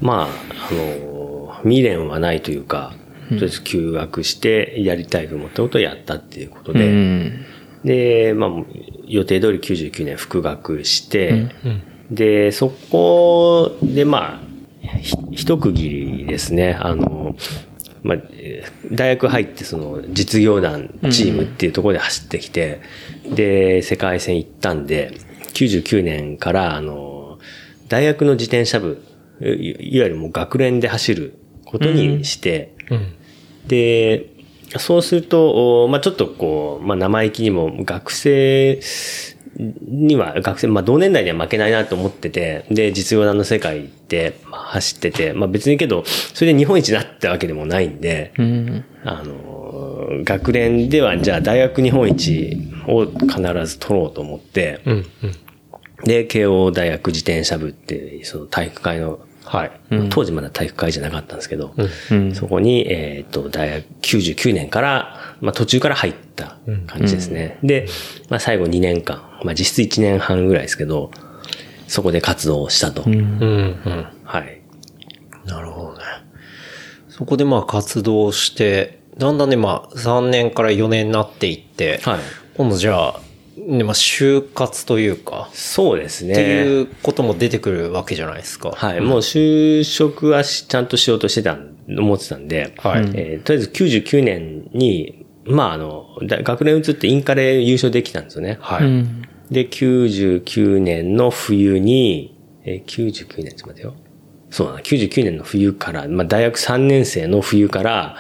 [0.01, 0.27] まあ、
[0.71, 2.93] あの、未練はないというか、
[3.29, 7.45] とりあえず休学してやりたいと思ったことをやったっていうことで、うん。
[7.83, 8.49] で、まあ、
[9.07, 11.47] 予定通り99年復学して、
[12.11, 16.73] で、そこで、まあ、ひ一区切りですね。
[16.79, 17.35] あの、
[18.03, 22.81] まあ、えー大学入ってその実業団チームっていうところで走ってきて、
[23.33, 25.17] で、世界戦行ったんで、
[25.53, 27.39] 99年から、あの、
[27.87, 29.01] 大学の自転車部、
[29.41, 32.75] いいわゆるもう学連で走ることにして、
[33.67, 34.27] で、
[34.79, 38.79] そうすると、おまあちょっとこう、まあ生意気にも学生
[39.57, 48.85] には、学生、まあ同年代には負けないなと思ってて、で、実業団の世界でまあ走ってて、まあ別にけど、それで日本一になったわけでもないんで、うん。
[49.03, 55.33] あの、学連ではじゃあ大学日本一を必ず取ろうと思って、うんうん。
[56.05, 59.71] で、慶応大学自転車部って、その体育会の、はい。
[60.09, 61.73] 当時まだ体育会じゃなかったんですけど、
[62.11, 62.33] うん。
[62.33, 66.57] そこに、えっ、と、大学99年から、まあ途中から入った
[66.87, 67.59] 感じですね。
[67.63, 67.87] で、
[68.29, 71.11] まあ最後2年間、まあ実質1年半ぐらいですけど、
[71.87, 73.03] そこで活動をしたと。
[73.05, 74.07] うんうん。
[74.23, 74.61] はい。
[75.45, 76.03] なるほどね。
[77.09, 82.19] そこでまあ活動して、だんだんね、まあ3年から4年になっていって、はい。
[82.55, 83.22] 今度じゃあ、ね、
[83.57, 86.33] まあ就活というか、そうですね。
[86.33, 88.71] っていうことも出てくるわけじゃないですか。
[88.71, 89.01] はい。
[89.01, 91.57] もう就職はしちゃんとしようとしてた、
[91.87, 98.57] 思ってたんで、はいえーとりあえず99年に、まああの、だ学年移ってインカレ優勝できたんですよね。
[98.61, 98.85] はい。
[98.85, 99.21] うん。
[99.51, 103.93] で、99年の冬に、えー、99年、ちょっと待ってよ。
[104.49, 108.17] そうだな、99年の冬から、まあ大学3年生の冬から、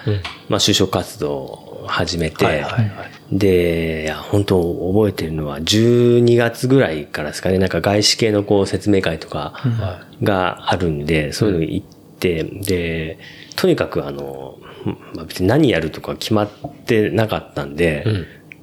[0.49, 4.61] まあ就職活動を始めて、はいはいはいで、いや、本当
[4.93, 9.53] 覚えてるのは12月ぐらいからですかね、なんか外資系のこう説明会とか
[10.21, 11.87] があるんで、そういうの行っ
[12.19, 13.17] て、で、
[13.55, 14.59] とにかくあの、
[15.15, 16.49] まあ別に何やるとか決まっ
[16.85, 18.05] てなかったんで、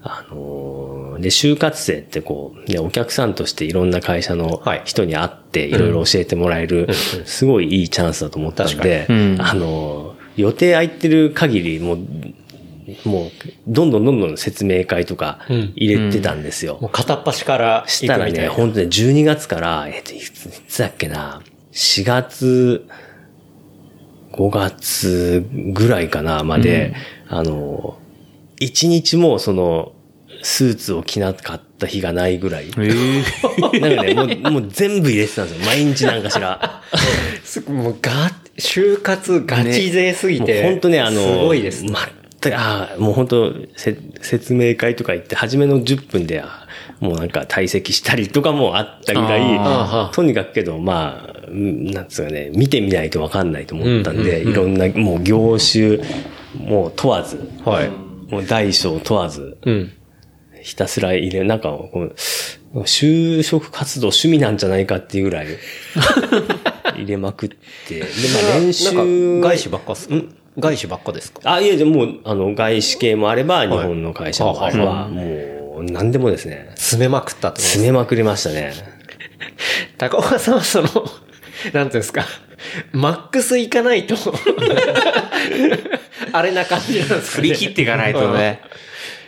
[0.03, 4.83] あのーで、就活生ってこう、ね、お客さんとしていろんな会社のはい。
[4.87, 6.89] 人に会っていろいろ教えてもらえる、
[7.27, 9.37] すごいいいチャンスだと思ったんで、うん。
[9.41, 11.99] あのー予定空いてる限り、もう、
[13.05, 13.31] もう、
[13.67, 16.79] どんどんどんどん説明会とか入れてたんですよ。
[16.81, 18.49] もう片っ端からしたらね。
[18.49, 21.43] 本当に12月から、えっと、いついつだっけな、
[21.73, 22.87] 4月、
[24.33, 26.95] 5月ぐらいかな、まで、
[27.29, 27.99] あの、
[28.59, 29.93] 一日もその、
[30.43, 32.71] スーツを着なかった日がないぐらい。
[33.81, 35.67] なんかね、もう、もう全部入れてたんですよ。
[35.67, 36.83] 毎日なんかしら。
[37.45, 40.63] すもうが、就活ガチ勢すぎて。
[40.63, 41.89] 本当ね、あの、すごいですね。
[41.89, 42.20] 全く、
[42.53, 46.67] ああ、もう本当せ説明会とか行って、初めの10分で、あ
[47.01, 55.99] もうなんか退席したりとかもあったぐらいとにかくけど、まあ、うんなんつうかね、見てみないとわかんないと思ったんで、いろんな、もう業種、
[56.57, 57.91] もう問わず、はい。
[58.33, 59.93] もう大小問わず、うん。
[60.63, 61.91] ひたすら入れ、なんかこ
[62.75, 65.47] う、就職活動趣味なんじゃないかっていうぐらい、
[66.97, 67.57] 入れまくって、
[67.95, 68.07] で、ま
[68.57, 68.95] あ練習。
[68.95, 70.15] なんか外資ばっかっすか？
[70.61, 71.41] 外資ばっかですか？
[71.45, 78.73] あ、いや、じゃあもう、あの、外資系もあれば、日本の会社もあれば、はもう、何でもですね、詰めまくったと詰めまくりましたね。
[79.99, 82.25] 高岡さんはその、なんていうんですか、
[82.93, 84.15] マックスいかないと、
[86.33, 87.49] あれな感じなんですかね。
[87.49, 88.61] 振り切っていかないとね。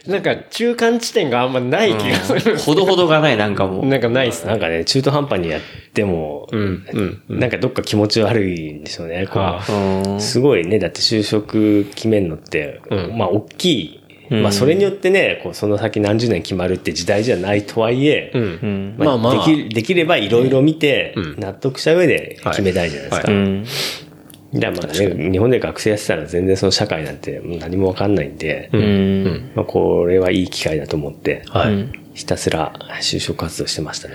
[0.07, 2.59] なんか中間地点があんまない気がする。
[2.59, 3.87] ほどほどがない、なんかもう。
[3.87, 4.51] なんかないっすね。
[4.51, 5.61] なんかね、中途半端にやっ
[5.93, 7.39] ても、うん、うん。
[7.41, 9.29] なんかどっか気持ち悪いんでしょうね。
[9.29, 13.99] こうんすごいね、だって就職決めんのって、うんまあ大きい。
[14.31, 18.43] まあそれによってね、こうその先何十年決まるって時代じゃないとはいえ、うん。
[18.43, 18.95] うん。
[18.99, 23.31] まあ、まあまあできればいろいろ見てうん、納得した上で決めたいじゃないですか。
[23.31, 24.12] はい
[24.53, 24.61] うん。
[24.61, 29.53] でまあね、日本で学生やってたら全然その社会なんて何もわかんないんで、うん。
[29.55, 32.03] まあこれはいい機会だと思って、はい。
[32.15, 34.15] ひたすら就職活動してましたね。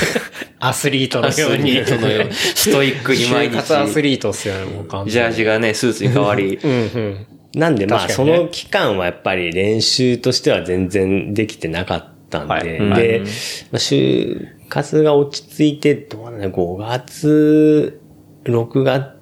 [0.60, 1.70] アスリートのように。
[1.70, 6.58] リートのように、ストイックに毎就活アス日、リートっすよね、もう完ジ全にャージがね、スーツに変わり。
[6.62, 7.26] うんうん。
[7.54, 12.78] なんでまあその期間はやっぱり練習としては全然できてなかったんで、はいで、
[13.18, 13.30] うんま
[13.72, 18.00] あ、就活が落ち着いて、どうなんだろう、5月、
[18.44, 19.19] 6月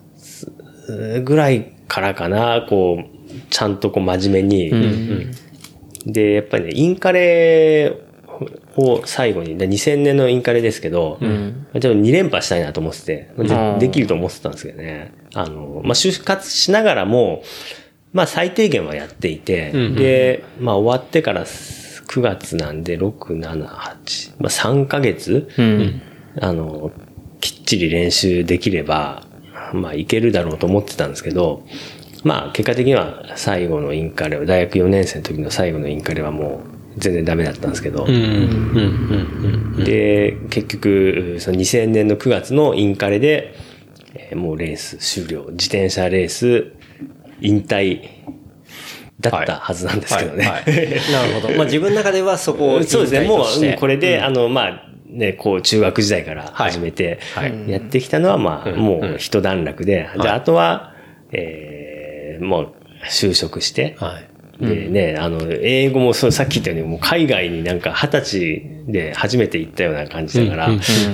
[1.24, 3.19] ぐらいからかな、こう、
[3.51, 5.32] ちゃんとこう真面目に、
[6.06, 7.94] で、やっぱりね、インカレ
[8.77, 11.66] を最後に、で2000年のインカレですけど、ん。
[11.73, 15.12] ちょっと2連覇したいなと思ってて、でうんできると思ってたんですけどね。
[15.35, 17.43] あの、まあ、就活しながらも、
[18.12, 19.94] まあ、最低限はやっていて、うんうん。
[19.97, 26.02] で、まあ、終わってから9月なんで、6、7、8、まあ、3ヶ月、うん。
[26.40, 26.93] あの、
[27.40, 29.28] きっちり練習できれば、
[29.74, 31.65] まあ、いけるだろうと思ってたんですけど、
[32.24, 36.62] まあ、結果的には最後のインカレを、大学4年生の時の最後のインカレはも
[36.97, 39.85] う全然ダメだったんですけど、うんうんうんうん。
[39.85, 43.55] で、結局、その2000年の9月のインカレで、
[44.15, 45.47] えーもうレース終了。
[45.51, 46.73] 自転車レース
[47.40, 48.01] 引退
[49.20, 50.45] だったはずなんですけどね。
[51.12, 51.55] なるほど。
[51.55, 53.28] まあ自分の中ではそこをそうですね。
[53.28, 53.95] もう、うんこれ。
[53.95, 57.71] れで、あの、まあ、ね、こう、中学時代から始めて、はい。
[57.71, 58.79] やってきたのは、まあ、うん。
[58.79, 60.21] もう一段落で、い。
[60.21, 60.95] じゃあ、あとは、
[61.33, 62.73] えーもう、
[63.05, 64.29] 就職して、はい。
[64.61, 70.69] でね、あの、英語もそう、さっき言ったように、もう海外になんか二十歳で初めて行ったような感じだから、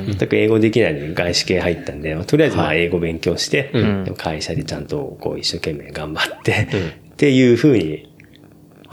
[0.07, 2.81] 全く英語できないのに外資系入ったんで、まあとりあえずまあはい。
[2.81, 3.71] 英語勉強して、
[4.17, 6.69] 会社でちゃんとこう一生懸命頑張って、
[7.13, 8.14] っていうふうに、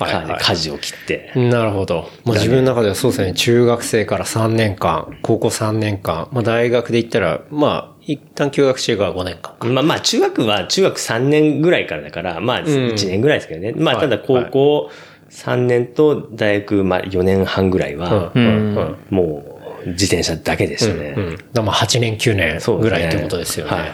[0.06, 2.10] はいはい舵を切って、なるほど。
[2.26, 9.68] まあ自分の中ではそうですね、中学生から3年間、高校3年間、まあ大学で言ったら、まあ、一旦休学中が5年間か。
[9.68, 13.74] まあまあ、中学は中学3年ぐらいからだから、まあ1年ぐらいですけどね。
[13.76, 14.92] まあはいただ高校
[15.30, 19.44] 3年と大学まあ4年半ぐらいは、うんうんうんも
[19.86, 21.16] う自転車だけでしたね。
[21.18, 21.32] うん。
[21.32, 23.72] だからまあ8年9年ぐらいってことですよね。
[23.72, 23.92] はい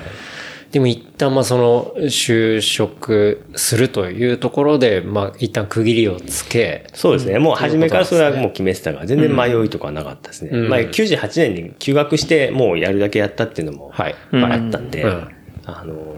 [0.72, 7.40] でも一旦まあその就職するというところで、まあ一旦区切りをつけ、そうですね。
[7.40, 10.52] もう初めからそれはもう決めてたから、全然迷いとかはなかったですね。
[10.52, 15.28] うんまあ98年に休学してもうやるだけやったっていうのもはいまああったんで、うん
[15.68, 16.16] あの、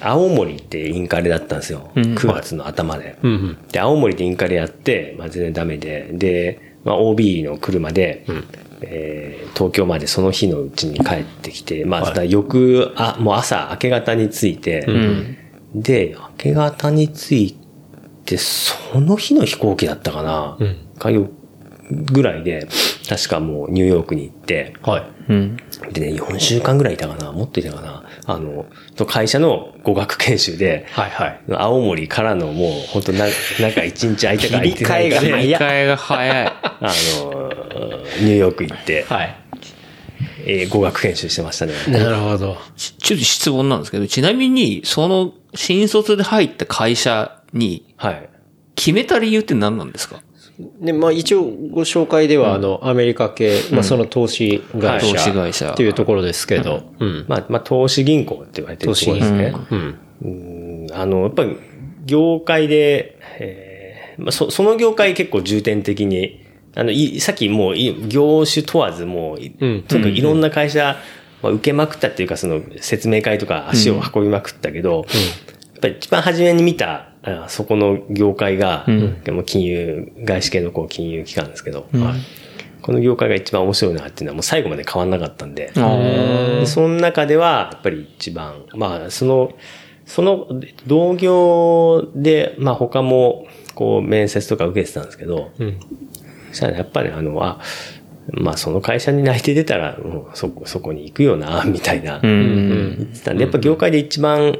[0.00, 1.90] 青森ってインカレだったんですよ。
[1.94, 3.18] 9月の頭で。
[3.22, 3.58] うんうん。
[3.70, 8.24] で、青森でインカレやって、まあ、全然ダメで、で、まあ、OB の車で、
[8.84, 14.86] えー東京までその日のうちに帰ってきて、まあ、ただ翌、あ、もう朝、明け方に着いて、
[15.74, 17.56] で、明け方に着い
[18.24, 21.28] て、その日の飛行機だったかな、うんかよ
[21.90, 22.66] ぐらいで、
[23.08, 25.04] 確かもうニューヨークに行って、はい。
[25.28, 25.56] うん。
[25.92, 31.40] でね、4週間ぐらいいたかなもっといたかなあの、と会社の語学研修で、はいはい。
[31.52, 33.26] 青森からのもう、本当な、
[33.60, 36.46] なんか一日空いたか空いてないか 切り替えがで、切り替えが早い。
[36.80, 37.41] あの、
[38.22, 39.36] ニューヨーク行って、はい。
[40.44, 41.72] えー語学研修してましたね。
[41.88, 42.56] なるほど。
[42.76, 48.28] ちちょっと質問なんですけど、ちなみに、その、新卒で入った会社に、はい。
[48.74, 50.22] 決めた理由って何なんですか？
[50.80, 55.12] で、まあ一応ご紹介では、あの、アメリカ系、まあその投資会社。
[55.12, 57.24] 投資会社っていうところですけど、うん。
[57.28, 59.54] まあ、まあ、投資銀行って言われてるところですね。
[59.70, 59.98] うん。
[60.22, 60.28] う
[60.86, 61.56] んあの、やっぱり、
[62.04, 66.41] 業界で、えーまあ、そ、その業界結構重点的に、
[66.74, 69.82] あの、い、さっきもうい、業種問わずもう、いうん。
[69.82, 70.96] とにかくいろんな会社、
[71.42, 78.86] まあ、受けまくったっていうか、その、説明会とか足を運びまくったけど、やっぱり一番初めに見た、あそこの業界が、
[79.24, 82.42] でも金融、外資系のこう金融機関ですけど、はい
[82.82, 89.52] この業界が一番面白いなっていうのはもう最後まで変わんなかったんで、でその中では、やっぱり一番、まあ、その、
[90.04, 90.48] その
[90.86, 93.46] 同業で、まあ他も、
[93.76, 95.62] こう、面接とか受けてたんですけど、そ
[96.52, 97.60] したらやっぱりあの、あ、
[98.30, 104.58] まあその会社に内定出たら、もうそこ、そこに行くよな、 みたいな、言ってたんで、やっぱ業界で一番、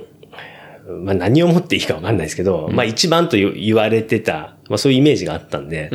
[1.05, 5.91] まあ何をもっていいかわかんないですけど、まあ一番と言言われてた、まあそういうイメージがあったんで、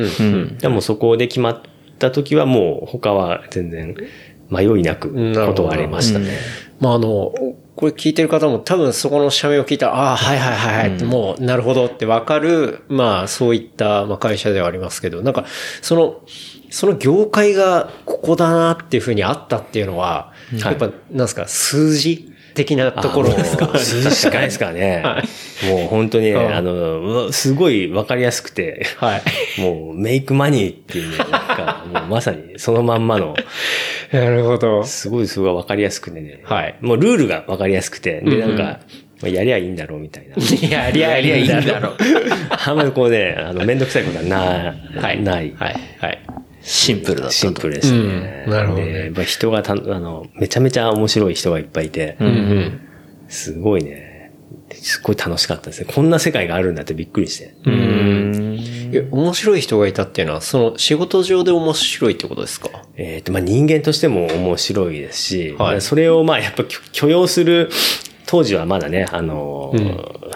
[0.60, 1.60] でもそこで決まっ
[1.98, 3.94] た時はもう他は全然
[4.50, 6.30] 迷いなく断れましたね。
[6.80, 7.34] まああの、
[7.78, 15.44] これ聞いてる方も多分そこの社名を聞いたら、ああ、はいはいはいはい、もうなるほどってわかる、まあそういったまあ会社ではありますけど、なんか
[15.80, 16.20] その、
[16.70, 23.32] その業界がここだなっていうふうにあったっていうのは、やっぱなんですか、数字的なところ。
[23.32, 23.70] ですか。
[23.78, 25.04] 数字しかないですからね。
[25.68, 26.54] もう本当にね、うん。
[26.54, 29.60] あの、すごいわかりやすくて、はい。
[29.60, 33.36] もうメイクマニーっていうね、なんかもうまさにそのまんまの、
[34.12, 34.84] なるほど。
[34.84, 38.80] すごいすごいわかりやすくてね、はいもうルールがわかりやすくて、で、なんか、
[39.20, 40.36] まあやりゃいいんだろうみたいな。
[40.68, 41.96] やりゃいいんだろう。
[42.50, 45.22] あんまりこうね、あの、めんどくさいことはな、はい。
[45.22, 45.52] ない。
[45.56, 45.76] はい。
[45.98, 46.18] はい。
[46.62, 47.32] シンプルだったと。
[47.32, 48.44] シンプルでしたね。
[48.46, 52.80] うんなるほどねでやっぱ人がた、あの、めちゃめちゃ面白い人がいっぱいいて、うん
[53.28, 54.32] すごいね、
[54.70, 55.92] すごい楽しかったですね。
[55.92, 57.54] こんな世界があるんだってびっくりして。
[57.64, 58.27] うん。
[58.92, 62.68] え面白い人がいたっていうのは、その仕事上で面白いってことですか？
[62.96, 67.70] えっ、と、まあ、人間としても面白いですし、はいそれをまあ、やっぱ許許容する、
[68.26, 69.74] 当時はまだね、あの、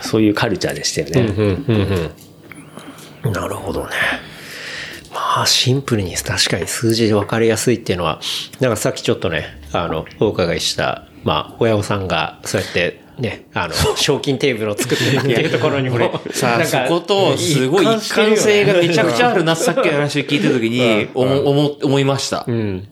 [0.00, 1.34] そういうカルチャーでしたよね。
[1.36, 2.10] うん、うん、
[3.26, 3.32] うん。
[3.32, 3.90] なるほどね。
[5.12, 8.20] まあ、シンプルに確かに数字で分かりやすいっていうのは、
[8.60, 22.44] なんかさっきちょっとね、あの、お伺いした、まあ、親御さんが、そうやって、ね、あの、賞金テーブルを作ってたっていうところにも、 さあ、なんかそこと、すごい一貫性がめちゃくちゃあるな、さっきの話を聞いたときに、 思、思、思いました。
[22.46, 22.88] うん。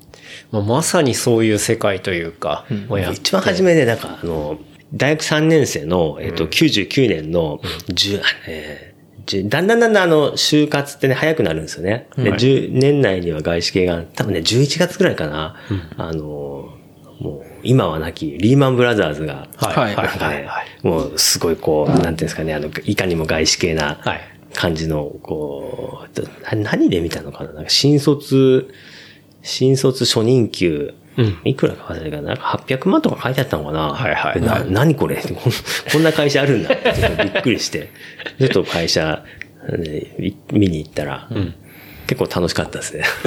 [0.52, 4.58] まあ、まさにそういう世界というか、親一番初めで、なんか、あの、
[4.92, 8.90] 大学3年生の、えっ、と、99年の、10、えー
[9.26, 12.08] 10だんだんだんだんあの、就活ってね、早くなるんですよね。
[12.16, 15.56] で、10年内には外資系が、多分ね、11月ぐらいかな、
[15.96, 16.74] あの、
[17.20, 19.96] もう、今はなき、リーマンブラザーズが、はい。
[19.96, 20.48] なんかね、
[20.82, 24.20] もう、すごいこう、なんていうんですかね、あの、いかにも外資系なはい。
[24.54, 27.52] 感じの、こう、あ何で見たのかな？
[27.52, 28.72] なんか、新卒、
[29.42, 30.92] 新卒初任給、
[31.44, 33.92] いくらか忘れたけど、なんか800万とか書いてあったのかな？
[33.92, 34.40] はいはい。
[34.40, 35.16] でな何これ？
[35.92, 36.74] こんな会社あるんだ。
[36.74, 36.78] っ
[37.32, 37.90] びっくりして、
[38.38, 39.22] ちょっと会社、
[40.52, 41.28] 見に行ったら、
[42.06, 43.04] 結構楽しかったですね。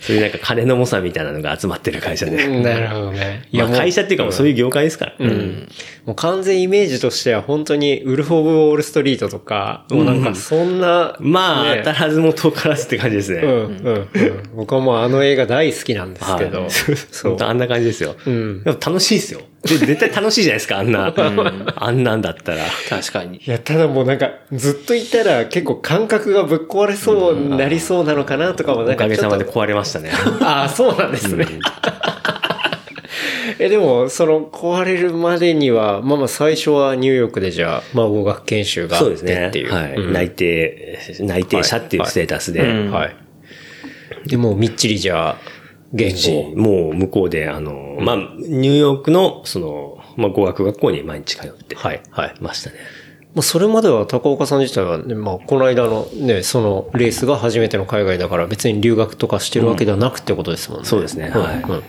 [0.00, 2.46] そういうなんか金の猛者みたいなのが集まってる会社で。
[2.46, 3.46] なるほどね。
[3.50, 5.14] いや、会社っていうかもうそういう業界ですから。
[5.18, 5.68] うん
[6.06, 13.40] もう完全イメージとしては本当にウルフ・オブ・ウォール・ストリートとか、もうなんかそんな、まあ、ね当たらずも遠からずって感じですね。
[13.40, 14.08] うん、うん、うん。
[14.54, 16.96] 僕はもうあの映画大好きなんですけど、はいそう
[17.34, 18.14] 本当あんな感じですよ。
[18.28, 19.40] んでも楽しいですよ。
[19.66, 21.12] で絶対楽しいじゃないですか、あんな。
[21.76, 22.64] あんなんだったら。
[22.88, 23.38] 確かに。
[23.38, 30.10] いや、ただもうなんか、ずっといたら結構感覚がぶっ壊れそうになりそうなのかなとかもなんおかげさまで壊れましたね。
[30.38, 31.46] とああ、そうなんですね。
[33.58, 39.72] え、でも、その、壊れるまでには、まあまあ最初はニューヨークでじゃあ、まあ語学研修があっそうですねてっていう。。
[39.72, 39.94] はい。
[39.94, 42.60] うん内定、内定者っていうステータスで。
[42.60, 43.16] はい。
[44.28, 45.36] で、もうみっちりじゃあ、
[45.92, 46.56] 言語。
[46.56, 52.34] もう向こうで、あの、まあ、ニューヨークの、その、まあ、語学学校に毎日通ってはい、はい。
[52.40, 52.76] ましたね。
[53.34, 60.86] まあ、それまでは高岡さん自体はね、まあ、この間のね、そのレースが初めての海外だから別に留学とかしてるわけではなくってことですもんね。
[60.86, 61.76] そうですねうんはいうんうん。
[61.76, 61.82] ま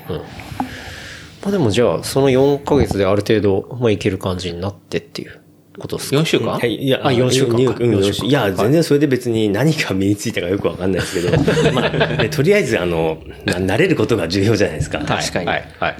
[1.45, 5.39] あでもじゃあ、その4ヶ月である程度、まあいける感じになってっていう
[5.77, 6.51] ことですか？4週間？
[6.53, 7.77] はい、いや、あ4週間か。
[7.79, 11.37] うん4 4週いや、全然それで別に何が身についたかよくわかんないですけど、
[11.73, 14.99] まあ、ねとりあえず、あの、な慣れることが重要じゃないですか。
[14.99, 15.45] 確かに。
[15.45, 15.65] はい。
[15.79, 15.95] はい。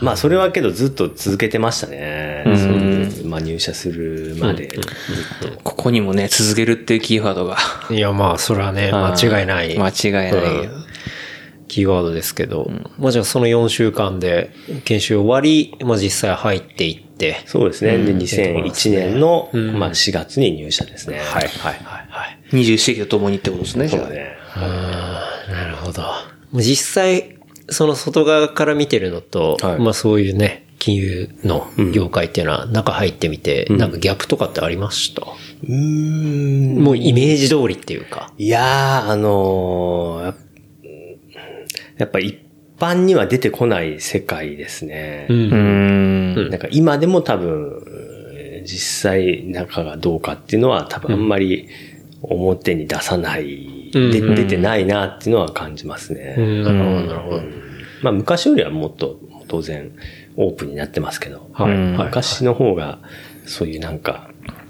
[0.00, 2.42] まあ、それはけどずっと続けてましたね。
[2.44, 4.68] そういうまあ、入社するまで。
[5.64, 7.56] ここにもね、続けるっていうキーワードが。
[7.90, 9.78] いや、まあ、それはね、間違いない。
[9.78, 10.85] 間違いないうん
[11.68, 14.52] キーワードですけど、まあじゃあその4週間で
[14.84, 17.98] 研修終わり、まあ実際入っていって、そうですね。
[17.98, 21.18] で、2001年の、んまあ、4月に入社ですね。
[21.18, 22.38] はいはいはいはい。
[22.52, 24.08] 20世紀とともにってことですね、じゃあ。
[24.08, 24.36] ね。
[25.50, 26.02] なるほど。
[26.54, 27.36] 実際、
[27.68, 36.82] その外側から見てるのと、はいまあそういうね、金融の業界っていうのは中入ってみて、なんかギャップとかってありました、うーん。
[36.82, 38.32] もうイメージ通りっていうか。
[38.38, 40.36] いやー、あのーやっ
[41.98, 42.38] やっぱ一
[42.78, 45.26] 般には出てこない世界ですね。
[45.30, 46.50] うーん。
[46.50, 47.82] なんか今でも多分、
[48.64, 51.68] 実際中がどうかっていうのは多分あんまり
[52.20, 56.34] 表に出さない、うんで出てないなっていうのは感じますね。
[56.36, 57.42] うん、なるほど、なるほど。
[58.02, 59.18] まあ昔よりはもっと
[59.48, 59.90] 当然
[60.36, 62.98] オープンになってますけど、はい昔の方が
[63.46, 64.28] そういうなんか、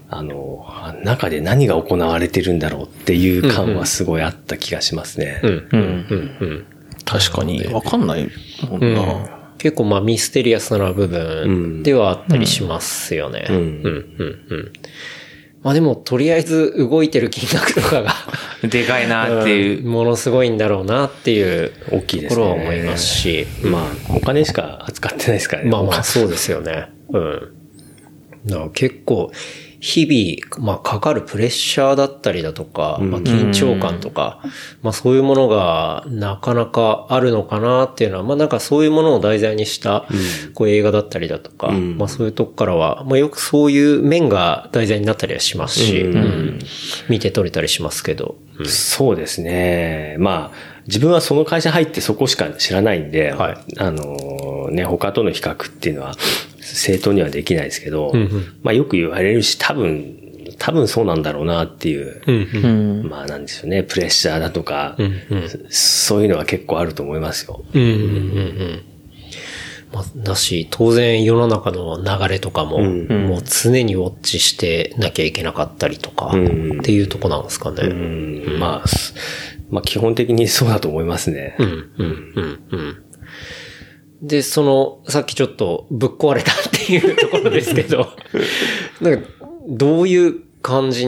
[0.08, 0.64] あの、
[1.02, 5.40] 中で何が行われてるんだろうっていう感はすごいあった気がしますね。
[5.42, 5.68] うん、う。
[5.72, 6.66] うんん、うん。
[7.06, 7.64] 確かに。
[7.68, 8.28] わかんない
[8.68, 9.54] もんうんな。
[9.58, 13.46] 結構まあミステリアスな部分ではあったりしますよね。
[13.48, 14.72] うん、んうん、うん。
[15.62, 18.14] まあでも、とりあえず動いてる金額とかが、
[18.68, 19.82] でかいなっていう。
[19.84, 22.40] ものすごいんだろうなっていう大きいですね。
[22.40, 25.70] ところは思いますし、まあ、お金しか扱ってないですからね。
[25.70, 26.86] まあまあそうですよね。
[27.12, 27.40] うん。
[28.46, 29.32] だから結構、
[29.86, 34.40] 日々、まあかかるプレッシャーだったりだとか、まあ緊張感とか、
[34.82, 40.04] まあそういうものがなかなかあるのかなっていうのは、まあなんかそういうものを題材にした、
[40.54, 46.58] こう映画だったりだとか、まあそういうとこからは、まあよくそういう面が題材になったりはしますし、うん。
[47.08, 48.66] 見て取れたりしますけど、うん。
[48.66, 50.16] そうですね。
[50.18, 53.58] まあ、自分はその会社入ってそこしか知らないんで、はい。
[53.78, 56.14] あのね、他との比較っていうのは
[56.74, 58.30] 正当にはできないですけど、んうん
[58.62, 60.16] まあよく言われるし、多分、
[60.58, 63.08] 多分そうなんだろうなっていう、うんうん。
[63.08, 67.64] まあなんでしょうね、プレッシャーだとか、んうんそういうのは結構あると思いますよ。
[67.72, 68.82] うんうんうんうん。
[69.92, 77.82] まあ、だし、当然世の中の流れとかも、もう常にウォッチしてなきゃいけなかったりとか、んっていうとこなんですかね。
[77.82, 79.14] ううんん、まあ、す
[79.70, 81.56] まあ基本的にそうだと思いますね。
[81.58, 82.58] うん、うん、うん。
[84.26, 86.54] で、その、さっきちょっとぶっ壊れたっ
[86.86, 88.08] ていうところですけど、
[89.00, 89.28] なんか、
[89.68, 91.06] どういう感じ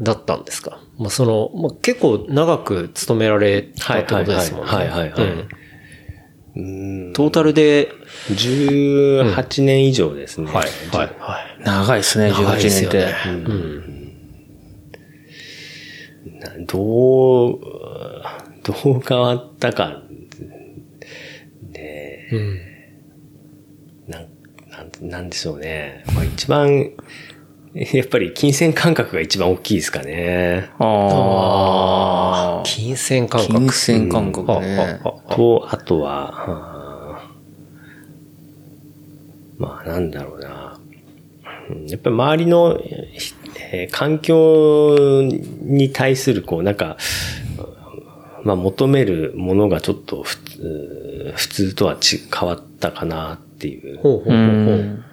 [0.00, 0.80] だったんですか？
[0.98, 4.72] まあ、その、まあ、結構長く勤められたってことですもんね。
[4.72, 5.48] はいはいはいはいはいうん
[6.56, 6.60] う
[7.10, 7.92] んトータルで、
[8.32, 10.50] 18年以上ですね。
[10.50, 10.66] はい、
[10.96, 11.62] はい、はい。
[11.64, 13.14] 長いですね、18長いです年ってよね。
[13.26, 14.12] うん。
[16.40, 17.60] などう、
[18.64, 20.02] どう変わったか、
[22.32, 22.38] ね
[24.06, 24.12] うん。
[24.12, 24.28] なん、
[24.70, 26.04] なん、なんでしょうね。
[26.14, 26.92] まあ一番、
[27.74, 30.70] やっぱり金銭感覚が一番大きいですかね。
[30.78, 32.62] ああ。
[32.64, 33.52] 金銭感覚。
[33.54, 34.76] 金銭感覚ね。
[34.76, 36.88] はははと、あとは、はあ
[39.58, 40.80] まあなんだろうな。
[41.70, 42.78] うんやっぱり周りの、
[43.12, 43.34] ひ
[43.72, 45.22] えー環境
[45.60, 46.96] に対する、こう、なんか、
[48.44, 50.24] まあ求めるものがちょっと
[51.34, 53.98] 普通とはち変わったかなっていう。
[53.98, 55.04] ほうほうほうほう。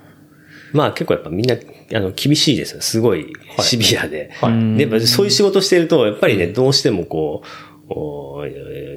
[0.73, 1.55] まあ結構やっぱみんな、
[1.93, 2.81] あの、厳しいですよ。
[2.81, 4.31] すごいシビアで。
[4.41, 7.47] はいで、やっぱそういう仕事してると、やっぱりね、どうしてもこう、
[7.87, 8.45] お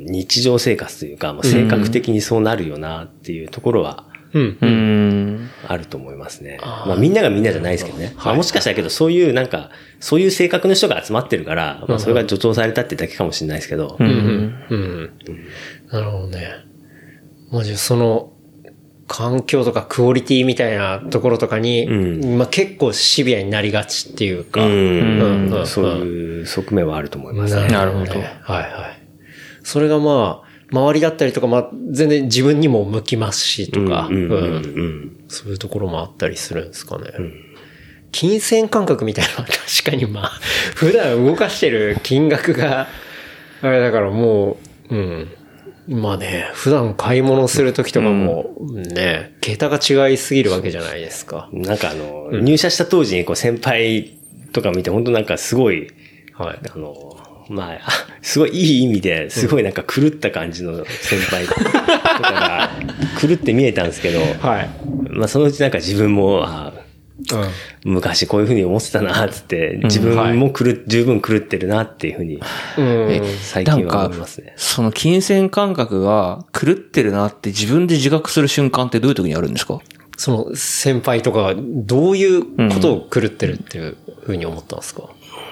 [0.03, 4.59] 日常生活というか、まあ、性格的にそうなるよなっていうところはうん。
[4.61, 5.51] うん。
[5.67, 6.59] あると思いますね。
[6.61, 8.15] まあみんながみんなじゃないですけどね。
[8.17, 9.71] まあもしかしたらけど、そういうなんか、
[10.01, 14.09] そういう性格の人が集まってるから、まあそれが助長されたってだけかもしれないですけど、うん。
[14.71, 15.11] うん。
[15.91, 16.49] なるほどね。
[17.51, 18.33] まあじゃあその、
[19.09, 27.69] 環境とかクオリティみたいなところとかに、うまあ結構シビアになりがちっていうか、うんうんうんそういう側面はあると思いますね。
[27.69, 29.03] なるほどはいはい。
[29.65, 37.11] それがまあ、周りだったりとか、まあ全然自分にも向きますしとか、そういうところもあったりするんですかね。
[38.13, 40.31] 金銭感覚みたいなのは 確かにまあ、
[40.75, 42.89] 普段動かしてる金額が、
[43.63, 44.59] あれだからも
[44.91, 45.29] う、うん。
[45.89, 51.49] まあね、普段買い物するときとかも、ね、桁が違いすぎるわけじゃないですか。
[51.53, 54.19] なんかあの、入社した当時にこう先輩
[54.53, 55.91] とか見て、本当なんかすごい、
[56.35, 56.59] はい。
[56.71, 57.17] あの、
[57.49, 57.91] まあ、あ
[58.21, 61.71] すごいいい意味で、すごいなんか狂った感じの先輩とか
[62.21, 62.71] が、
[63.21, 64.71] 狂って見えたんですけど、 はい。
[65.11, 66.73] まあそのうちなんか自分も、あ
[67.85, 72.41] 昔こういうふうに思ってたな、つって、自分も狂っ、十分狂ってるなっていうふうに、
[73.43, 74.55] 最近は思いますね。
[74.57, 79.81] その金銭感覚が狂ってるなって自分で自覚する瞬間ってどういう時にあるんですか？
[80.17, 82.43] その先輩とかがどういう
[82.73, 85.03] ことを狂ってるっていうふうに思ったんですか、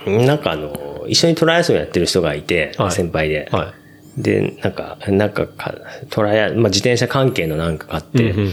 [0.06, 2.92] なんかあの、一緒にトライアスロンやってる人がいて、はい。
[2.92, 3.48] 先輩で。
[3.50, 3.74] は
[4.18, 4.22] い。
[4.22, 5.74] で、なんか、なんかか、
[6.10, 8.52] トライア、まあ、自転車関係のなんか買って、うんうん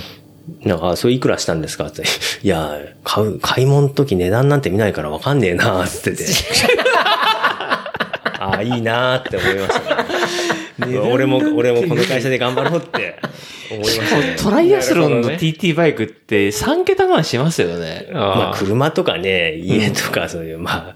[0.64, 2.03] なんか、あそれいくらしたんですかって。
[2.41, 6.26] いや、買う、買い物の時値段なんて見ないからわかんねえな、つってて。
[8.40, 10.98] あ あ、いいなーって思いましたね。
[10.98, 13.15] 俺も、俺もこの会社で頑張ろうって
[13.72, 14.36] 思いましたね。
[14.38, 18.07] トライアスロンの TT バイクって3桁万しますよね。
[18.11, 20.95] まあ、車とかね、家とか、そういう、まあ、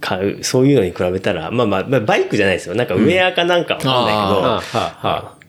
[0.00, 2.74] 買う、そういうのに比べたら、まあまあ、まあバイクじゃないですよ。
[2.74, 5.41] なんかウェアかなんかわかんあないけど、うん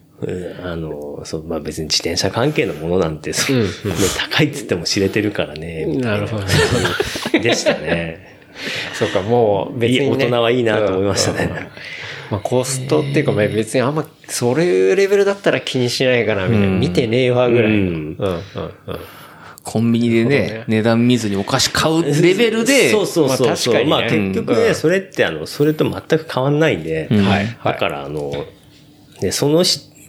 [0.63, 3.65] あの、そう、まあ別に自転車関係のものなんて、そうね
[4.31, 5.85] 高いっつっても知れてるからね。
[5.85, 6.43] みたいなるほど
[7.39, 8.33] でしたね。
[8.93, 11.67] そうか、もう別に、大人はいいなと思いましたねうんうん
[12.31, 16.77] まあコストっていうか、まあ別にあんま、それいうレベルだったら気にしないかな、みたいな。
[16.77, 17.77] 見てねえわ、ぐらいの。
[17.77, 18.43] ううんん、うん、うん。
[19.63, 23.47] コンビニでね、ね値段見ずにお菓子買うレベルで、そうそうそうそう。
[23.47, 27.73] まあ確かにねまあ結局ね、うんそれってあの、それと全く変わんないんで、うんはい、はい。
[27.73, 28.45] だからあの、
[29.21, 29.63] ね、その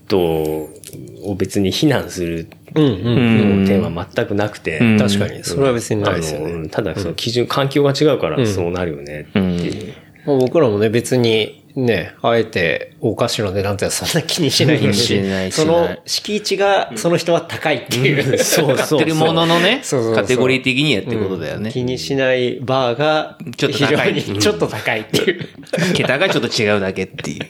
[0.07, 3.63] 人を別に非難するうん、うん。
[3.63, 5.45] の点は全くなくて、うん確かに。
[5.45, 6.69] それは別にないですよね。
[6.69, 9.95] ただその基準、環境が違うからそうなるよねっていう。
[10.27, 18.39] まあ僕らもね、別に、ね、あえてお菓子の値段ってそんな気にしないししないしその敷地がその人は高いっていう。
[18.39, 21.73] そうそう買ってるもののね、そうそうそうカテゴリー的にはってことだよね。
[21.73, 25.49] 気にしないバーが、ちょっと高い非常にちょっと高いっていう。
[25.95, 27.47] 桁がちょっと違うだけっていう。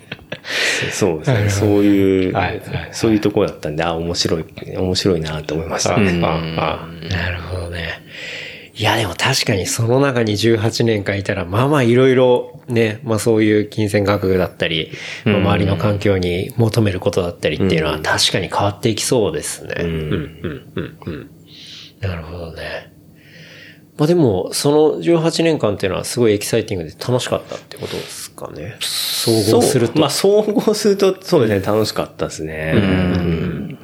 [0.91, 1.51] そうですね。
[1.51, 2.61] そういうはいはい、
[2.93, 4.45] そういうところだったんで、あ、面白い、
[4.75, 6.21] 面白いなと思いましたね。
[6.25, 8.03] ああなるほどね。
[8.77, 14.91] いや、でも確かにその中に18年間いたら、まあまあいろいろね、まあそういう金銭価格だったり、
[15.25, 19.75] まあ周りの環境に求めることだったりっていうのは確かに変わっていきそうですね。
[19.79, 21.31] うん、うん、うん、うん。
[22.01, 22.93] なるほどね。
[23.97, 28.77] まあでも、その18年間っていうのはすごいエキサイティングで楽しかったってことですかね。
[28.81, 30.01] 総合すると。
[30.01, 32.73] まあ、総合すると、そうですね、楽しかったですね。
[32.75, 33.79] うん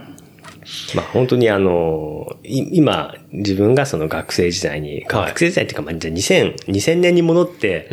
[0.94, 7.88] まあ、本当にあの、い今、自分がその学生時代に、学生時代っていうか、まあ、じゃあ2000、2000年に戻って、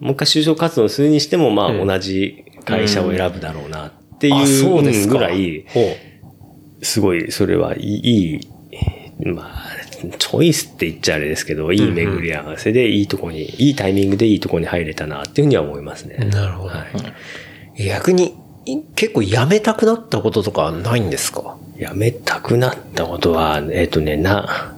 [0.00, 5.80] もう一回就職活動するにしても、まあ、同じ会社を選ぶだろうなっていうぐらい、ほ
[6.82, 8.40] すごい、それはいい、
[9.24, 16.16] まあ、チョイスって言っちゃあれですけど、いい巡り合わせでいいとこに、いいタイミングでいいとこに入れたなっていうふうには思いますね。
[16.20, 16.24] う。
[16.26, 16.70] なるほど。
[16.70, 16.84] は
[17.76, 17.84] い。
[17.84, 18.34] 逆に、
[18.64, 21.56] い結構辞めたくなったこととかはないんですか？
[21.82, 24.74] 辞めたくなったことは、えっ、とね、な、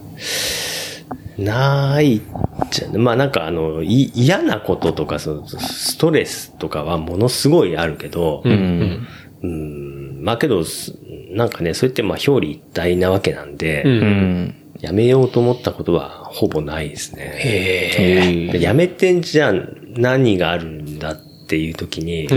[1.39, 2.23] ない
[2.71, 9.07] じゃ、まあなんかあの、い嫌なこととか、そのストレスとかはものすごいあるけど、うん。
[9.43, 10.97] うん、まあけど、す
[11.31, 14.55] なんかね、それってまあ表裏一体なわけなんで、うん。
[14.79, 17.33] 辞めようと思ったことはほぼないですね。
[17.37, 19.53] へで辞めてんじゃあ
[19.97, 21.17] 何があるんだっ
[21.47, 22.29] ていう時に、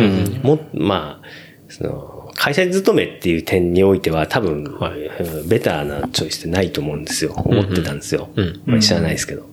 [0.44, 1.27] も、まあ、
[1.69, 7.34] その、会社勤めっていう点においては多分、うんベターなチョイスってないと思うんですよ。
[7.35, 8.30] 思ってたんですよ。
[8.65, 9.47] まあ知らないですけど。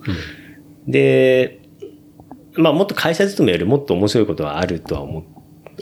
[0.86, 1.60] で、
[2.54, 5.24] まあもっと会社勤めよりもっと面白いことはあるとは思う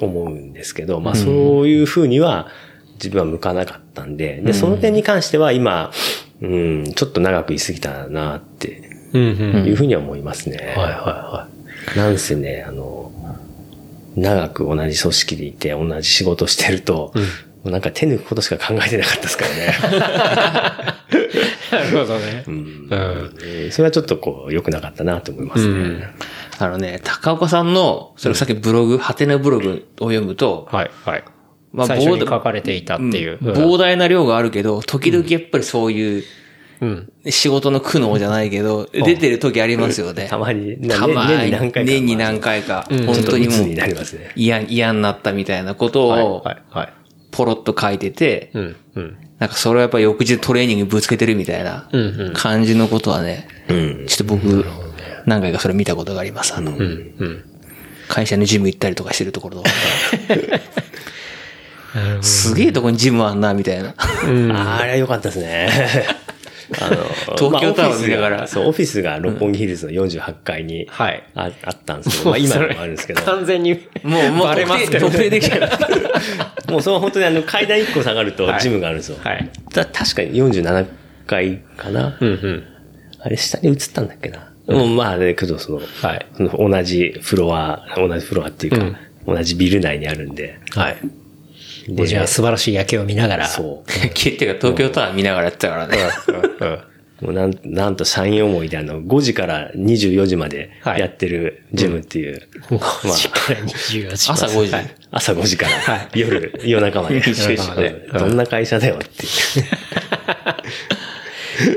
[0.01, 2.49] 思うんですけど、まあそういうふうには
[2.95, 5.91] 自分は向かなかったんで、で、その点に関しては今、
[6.41, 9.67] うん、ちょっと長く居すぎたなってうんうん。
[9.67, 10.57] いうふうには思いますね。
[10.57, 11.49] はいはいは
[11.97, 13.02] なんせね、あの、
[14.17, 17.13] 長く同じ組織でいて同じ仕事してると、
[17.65, 19.75] もうなんか手抜くことしか考えてなかったですからね。
[21.09, 21.13] い。
[21.73, 22.45] なるほどね。
[22.47, 22.89] うん
[23.71, 26.09] それはちょっとこう、良くなかったなと思いますね。
[26.59, 31.25] あのね、高岡さんの、それさっきブログ、ハテナブログを読むと、はいはい。
[31.73, 33.39] まあ最初にボード書かれていたっていう。
[33.41, 36.25] うん膨大な量があるけど、時々やっぱりそういう、
[36.83, 37.13] うん。
[37.31, 40.27] 仕事の苦悩じゃないけど、出てる時ありますよね。
[40.29, 41.85] たまに、たまに、年に何回か。
[41.85, 44.33] 年に何回か、本当にもうなりますね。
[44.35, 46.93] 嫌、嫌になったみたいなことをはい、はい。
[47.31, 48.77] ポロッと書いてて、うん。
[48.97, 49.17] うん。
[49.39, 51.89] なんかそれをやっぱ翌日トレーニングにぶつけてるみたいな
[52.35, 54.07] 感じのことはね、うん。
[54.09, 54.65] ちょっと僕、
[55.25, 56.53] 何回かそれ見たことがあります。
[56.57, 57.45] あの、うん。
[58.09, 59.71] 会社にジム行ったりとかしてるところとか。
[62.23, 63.95] すげえとこにジムあんな、みたいな。
[63.97, 65.69] あれは良かったですね。
[66.81, 66.97] あの、
[67.37, 75.67] 東京タワー見ながらがそう、オフィスが六本木ヒルズの48階にはいああったんですけど、まあ今でもあるんですけど、完全に、もう、もう、バレますけど特定できちゃ
[76.69, 76.71] う。
[76.71, 79.19] もうその本当にあの階段1個下がるとジムがあるんですよ。
[79.23, 79.51] はい。
[79.75, 80.87] だ確かに47
[81.27, 82.17] 階かな。
[82.21, 82.65] うんうん。
[83.21, 84.53] あれ下に移ったんだっけな。
[84.67, 90.59] もうまあだけどその、はいその同じフロア、同じフロアっていうか、同じビル内にあるんで。
[90.75, 90.97] はい。
[91.89, 93.47] でじゃあ素晴らしい夜景を見ながら。
[93.47, 93.91] そう。
[93.91, 95.99] っていうか東京タワー見ながらやってたからね。
[96.61, 96.93] うん。
[97.23, 104.31] もうなんなんと社員思いであの、5時から24時まではいやってるジムっていう、ま5時から24時。
[104.31, 104.75] 朝5時。
[104.75, 107.21] はい朝5時からはい夜、夜中まで。
[108.13, 109.33] どんな会社だよっていう。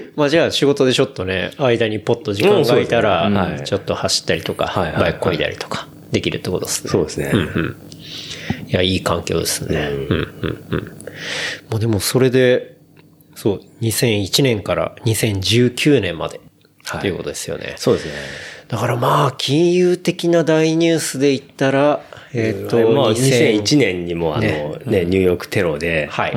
[0.16, 5.88] まあじゃあ仕事でちょっとね、間にポッと時間が空いたら、ちょっと走ったりとか、はいはいバイク漕いだりとか。
[6.12, 6.90] できるってことですね。
[6.90, 7.34] そうですね。
[8.68, 9.90] いや、いい環境ですね。
[9.92, 10.84] うん、うん、うん。
[11.70, 12.78] もうでもそれで、
[13.36, 16.46] そう、2001年から2019年まで、はい
[17.00, 17.74] っていうことですよね。
[17.78, 18.14] そうですね。
[18.68, 22.02] だからまあ、金融的な大ニュースで言ったら、
[22.34, 26.34] えっ、と、まあ、2001 2001年にもあの、ねね、ニューヨークテロで、はい。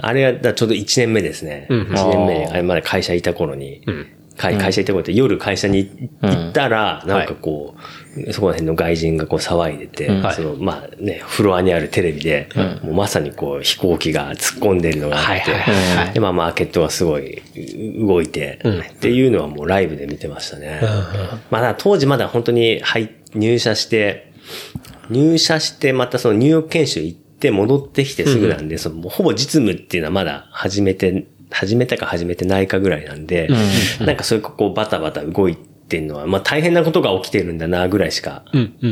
[0.00, 1.66] あれがだからちょうど1年目ですね。
[1.70, 3.94] うん1年目に、あれまだ会社いた頃に、会
[4.38, 7.74] 会社いた頃って夜会社に行ったら、なんかこ
[8.16, 12.48] う、そこら辺の外人がこう騒いでて、はいその、まあね、フロアにあるテレビで、
[12.82, 18.60] もうまさにこう飛行機が突っ込んでるのがあって、で、まあマーケットがすごいう動いて、
[18.96, 20.80] っていうのはもうライブで見てましたね。
[21.50, 24.32] まあ当時まだ本当に入入社して、
[25.10, 33.48] 入社してまたそのニューヨーク研修行って戻ってきてすぐなんで、そのほぼ実務っていうのはまだ始めて、始めたか始めてないかぐらいなんで、
[34.00, 38.44] なんかそういうこうバタバタ動いてんのは、まあ大変なことが起きてるんだなぐらいしか、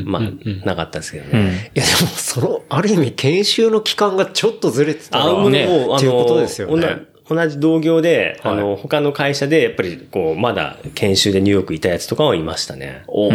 [0.04, 1.70] まあなかったですけどね。
[1.74, 6.86] いやでも、その、ある意味研修の期間がちょっとずれてたら、あ、もうね、もう、あっていうことの、ですよね。
[7.28, 13.02] 同同じ同業で、はいあの、他の会社で、やっぱり、こう、まだ研修でニューヨークいたやつとかはいましたね。
[13.08, 13.30] おお、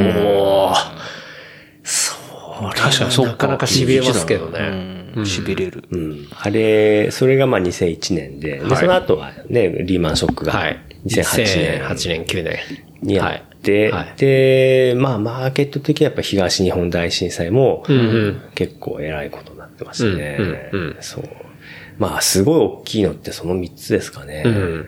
[1.83, 2.21] そう。
[2.73, 5.00] 確かにそっかなかなか痺れますけどね。
[5.15, 5.23] うん。
[5.23, 5.83] 痺れる。
[5.91, 6.27] うん。
[6.31, 10.79] あれ、それがまあ2001年で、で、その後はね、リーマンショックがはい。
[11.05, 12.59] 2008年2008年、9年。
[13.01, 17.83] にあって、はいはいで、まあ、マーケット的にはやっぱ東日本大震災も、
[18.55, 20.37] 結構偉いことになってましたね。
[20.39, 21.23] うんうんうんそう。
[21.99, 24.43] まあ、すごい大きいのってその3つですかね。
[24.45, 24.87] うん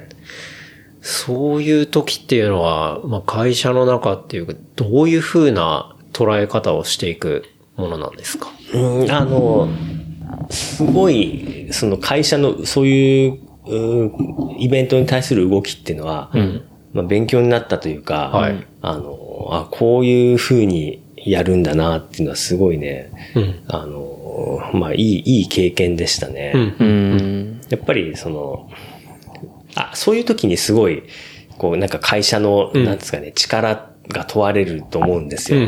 [1.06, 7.44] そういう時っていうのは、まあ、会社の中っていうか、どういうふうな捉え方をしていく
[7.76, 8.48] ものなんですか？
[8.74, 9.68] うん、あの、
[10.50, 14.12] すごい、その会社のそういう、う
[14.58, 16.32] イベントに対する動きっていうのは、
[16.94, 23.12] まあ、勉強になったというか、はいあの、あ、こういう風にやるんだなっていうのはすごいね、
[23.68, 26.54] あの、まあ、いい、いい経験でしたね。
[26.80, 27.62] うん。
[27.70, 28.70] やっぱり、その、
[29.76, 31.04] あ、そういう時にすごい、
[31.58, 35.62] こう、なんか会社の、なんですかね、力が問われると思うんですよ。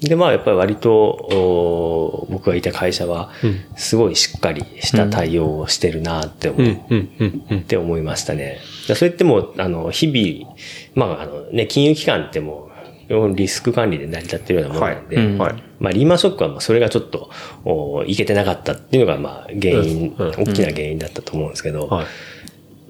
[0.00, 3.30] で、まあ、やっぱり割と、お僕がいた会社は、
[3.76, 8.58] すごいしっかりした対応をしてるなって思う、って思いましたね。
[8.88, 10.54] だそれってもう、あの、日々、
[10.94, 12.70] まあ、あのね、金融機関っても
[13.10, 15.26] う、リスク管理で成り立ってるようなものなんで、はい。
[15.26, 15.38] うん。
[15.38, 15.62] はい。
[15.80, 17.30] まあ、リーマンショックはまあそれがちょっと、
[17.64, 22.06] おいけてなかったっていうのが、まあ、原因、大きな原因だったと思うんですけど、はい。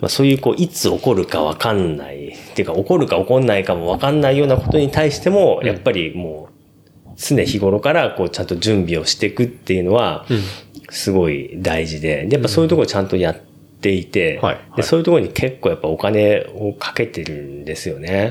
[0.01, 6.58] まあ、そういう、こう、いつ起こるかわかんない、っていうか、起こるか起こんないかもわかんないようなことに対しても、やっぱりもう、
[7.19, 10.25] 常日頃から、こう、ちゃんと準備をしていくっていうのは、
[10.91, 13.37] すごい大事で、でやっぱそういうところちゃんとやっ
[13.81, 14.41] ていて、
[14.77, 18.31] でそういうところに結構やっぱお金をかけてるんですよね。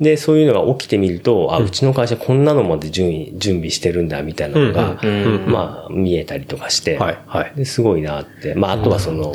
[0.00, 5.00] で、そういうのが起きてみると、あ、うちの会社こんなのまで準備準備してるんだ、みたいなのが、
[5.48, 7.52] まあ、見えたりとかして、はいはい。
[7.56, 8.54] ですごいなって。
[8.54, 9.34] まあ、あとはその、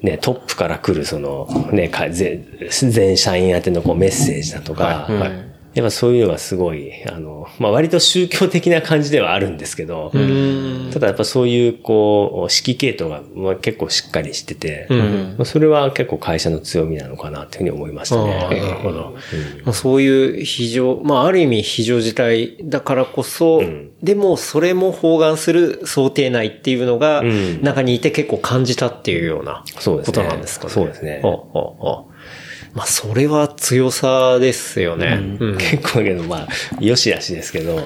[0.00, 10.12] ね、トップから来るその、ね、か全全社員宛てのこうメッセージだとか、はいはいやっぱそういうのがすごい、あの、まあ割と宗教的な感じではあるんですけど、
[10.92, 14.86] ただやっぱそういうこう、指揮系統がまあ結構しっかりしてて、
[15.38, 18.34] まあそれは結構会社の強みなのかなというふうに思いましたね。
[18.34, 19.16] なるほど。
[19.64, 23.62] まあ、そういう非常、まあ、ある意味非常事態だからこそ、
[24.02, 27.62] でもそれも包含する想定内っていうのが、ん。
[27.62, 30.12] 中にいて結構感じたっていうようなそうですね。
[30.12, 30.72] ことなんですかね。
[30.72, 31.20] そうですね。
[31.24, 32.11] ああああ
[32.74, 35.36] まあ、それは強さですよね。
[35.40, 35.58] うん。
[35.58, 36.48] 結構だけど、まあ、
[36.80, 37.78] よしあしですけど、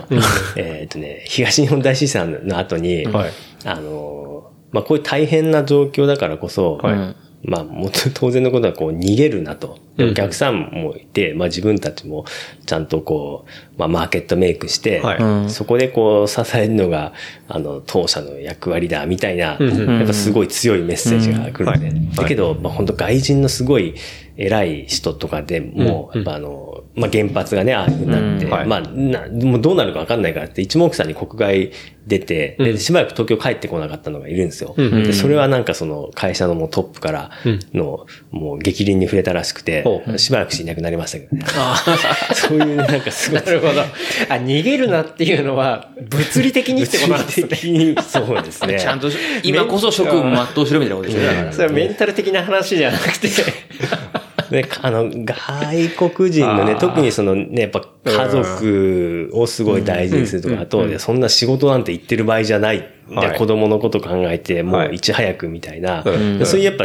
[0.57, 3.33] えっとね、東日本大震災の後に、はい。
[3.65, 7.17] あの、まあ、こういう大変な状況だからこそ、はい。
[7.45, 9.79] まあ、もっと当然のことはこう逃げるなと。
[9.97, 12.27] でお客さんもいて、まあ自分たちも
[12.67, 15.51] ちゃんとこう、まあマーケットメイクして、はい。
[15.51, 17.13] そこでこう支えるのが、
[17.49, 21.89] あの、当社の役割だ、みたいな、やっぱすごい強いメッセージが来るんで。
[21.89, 23.95] うんだけど、まあ本当外人のすごい
[24.37, 26.66] 偉い人とかでも、やっぱあの、
[26.97, 31.73] まあ原発がね、ああいうふうになって、うんはいまあな、もうどうなるかわかんないからって一目散に国外
[32.07, 34.75] 出て、で、しばらく東京帰ってこなかったのがいるんですよ。
[34.77, 37.31] でそれはなんかその会社のもうトップから
[37.75, 39.85] の、もう激鱗に触れたらしくて、
[40.17, 41.45] しばらくしなくなりましたけどね。
[42.35, 43.43] そういうなんかすごい。
[43.43, 43.81] なるほど。
[43.81, 43.87] あ、
[44.35, 47.49] 逃げるなっていうのは、物理的にってことなんですね。
[47.49, 48.79] 的に、そうですね。
[48.81, 49.09] ちゃんと、
[49.43, 51.53] 今こそ職務全うしろみたいなことでしょだから。
[51.53, 53.29] それはメンタル的な話じゃなくて、
[54.51, 62.87] で、 あの、外国人のね、特にそのね、やっぱ家族をすごい大事にするとか、あと、そんな仕事なんて言ってる場合じゃない。
[63.09, 63.31] はい。
[63.31, 64.89] で子供のこと考えて、もはい。
[64.91, 66.39] ういち早くみたいな、うん。
[66.39, 66.85] でそういうやっぱ、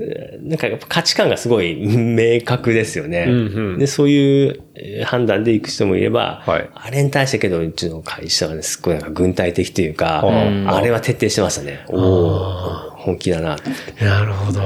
[0.00, 3.26] えーなんかやっぱ価値観がすごい明確ですよね。
[3.28, 3.40] うんう
[3.76, 3.78] ん。
[3.78, 6.68] で、そういうえー判断で行く人もいれば、はい。
[6.74, 11.84] あれに対してけど、うちの会社はね、すっごいなんか軍隊的というか、うんあれは徹底してましたね。
[11.88, 13.56] おお本気だな。
[14.00, 14.60] なるほど。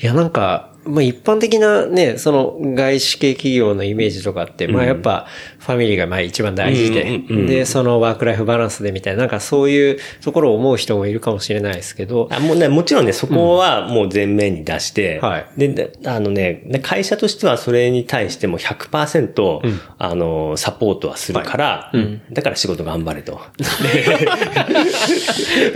[0.00, 5.26] いや、なんか、まあ一般的なね、その外資系企業のイメージとかって、まあやっぱ
[5.64, 21.92] ファミリーがまあ一番大事で、うんうんうんで、そのワークライフバランスでみたいな、なんかそういうところを思う人もいるかもしれないですけど、あもうね、もちろんね、そこはもう前面に出して、はいで、であのね、で会社としてはそれに対しても100%、あの、サポートはするから、
[22.30, 23.40] だから仕事頑張れと。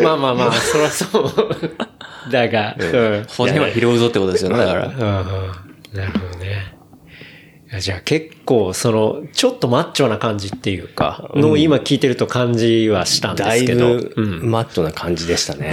[0.03, 1.33] まあまあまあ、そりゃそう。
[2.31, 3.27] だが、うん。
[3.29, 4.87] 骨は拾うぞってことですよね、だから。
[4.87, 6.78] うんうんなるほどね。
[7.81, 13.89] じゃあ結構、その、ちょっとマッチョな感じっていうか、の今聞いてると感じはしたんでだいすけど。
[13.89, 14.51] ぶうん。
[14.51, 15.73] マッチョな感じでしたね。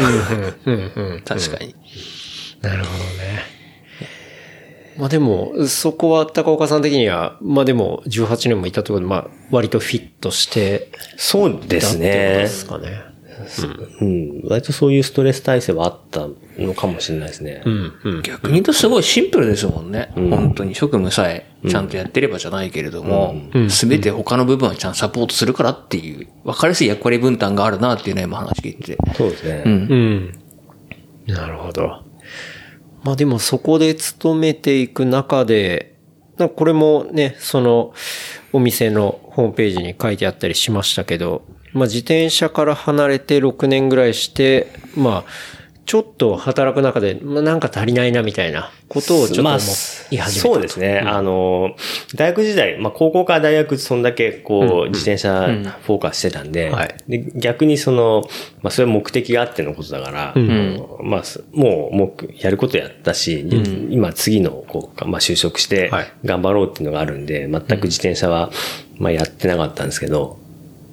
[0.66, 1.22] うんうん。
[1.24, 1.74] 確かに。
[2.62, 3.56] なるほどね。
[4.98, 12.48] まあでも、そこは高岡さん的には、まあでも、18年もいたところで、まあ、割とフィットしてそうですたってことでね。
[12.48, 13.15] すかね。
[14.02, 14.42] うん。
[14.48, 17.62] 割とそういうストレス耐性はあったのかもしれないですね。
[17.66, 18.22] うん、うん。
[18.22, 20.12] 逆に言うとすごいシンプルですもんね。
[20.16, 23.36] 本当に職務さえちゃんとやってればじゃないけれども、
[23.70, 28.98] すべて他の部分はちゃんとサポートするからっていう、分かりやすい役割分担があるなっていうのは今話聞いてて。
[29.16, 29.64] そうですね。
[29.66, 29.72] うん。
[31.28, 31.34] うん。
[31.34, 32.04] なるほど。
[33.04, 35.96] まあでもそこで勤めていく中で、
[36.56, 37.94] これもね、その
[38.52, 41.44] お店のホームページに書いてあったりしましたけど、
[41.76, 50.30] まあ自転車から離れて6年ぐらいして、まあ、ちょっと働く中で、まあなんか足りないなみたいなことをちょっと思まあ、い始めた。
[50.32, 51.00] そうですね。
[51.00, 51.76] あの、
[52.16, 55.48] 大学時代、まあ高校から大学そんだけこう、自転車
[55.84, 56.96] フォーカスしてたんで、はい。
[57.08, 58.24] で逆にその、
[58.62, 63.58] まあそれは目的があってのことだから、あのまあすもう、もうやることやったし、で
[63.94, 66.12] 今次のこう、まあ就職してはい。
[66.24, 68.50] 頑張ろうっていうのがあるんで、全く自転車は、
[68.98, 70.40] まあやってなかったんですけど、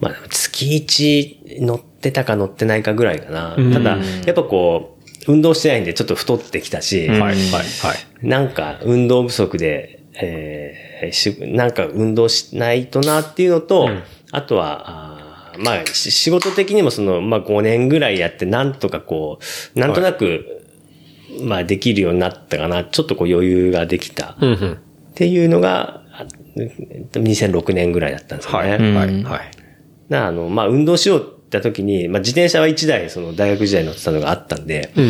[0.02, 3.56] まあ月1乗ってたか乗ってないかぐらいかな。
[3.72, 3.96] ただ、
[4.26, 8.26] やっぱこう、運動してないんでちょっと太ってきたし、はい、はい、はい。
[8.26, 13.88] なんか運動不足で、えーしなんか運動しないとなっていうのと、
[14.30, 19.38] あとは、あーまあ、し仕事的にもその、まあ5年ぐらいやって、なんとかこ
[19.74, 20.64] う、なんとなく、
[21.42, 24.72] まあできるようになったかな、ちょっとこう余裕ができたうん、うん。
[24.72, 24.76] っ
[25.14, 26.26] ていうのが、あ
[27.14, 28.70] 2006年ぐらいだったんですよね。
[28.70, 29.50] はい、はい、はい。
[30.12, 35.04] なあの、まあ運動しようって時に、まあ自転車は1台、その大学時代に乗ってたのがあったんで、うん、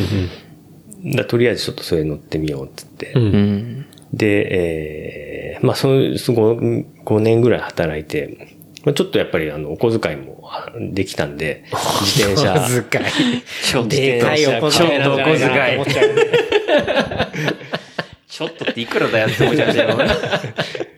[1.04, 1.16] うん。
[1.16, 3.86] だとりあえずちょっとそれ乗ってみようって言って、うんうん。
[4.12, 8.36] で、えーまあ、その、その5年ぐらい働いて、
[8.84, 11.64] まあ、ちょっとやっぱりあの、お小遣いもあできたんで、
[12.00, 12.54] 自転車。
[12.68, 13.04] 小遣い。
[13.64, 16.24] ちょっと、でかいお小遣いなんじゃないかなと思っちゃうね。
[18.48, 19.96] ちょっとっていくらだよって思っちゃうけど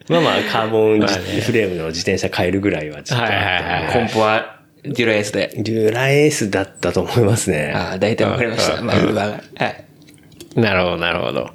[0.09, 3.25] まあまあ、カーボンフレームの自転車買えるぐらいはちょっと。
[3.25, 5.51] はいはいはいコンポはデュラエースで。
[5.57, 7.73] デュラエースだったと思いますね。
[7.75, 8.83] ああ、大体わかりました。
[8.83, 9.85] まあ、上がはい。
[10.57, 11.51] なるほど、なるほど。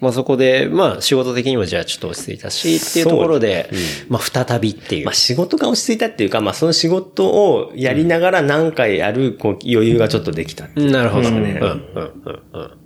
[0.00, 3.70] まあそこで、まあ仕事的にもじゃあちょっと落ち着いたし、っていうところで、
[4.08, 5.14] まあ再びっていうまあ。
[5.14, 11.28] 仕事が落ち着いたっていうか、まあその仕事をやりながら何回やるこう余裕がちょっとできたっていうなるほど。
[11.28, 11.70] うん、うん、ねうん、
[12.52, 12.85] うん。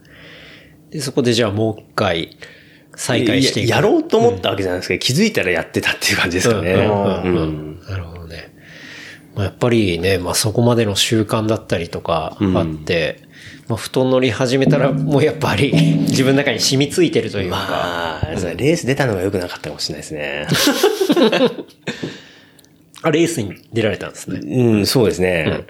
[0.90, 2.36] で、そこでじゃあもう一回
[2.94, 3.70] 再開していく。
[3.70, 6.72] ややろうと思ったわけじゃないですけど、気づいたらやってたっていう感じですかね。
[6.74, 8.54] うんうんうんうんなるほどね。
[9.34, 13.22] まあ、やっぱりね、まあそこまでの習慣だったりとかあって、
[13.68, 15.72] まあ布団乗り始めたらもうやっぱり
[16.08, 17.56] 自分の中に染みついてるというか。
[17.56, 20.46] まあ、レース出たのが良くなかったかもしれないですね。
[23.02, 24.40] あ、レースに出られたんですね。
[24.42, 25.64] うん、そうですね。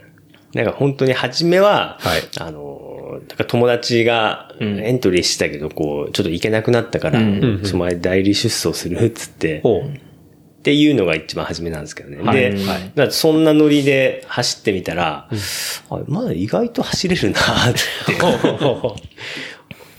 [0.55, 2.23] なんか本当に初めは、はい。
[2.39, 7.21] あの、だから友達がエントリーしてたけど、こう、ちょっと行けなくなったから、
[7.65, 8.97] その前代理出走する？
[9.05, 9.63] っつって、
[10.61, 12.23] っていうのが一番初めなんですけどね。
[12.23, 12.37] はい。
[12.37, 12.65] で、
[12.97, 13.13] はい。
[13.13, 15.29] そんなノリで走ってみたら、
[15.89, 17.81] あまだ意外と走れるなって。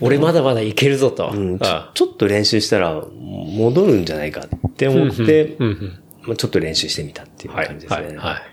[0.02, 1.30] 俺まだまだいけるぞと。
[1.34, 1.60] うん。
[1.60, 1.64] ち
[1.94, 5.68] ちょっと練習したら戻るんじゃないかって思って、うん。
[5.68, 6.00] うん。
[6.24, 8.08] まあちょっと練習してみたっていうはい感じですね。
[8.08, 8.16] はい。
[8.18, 8.51] はい。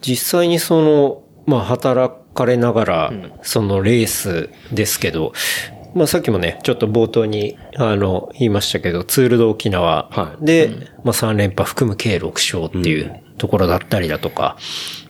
[0.00, 3.12] 実際にその、まあ、働かれながら、
[3.42, 5.32] そのレースですけど、
[5.94, 10.44] まあ、さっきもね、ちょっと冒頭に、あの、言いましたけど、ツールド沖縄はい。
[10.44, 10.70] で、
[11.02, 14.56] まあ、3連覇含む計6勝っていうところだったりだとか、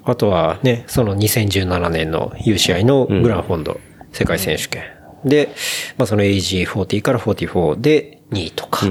[0.04, 3.80] あとはね、その2017年の UCI のグランフォンド
[4.12, 4.84] 世界選手権。
[5.24, 5.50] で、
[5.98, 8.86] まあその AG40 から44で2位とか、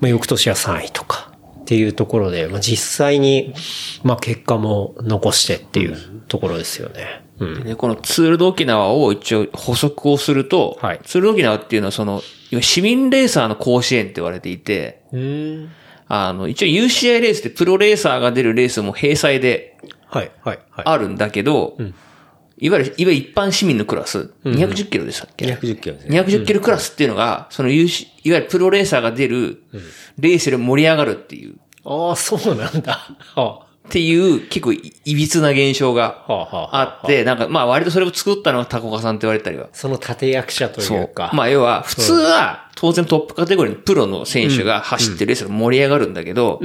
[0.00, 1.33] まあ翌年は3位とか
[1.64, 3.54] っていうところで、まあ実際に、
[4.02, 5.96] まあ結果も残してっていう
[6.28, 7.24] ところですよね。
[7.38, 7.64] うん。
[7.64, 12.22] で、このツールド沖縄を一応補足をすると、はいツールド沖縄っていうのはその、
[12.60, 15.70] 市民レーサーの甲子園って言われていて、うん。
[16.06, 19.74] あの、一応 UCI レースってプロレーサーが出るレースも閉鎖で
[20.14, 20.84] はい、はい、はい。
[20.86, 21.76] あるんだけど、
[22.58, 26.20] いわゆる、いわゆる一般市民のクラス、210キロでしたっけ、210キロですね。
[26.20, 27.88] 210キロクラスっていうのが、そのいわ
[28.22, 29.62] ゆるプロレーサーが出る
[30.18, 33.08] レースより盛り上がるっていう、ああ、そうなんだ。
[33.34, 39.68] はっていう結構いいびつな現象があ、って、なんかまあ割とそれを作ったのは高岡さんって言われたりは。
[39.72, 41.30] その立役者というか。
[41.34, 46.60] まあ要は、普通は当然トップカテゴリーのプロの選手が走ってるレースが盛り上がるんだけど、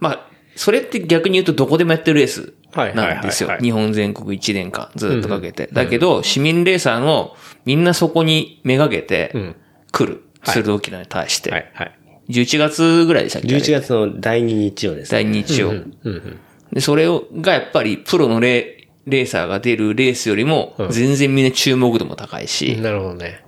[0.00, 0.26] まあ、
[0.56, 5.68] それって逆に言うとどこでもやってるレースなんですよ日本全国1年間ずっとかけて。
[5.72, 9.54] だけど、市民レーサーのみんなそこにめがけて
[9.92, 10.24] 来る。
[10.44, 11.50] 鋭沖縄に対して。
[11.50, 11.98] はい、はい。
[12.30, 13.48] 11月ぐらいでしたっけ？
[13.48, 15.24] あれ11月の第2日曜ですね。
[15.24, 15.72] 第2日曜。
[16.72, 23.44] で、それをがやっぱりプロのレレーサーが出るレースよりも全然みんな注目度も高いし、なるほどね。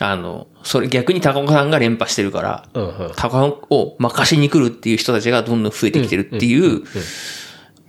[0.00, 6.82] あの、それ逆に高岡さんが連覇してるから、うんうん高岡を任しに来るっていう人たちがどんどん増えてきてるっていう、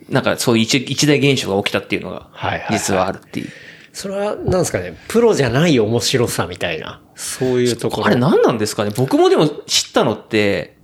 [0.09, 3.49] なんかそういう一一大現象が起きたっていうのがはいはいはい、実はあるっていう。
[3.93, 8.07] それは、なんですかね、プロじゃない面白さみたいな、そういうところ。
[8.07, 8.91] あれ何なんですかね？
[8.95, 10.75] 僕もでも知ったのって、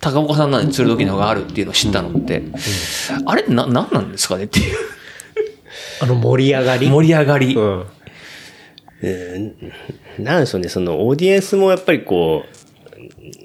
[0.00, 2.42] 高岡さんなんで鶴時のがあるっていうのを知ったのって、
[3.26, 4.44] あれな、何なんですかね？
[4.44, 4.76] っていう。
[6.00, 6.88] あの盛り上がり？
[6.88, 7.56] 盛り上がり。
[7.56, 7.86] うん。
[10.18, 12.56] なんでしょうね、そのオーディエンスもやっぱりこう、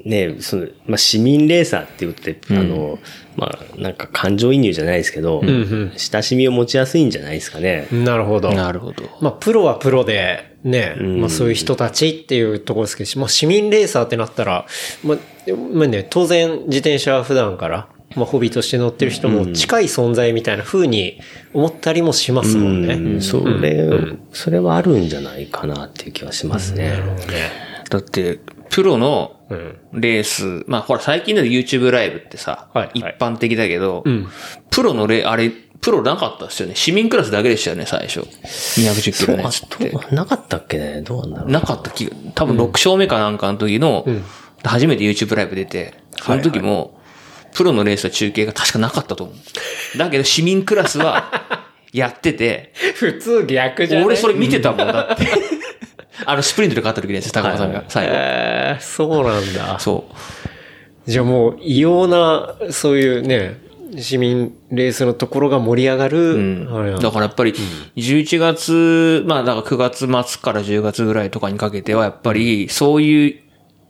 [0.05, 2.99] ね、その、まあ、市民レーサーって言って、あの、
[3.35, 5.41] まあ、なんか感情移入じゃないですけど、
[5.97, 7.87] 親しみを持ちやすいんじゃないですかね。
[7.91, 8.53] なるほど。
[8.53, 9.03] なるほど。
[9.19, 14.65] まあ、プロはプロで、ね、まあそういう人たちっていうところですけど、まあ市民レーサーってなったら、
[15.03, 15.17] まあ、
[15.73, 21.19] まあね、当然自転車は普段から、まあホビーとして乗ってる人も近い存在みたいな風に
[21.53, 22.95] 思ったりもしますもんね。
[22.95, 23.89] うんそれ、
[24.33, 26.93] それはあるんじゃないかなっていう気はしますね。
[27.89, 28.39] だって、
[28.71, 29.34] プロの
[29.93, 34.03] レース、まあほら最近だと YouTube ライブってさ、はい一般的だけど、
[34.71, 35.51] プロのレ、あれ、
[35.81, 36.75] プロなかったっすよね。
[36.75, 38.21] 市民クラスだけでしたよね、最初。
[38.21, 39.91] 210キロのやつって。
[40.15, 41.01] なかったっけね？
[41.01, 41.51] どうなんだろう。
[41.51, 44.05] なかった気が、多分6勝目かなんかの時の、
[44.63, 46.99] 初めて YouTube ライブ出て、その時も、
[47.53, 49.97] プロのレースの中継が確かなかったと思う。
[49.97, 51.31] だけど市民クラスは、
[51.93, 54.05] やってて、 普通逆じゃない？
[54.07, 55.23] 俺それ見てたもんだって。
[56.25, 58.13] あの、スプリントで勝った時のやつ、高岡さんが、最後。
[58.15, 59.79] えー、そうなんだ。
[59.79, 60.15] そう。
[61.11, 63.59] じゃあもう異様な、そういうね、
[63.97, 67.53] 市民レースのところが盛り上がる、うんだからやっぱり、
[67.95, 73.39] 11月、まあだから9月末から10月ぐらいとかにかけては、やっぱり、そういう、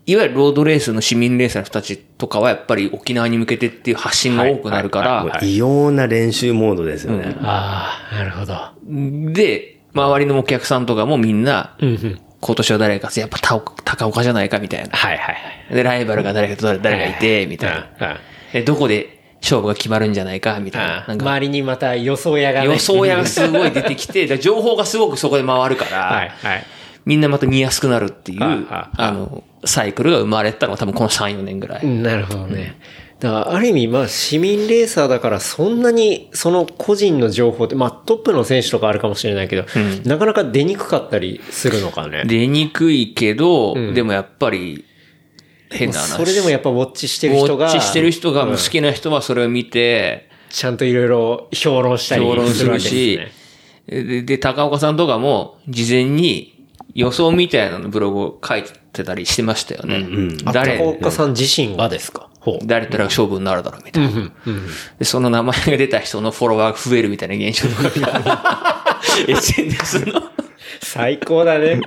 [0.07, 7.35] いわゆるロードレースの市民レースの人たちとかは、やっぱり沖縄に向けてっていう発信が多くなるから、異様な練習モードですよね。
[7.41, 8.55] ああ、なるほど。
[9.31, 14.95] で、周りのお客さんとかもみんな、今年は誰か、やっぱ高岡高岡じゃないかみたいな。
[14.95, 15.41] はいはいは
[15.71, 15.73] い。
[15.73, 17.69] で、ライバルが誰かと誰誰がいて、みたい
[17.99, 18.09] な。
[18.09, 18.17] うん
[18.53, 21.05] で、どこで勝負が決まるんじゃないか、みたいな。
[21.07, 22.67] なんか周りにまた予想屋がね。
[22.67, 26.65] 予想屋がすごい出てきて、 で情報がすごくそこで回るから、はいはい。
[27.05, 31.85] みんなまた見やすくなるっていう、あの、サイクルが生まれたのは多分この3、4年ぐらい。
[31.85, 32.77] なるほどね。
[33.19, 39.65] だから、ある意味、まあ、市民レーサーだから、そんなに、その個人の情報って、まあ、トップの選手とかあるかもしれないけど、
[40.05, 42.23] なかなか出にくかったりするのかね。
[42.25, 44.83] 出にくいけど、でもやっぱり、
[45.71, 46.17] 変な話。
[46.17, 56.53] それでもやっぱ、ウォッチしてウウォる人が、ッチしてる人が、うん好きな人はそれを見て、ちゃんといろいろ評論したり評論するするわけですしね。、で、で高岡さんとかも、事前に
[56.93, 58.63] 予想みたいなのブログを書い
[58.93, 60.05] てたりしてましたよね。
[60.45, 62.29] あ誰高、岡さん自身がですか？
[62.65, 64.31] 誰とら勝負になるだろうみたいな。
[64.99, 70.21] で、その名前が出た人のフォロワーが増えるみたいな現象とか が SNS の。
[70.81, 71.81] 最高だね。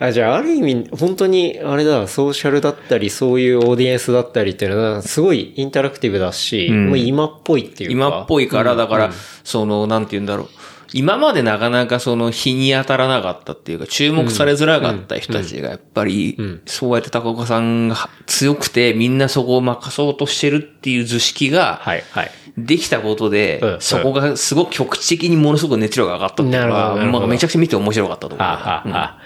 [0.00, 7.92] あじゃあ、ある意味、本当に、あれだ、ソーシャルだったり、そういうオーディエンスだったりっていうのは、すごいインタラクティブだし、んもう今っぽいっていうか。
[7.92, 9.12] 今っぽいから、だから、
[9.44, 10.48] その、なんて言うんだろう。
[10.94, 17.96] 今までなかなかその日に当たらなかったっていうか、注目されづらかった人たちがやっぱり、そうやって高岡さんが
[18.26, 22.30] 強くて、みんなそこを任そうとしてるっていう図式が、はい、はい。
[22.56, 28.38] できたことで、うんそこがすごく局地的にものすごく熱量が上がったっていうのは、まあめちゃくちゃ見て面白かったと思う。
[28.38, 28.52] は
[28.86, 29.18] あ、は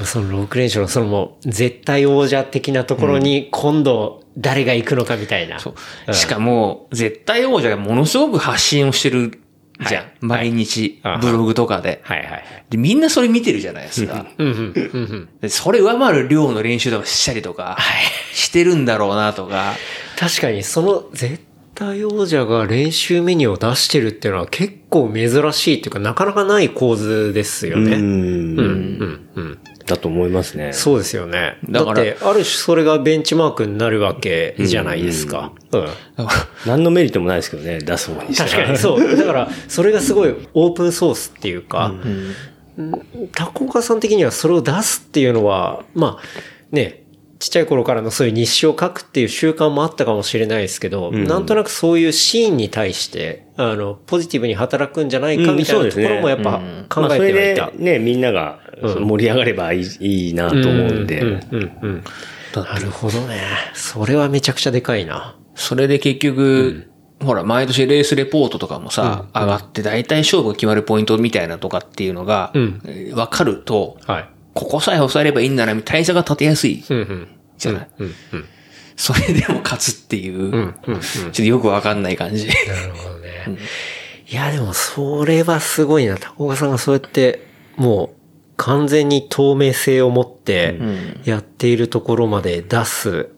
[0.00, 5.60] あ、その6連勝のそのもう、絶対王者的なところに、今度、誰が行くのかみたいな。
[5.60, 5.74] そ
[6.08, 6.14] う。
[6.14, 9.40] しかも、絶対王者がものすごく発信をしてる
[9.80, 10.02] じゃん。
[10.04, 12.00] はい毎日はい、ブログとかで。
[12.04, 12.44] はいはいはい。
[12.70, 14.26] で、みんなそれ見てるじゃないですか。
[15.48, 17.76] それ上回る量の練習とかしたりとか、
[18.32, 19.74] してるんだろうなとか。
[20.18, 21.40] 確かにその絶
[21.74, 27.96] 対王者が練習メニューを出してるっていうのは結構珍しいっていうかなかなかない構図ですよね。
[27.96, 28.02] うん。
[28.02, 28.08] うん
[28.56, 29.58] うんうん。
[29.86, 30.72] だと思いますね。
[30.72, 31.58] そうですよね。
[31.68, 35.52] だだからって、ある種それがベンチマークになるわけじゃないですか。
[35.72, 35.86] うん。
[36.66, 39.16] 何のメリットもないですけどね、出す方にして確かにそう。
[39.16, 41.92] だから、それがすごいオープンソースっていうか、
[43.32, 47.04] タコカさん的にはそれを出すっていうのは、まあ、ね、
[47.38, 57.76] ちっちゃい頃からのそういう日誌を書くっていう習慣もあったかもしれないですけど、なんとなくそういうシーンに対して、あの、ポジティブに働くんじゃないかみたいなところもやっぱ考まあ、それえてはいた。
[57.76, 61.20] でね、みんなが盛り上がればいい,、いいなと思うんで。
[61.20, 62.04] うんうんうん。
[62.54, 63.40] なるほどね。
[63.74, 65.36] それはめちゃくちゃでかいな。
[65.54, 66.90] それで結局、
[67.20, 74.28] ほら、毎年レースレポートとかもさ、上がって大体勝負が決まるポイントみたいなとかっていうのが、んえーわかると、はい。
[74.52, 77.28] ここさえ抑えればいいんなら、対策が立てやすいうんうん。
[77.56, 77.88] じゃない？
[77.98, 78.44] うんうん。
[78.96, 81.00] それでも勝つっていう、うんうん。
[81.00, 82.46] ちょっとよくわかんない感じ。
[82.46, 83.58] なるほどね。
[84.30, 86.16] いや、でもそれはすごいな。
[86.16, 87.46] 高岡さんがそうやって、
[87.76, 88.10] もう
[88.56, 90.78] 完全に透明性を持って
[91.24, 93.30] やっているところまで出す。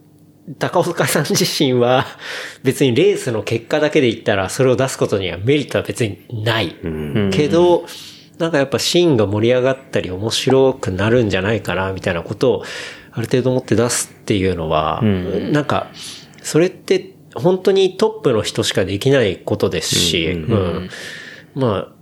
[0.58, 2.06] 高岡さん自身は
[2.62, 6.76] 別にレースの結果だけで言ったらそれを出すことにはメリットは別にない。
[7.32, 7.86] けど、
[8.38, 12.64] なんかやっぱシーンが盛り上がったり面白くなるんじゃないかなみたいなことを
[13.12, 15.90] ある程度持って出すっていうのは、なんか
[16.42, 20.90] それって本当にトップの人しかできないことですし、うん。
[21.54, 21.95] まあ、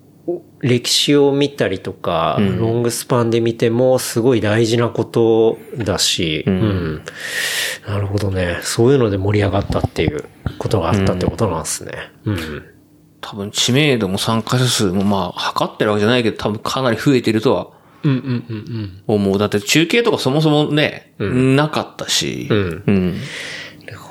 [0.60, 7.02] 歴史を見たりとか、ロングスパンで見てもすごい大事なことだし、うん
[7.86, 8.58] なるほどね。
[8.62, 10.24] そういうので盛り上がったっていう
[10.58, 11.92] ことがあったってことなんですね。
[12.24, 12.64] うん。
[13.20, 17.68] 多分知名度も参加者数もまあ、測ってるわけじゃないけど、多分かなり増えてるとは
[18.02, 18.18] うんうん
[18.48, 19.38] うん思う。
[19.38, 23.14] だって中継とかそもそもね、なかったし、うん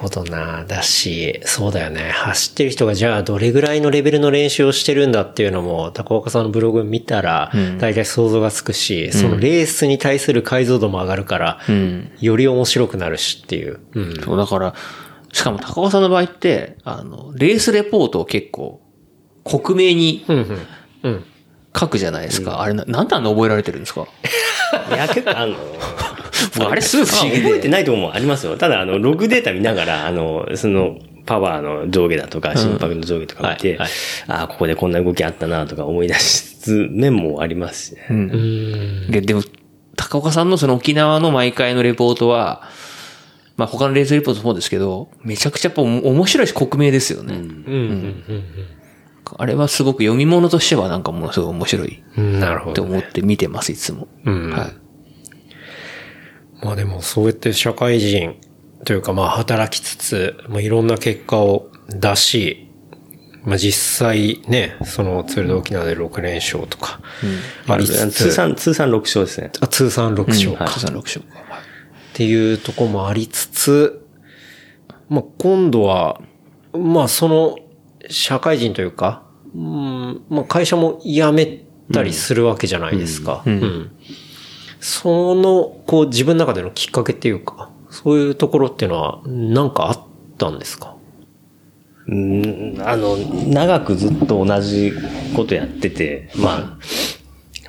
[0.03, 0.65] ほどな。
[0.67, 2.11] だし、そうだよね。
[2.13, 11.59] 走ってる人がじゃあどれぐらいのレベルの練習をしてるんだっていうのも、高岡さんのブログ見たら、大体想像がつくし、そのレースに対する解像度も上がるから、
[12.19, 13.79] より面白くなるしっていう。
[13.93, 14.21] うん。
[14.21, 14.75] そう、だから、
[15.31, 18.81] しかも高岡さんの場合って、あの、レースレポートを結構、
[19.43, 20.57] 克明にうんうん。
[21.03, 21.23] うん。
[21.75, 22.61] 書くじゃないですか。
[22.61, 24.05] あれな、なんであんな覚えられてるんですか？
[24.93, 25.55] いや、結構、あの、
[26.57, 27.43] 僕あれすごい不思議で。
[27.43, 28.57] 覚えてないところもありますよ。
[28.57, 33.89] ただ、あの、ログデータ見ながら、あの、その、パワーの上下だとか、心拍の上下とか見て、はいはい
[34.27, 38.07] ああ、ここでこんな動きあったなとか思い出す面もありますしね。
[38.09, 39.41] うんで、でも、
[39.95, 42.63] 高岡さんのその沖縄の毎回のレポートは、
[43.55, 47.35] まあ他のレースレポートもそうですけど、めちゃくちゃやっぱ面白いし克明ですよね。
[47.35, 48.23] うんうん
[49.35, 52.39] あれはすごく読み物としてはなんかものすごい面白いうん。
[52.39, 52.71] なるほど。
[52.71, 54.07] って思って見てます、いつも。
[54.25, 54.51] うん。
[54.51, 54.82] はい。
[56.63, 58.35] まあでもそうやって社会人
[58.85, 62.69] というかまあ働きつつ、まあいろんな結果を出し、
[63.43, 67.01] まあ実際ね、そのツールド沖縄で6連勝とか、
[67.67, 69.51] ありつつ、通算、通算6勝ですね。
[69.59, 70.73] あ通算6勝か、はい。
[70.73, 71.27] 通算6勝か。
[72.13, 74.05] っていうとこもありつつ、
[75.09, 76.21] まあ今度は、
[76.73, 77.57] まあその
[78.09, 79.23] 社会人というか、
[79.53, 83.43] うん、まあ会社も辞めたりするわけじゃないですか。
[83.45, 83.91] うん
[84.85, 89.99] その、こう自分の中でのきっかけっていうか、そういうところっていうのは何かあっ
[90.37, 90.97] たんですか？
[92.05, 94.91] うん、あの、長くずっと同じ
[95.37, 96.77] ことやってて、ま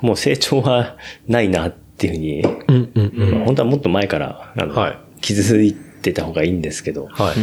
[0.01, 7.35] あ、もう成長はないなっていうふうに、うんうんまあ本当はもっと前から、あの、はい気づいてた方がいいんですけど、はい。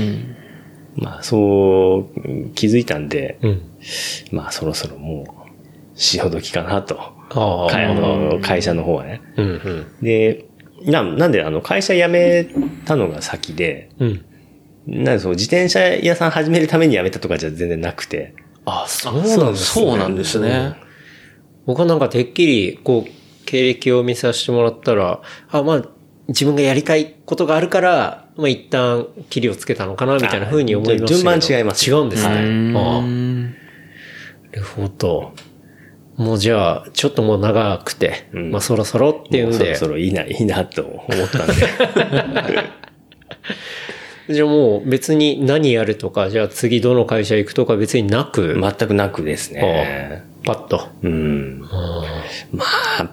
[1.02, 3.62] まあ、そう、うん気づいたんで、うん。
[4.32, 5.48] まあ、そろそろもう、
[5.94, 7.11] 潮時かなと。
[7.30, 9.22] あの会社の方はね。
[9.36, 9.86] うんうん。
[10.02, 10.46] で、
[10.84, 12.46] な、なんで、あの、会社辞め
[12.84, 14.24] たのが先で、うん。
[14.86, 18.34] なんでそう、自転車屋さん始めるために辞めたとかじゃ全然なくて、
[18.64, 19.86] あ、そうなんですね。
[19.86, 20.74] そうなんですね。
[21.66, 25.20] 僕はなんかてっきり、こう、経歴を見させてもらったら、
[25.50, 25.82] あ、まあ、
[26.28, 31.20] 自分がやりたいことがあるから、まあ一旦、切りをつけたのかな、みたいな風に思いましたけど。
[31.20, 32.34] 順番違います違うんですね。
[32.34, 35.32] うんああなるほど。
[36.16, 41.54] もうじゃあ、ちょっともう長くて、んまあそろそろっていうんで、そろそろいいな、いいなと思ったんで。
[44.32, 50.24] じゃあもう別に何やるとか、じゃあ次どの会社行くとか別になく、全くなくですね。
[50.44, 50.88] パッと。
[51.02, 51.60] うん。
[52.52, 52.64] ま
[53.00, 53.10] あ、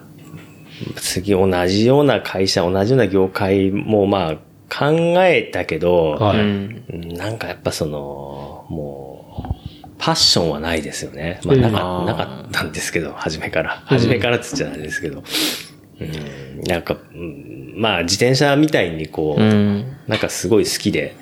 [0.96, 4.36] 次同じような会社、同じような業界もまあ
[4.72, 4.92] 考
[5.24, 6.38] えたけど、はい。
[6.38, 6.84] うん
[7.16, 9.09] なんかやっぱその、もう、
[10.00, 11.40] パッションはないですよね。
[11.44, 13.82] まあ、なか,、うんなかったんですけど、初めから。
[13.86, 15.22] 初めからっつっちゃないですけど。
[16.00, 19.96] うん、なんか、うんまあ、自転車みたいにこう、うん。
[20.08, 21.14] なんかすごい好きで、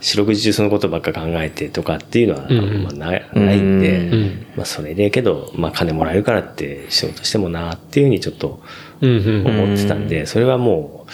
[0.00, 8.62] 四六時中そのことばっか考えてとかっていうのは、んまあ、ないないんで、んまあそれでけど、まあ金もらえるからって仕事してもなっていうふうにちょっと。
[9.00, 11.10] 思ってたんで、それはもう、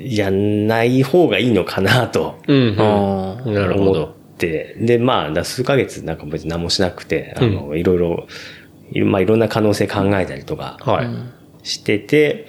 [0.00, 2.76] うんやんない方がいいのかなとうん。
[2.76, 4.18] なるほど。
[4.38, 8.26] て、で、まあ、だ数ヶ月なんか別に何もしなくて、あの、いろいろ、
[8.92, 11.68] いまあいろんな可能性考えたりとか、はい。
[11.68, 12.46] してて、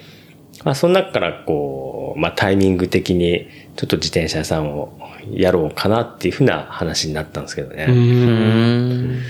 [0.64, 4.98] まあ、その中からこう、まあ、タイミング的に、ちょっと自転車屋さんを
[5.30, 7.86] やろうかなっていうふうな話になったんですけどね。
[7.88, 9.20] うん。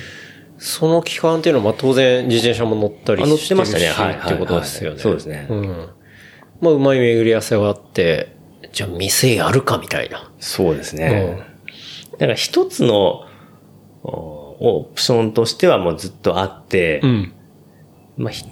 [0.59, 4.95] その期間っていうのは、まあ当然自転車も乗ったりあ乗っしてましたねはいってことですよね。
[4.97, 5.89] はいそうですねうん。
[6.61, 8.37] まあうまい巡り合わせがあって、
[8.73, 10.31] じゃあ店やるかみたいな。
[10.39, 11.39] そうですね。
[12.13, 13.27] だから一つの
[14.03, 17.33] おオプションとしてはもうずっとあって、ん。
[18.17, 18.45] まあひ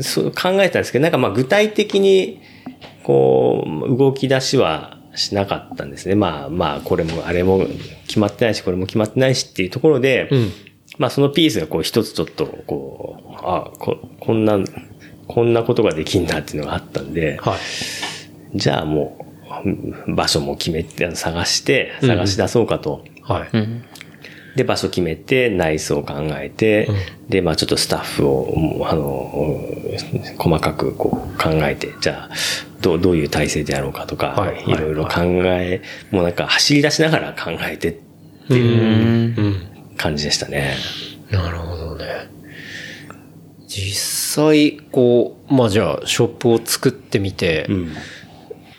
[0.00, 2.40] そう考えたんですけど、なんかまあ具体的に、
[3.02, 6.14] こう、動き出しはしなかったんですね。
[6.14, 7.66] まあまあ、これもあれも
[8.06, 10.28] 決まってないし、これも決まってないしっていうところで、ん
[10.98, 14.58] まあそのピースがこう一つちょっと、こう、あこ、こんな、
[15.30, 18.58] こんなことができんだっていうのがあったんで、はい。
[18.58, 19.24] じゃあも
[20.06, 23.04] う、場所も決めて、探して、探し出そうかと。
[23.22, 23.48] はい。
[24.56, 26.88] で、場所決めて、内装を考えて、
[27.28, 29.54] で、まあちょっとスタッフを、あの、
[30.36, 32.34] 細かくこう考えて、じゃあ、
[32.80, 35.80] どう、どういう体制でやろうかとか、はいい、ろいろ考え、
[36.10, 37.94] もうなんか走り出しながら考えてっ
[38.48, 39.66] ていううん。
[39.96, 40.74] 感じでしたね。
[41.30, 42.04] なるほどね。
[43.72, 47.94] 実際、こう、まあじゃあ、ショップを作ってみて、うん。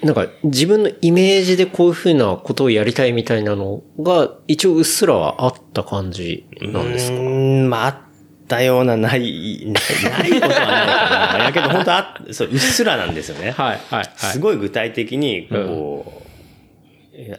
[0.03, 7.15] なんか自分のイメージでこういうふうなことをやりたいみたいなのが、一応うっすらはあった感じなんですか？
[7.15, 7.21] うー
[7.65, 7.97] ん、まあ、あっ
[8.47, 11.43] たような、ない、ないことはないかな。
[11.45, 13.51] だけど本当あ、そう、うっすらなんですよね。
[13.51, 16.23] はい、はい、すごい具体的に、こ
[17.15, 17.37] う、いや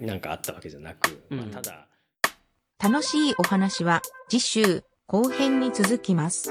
[0.00, 1.86] なんかあったわけじゃなく、まあ、ただ、
[2.82, 6.50] 楽しいお話は次週後編に続きます。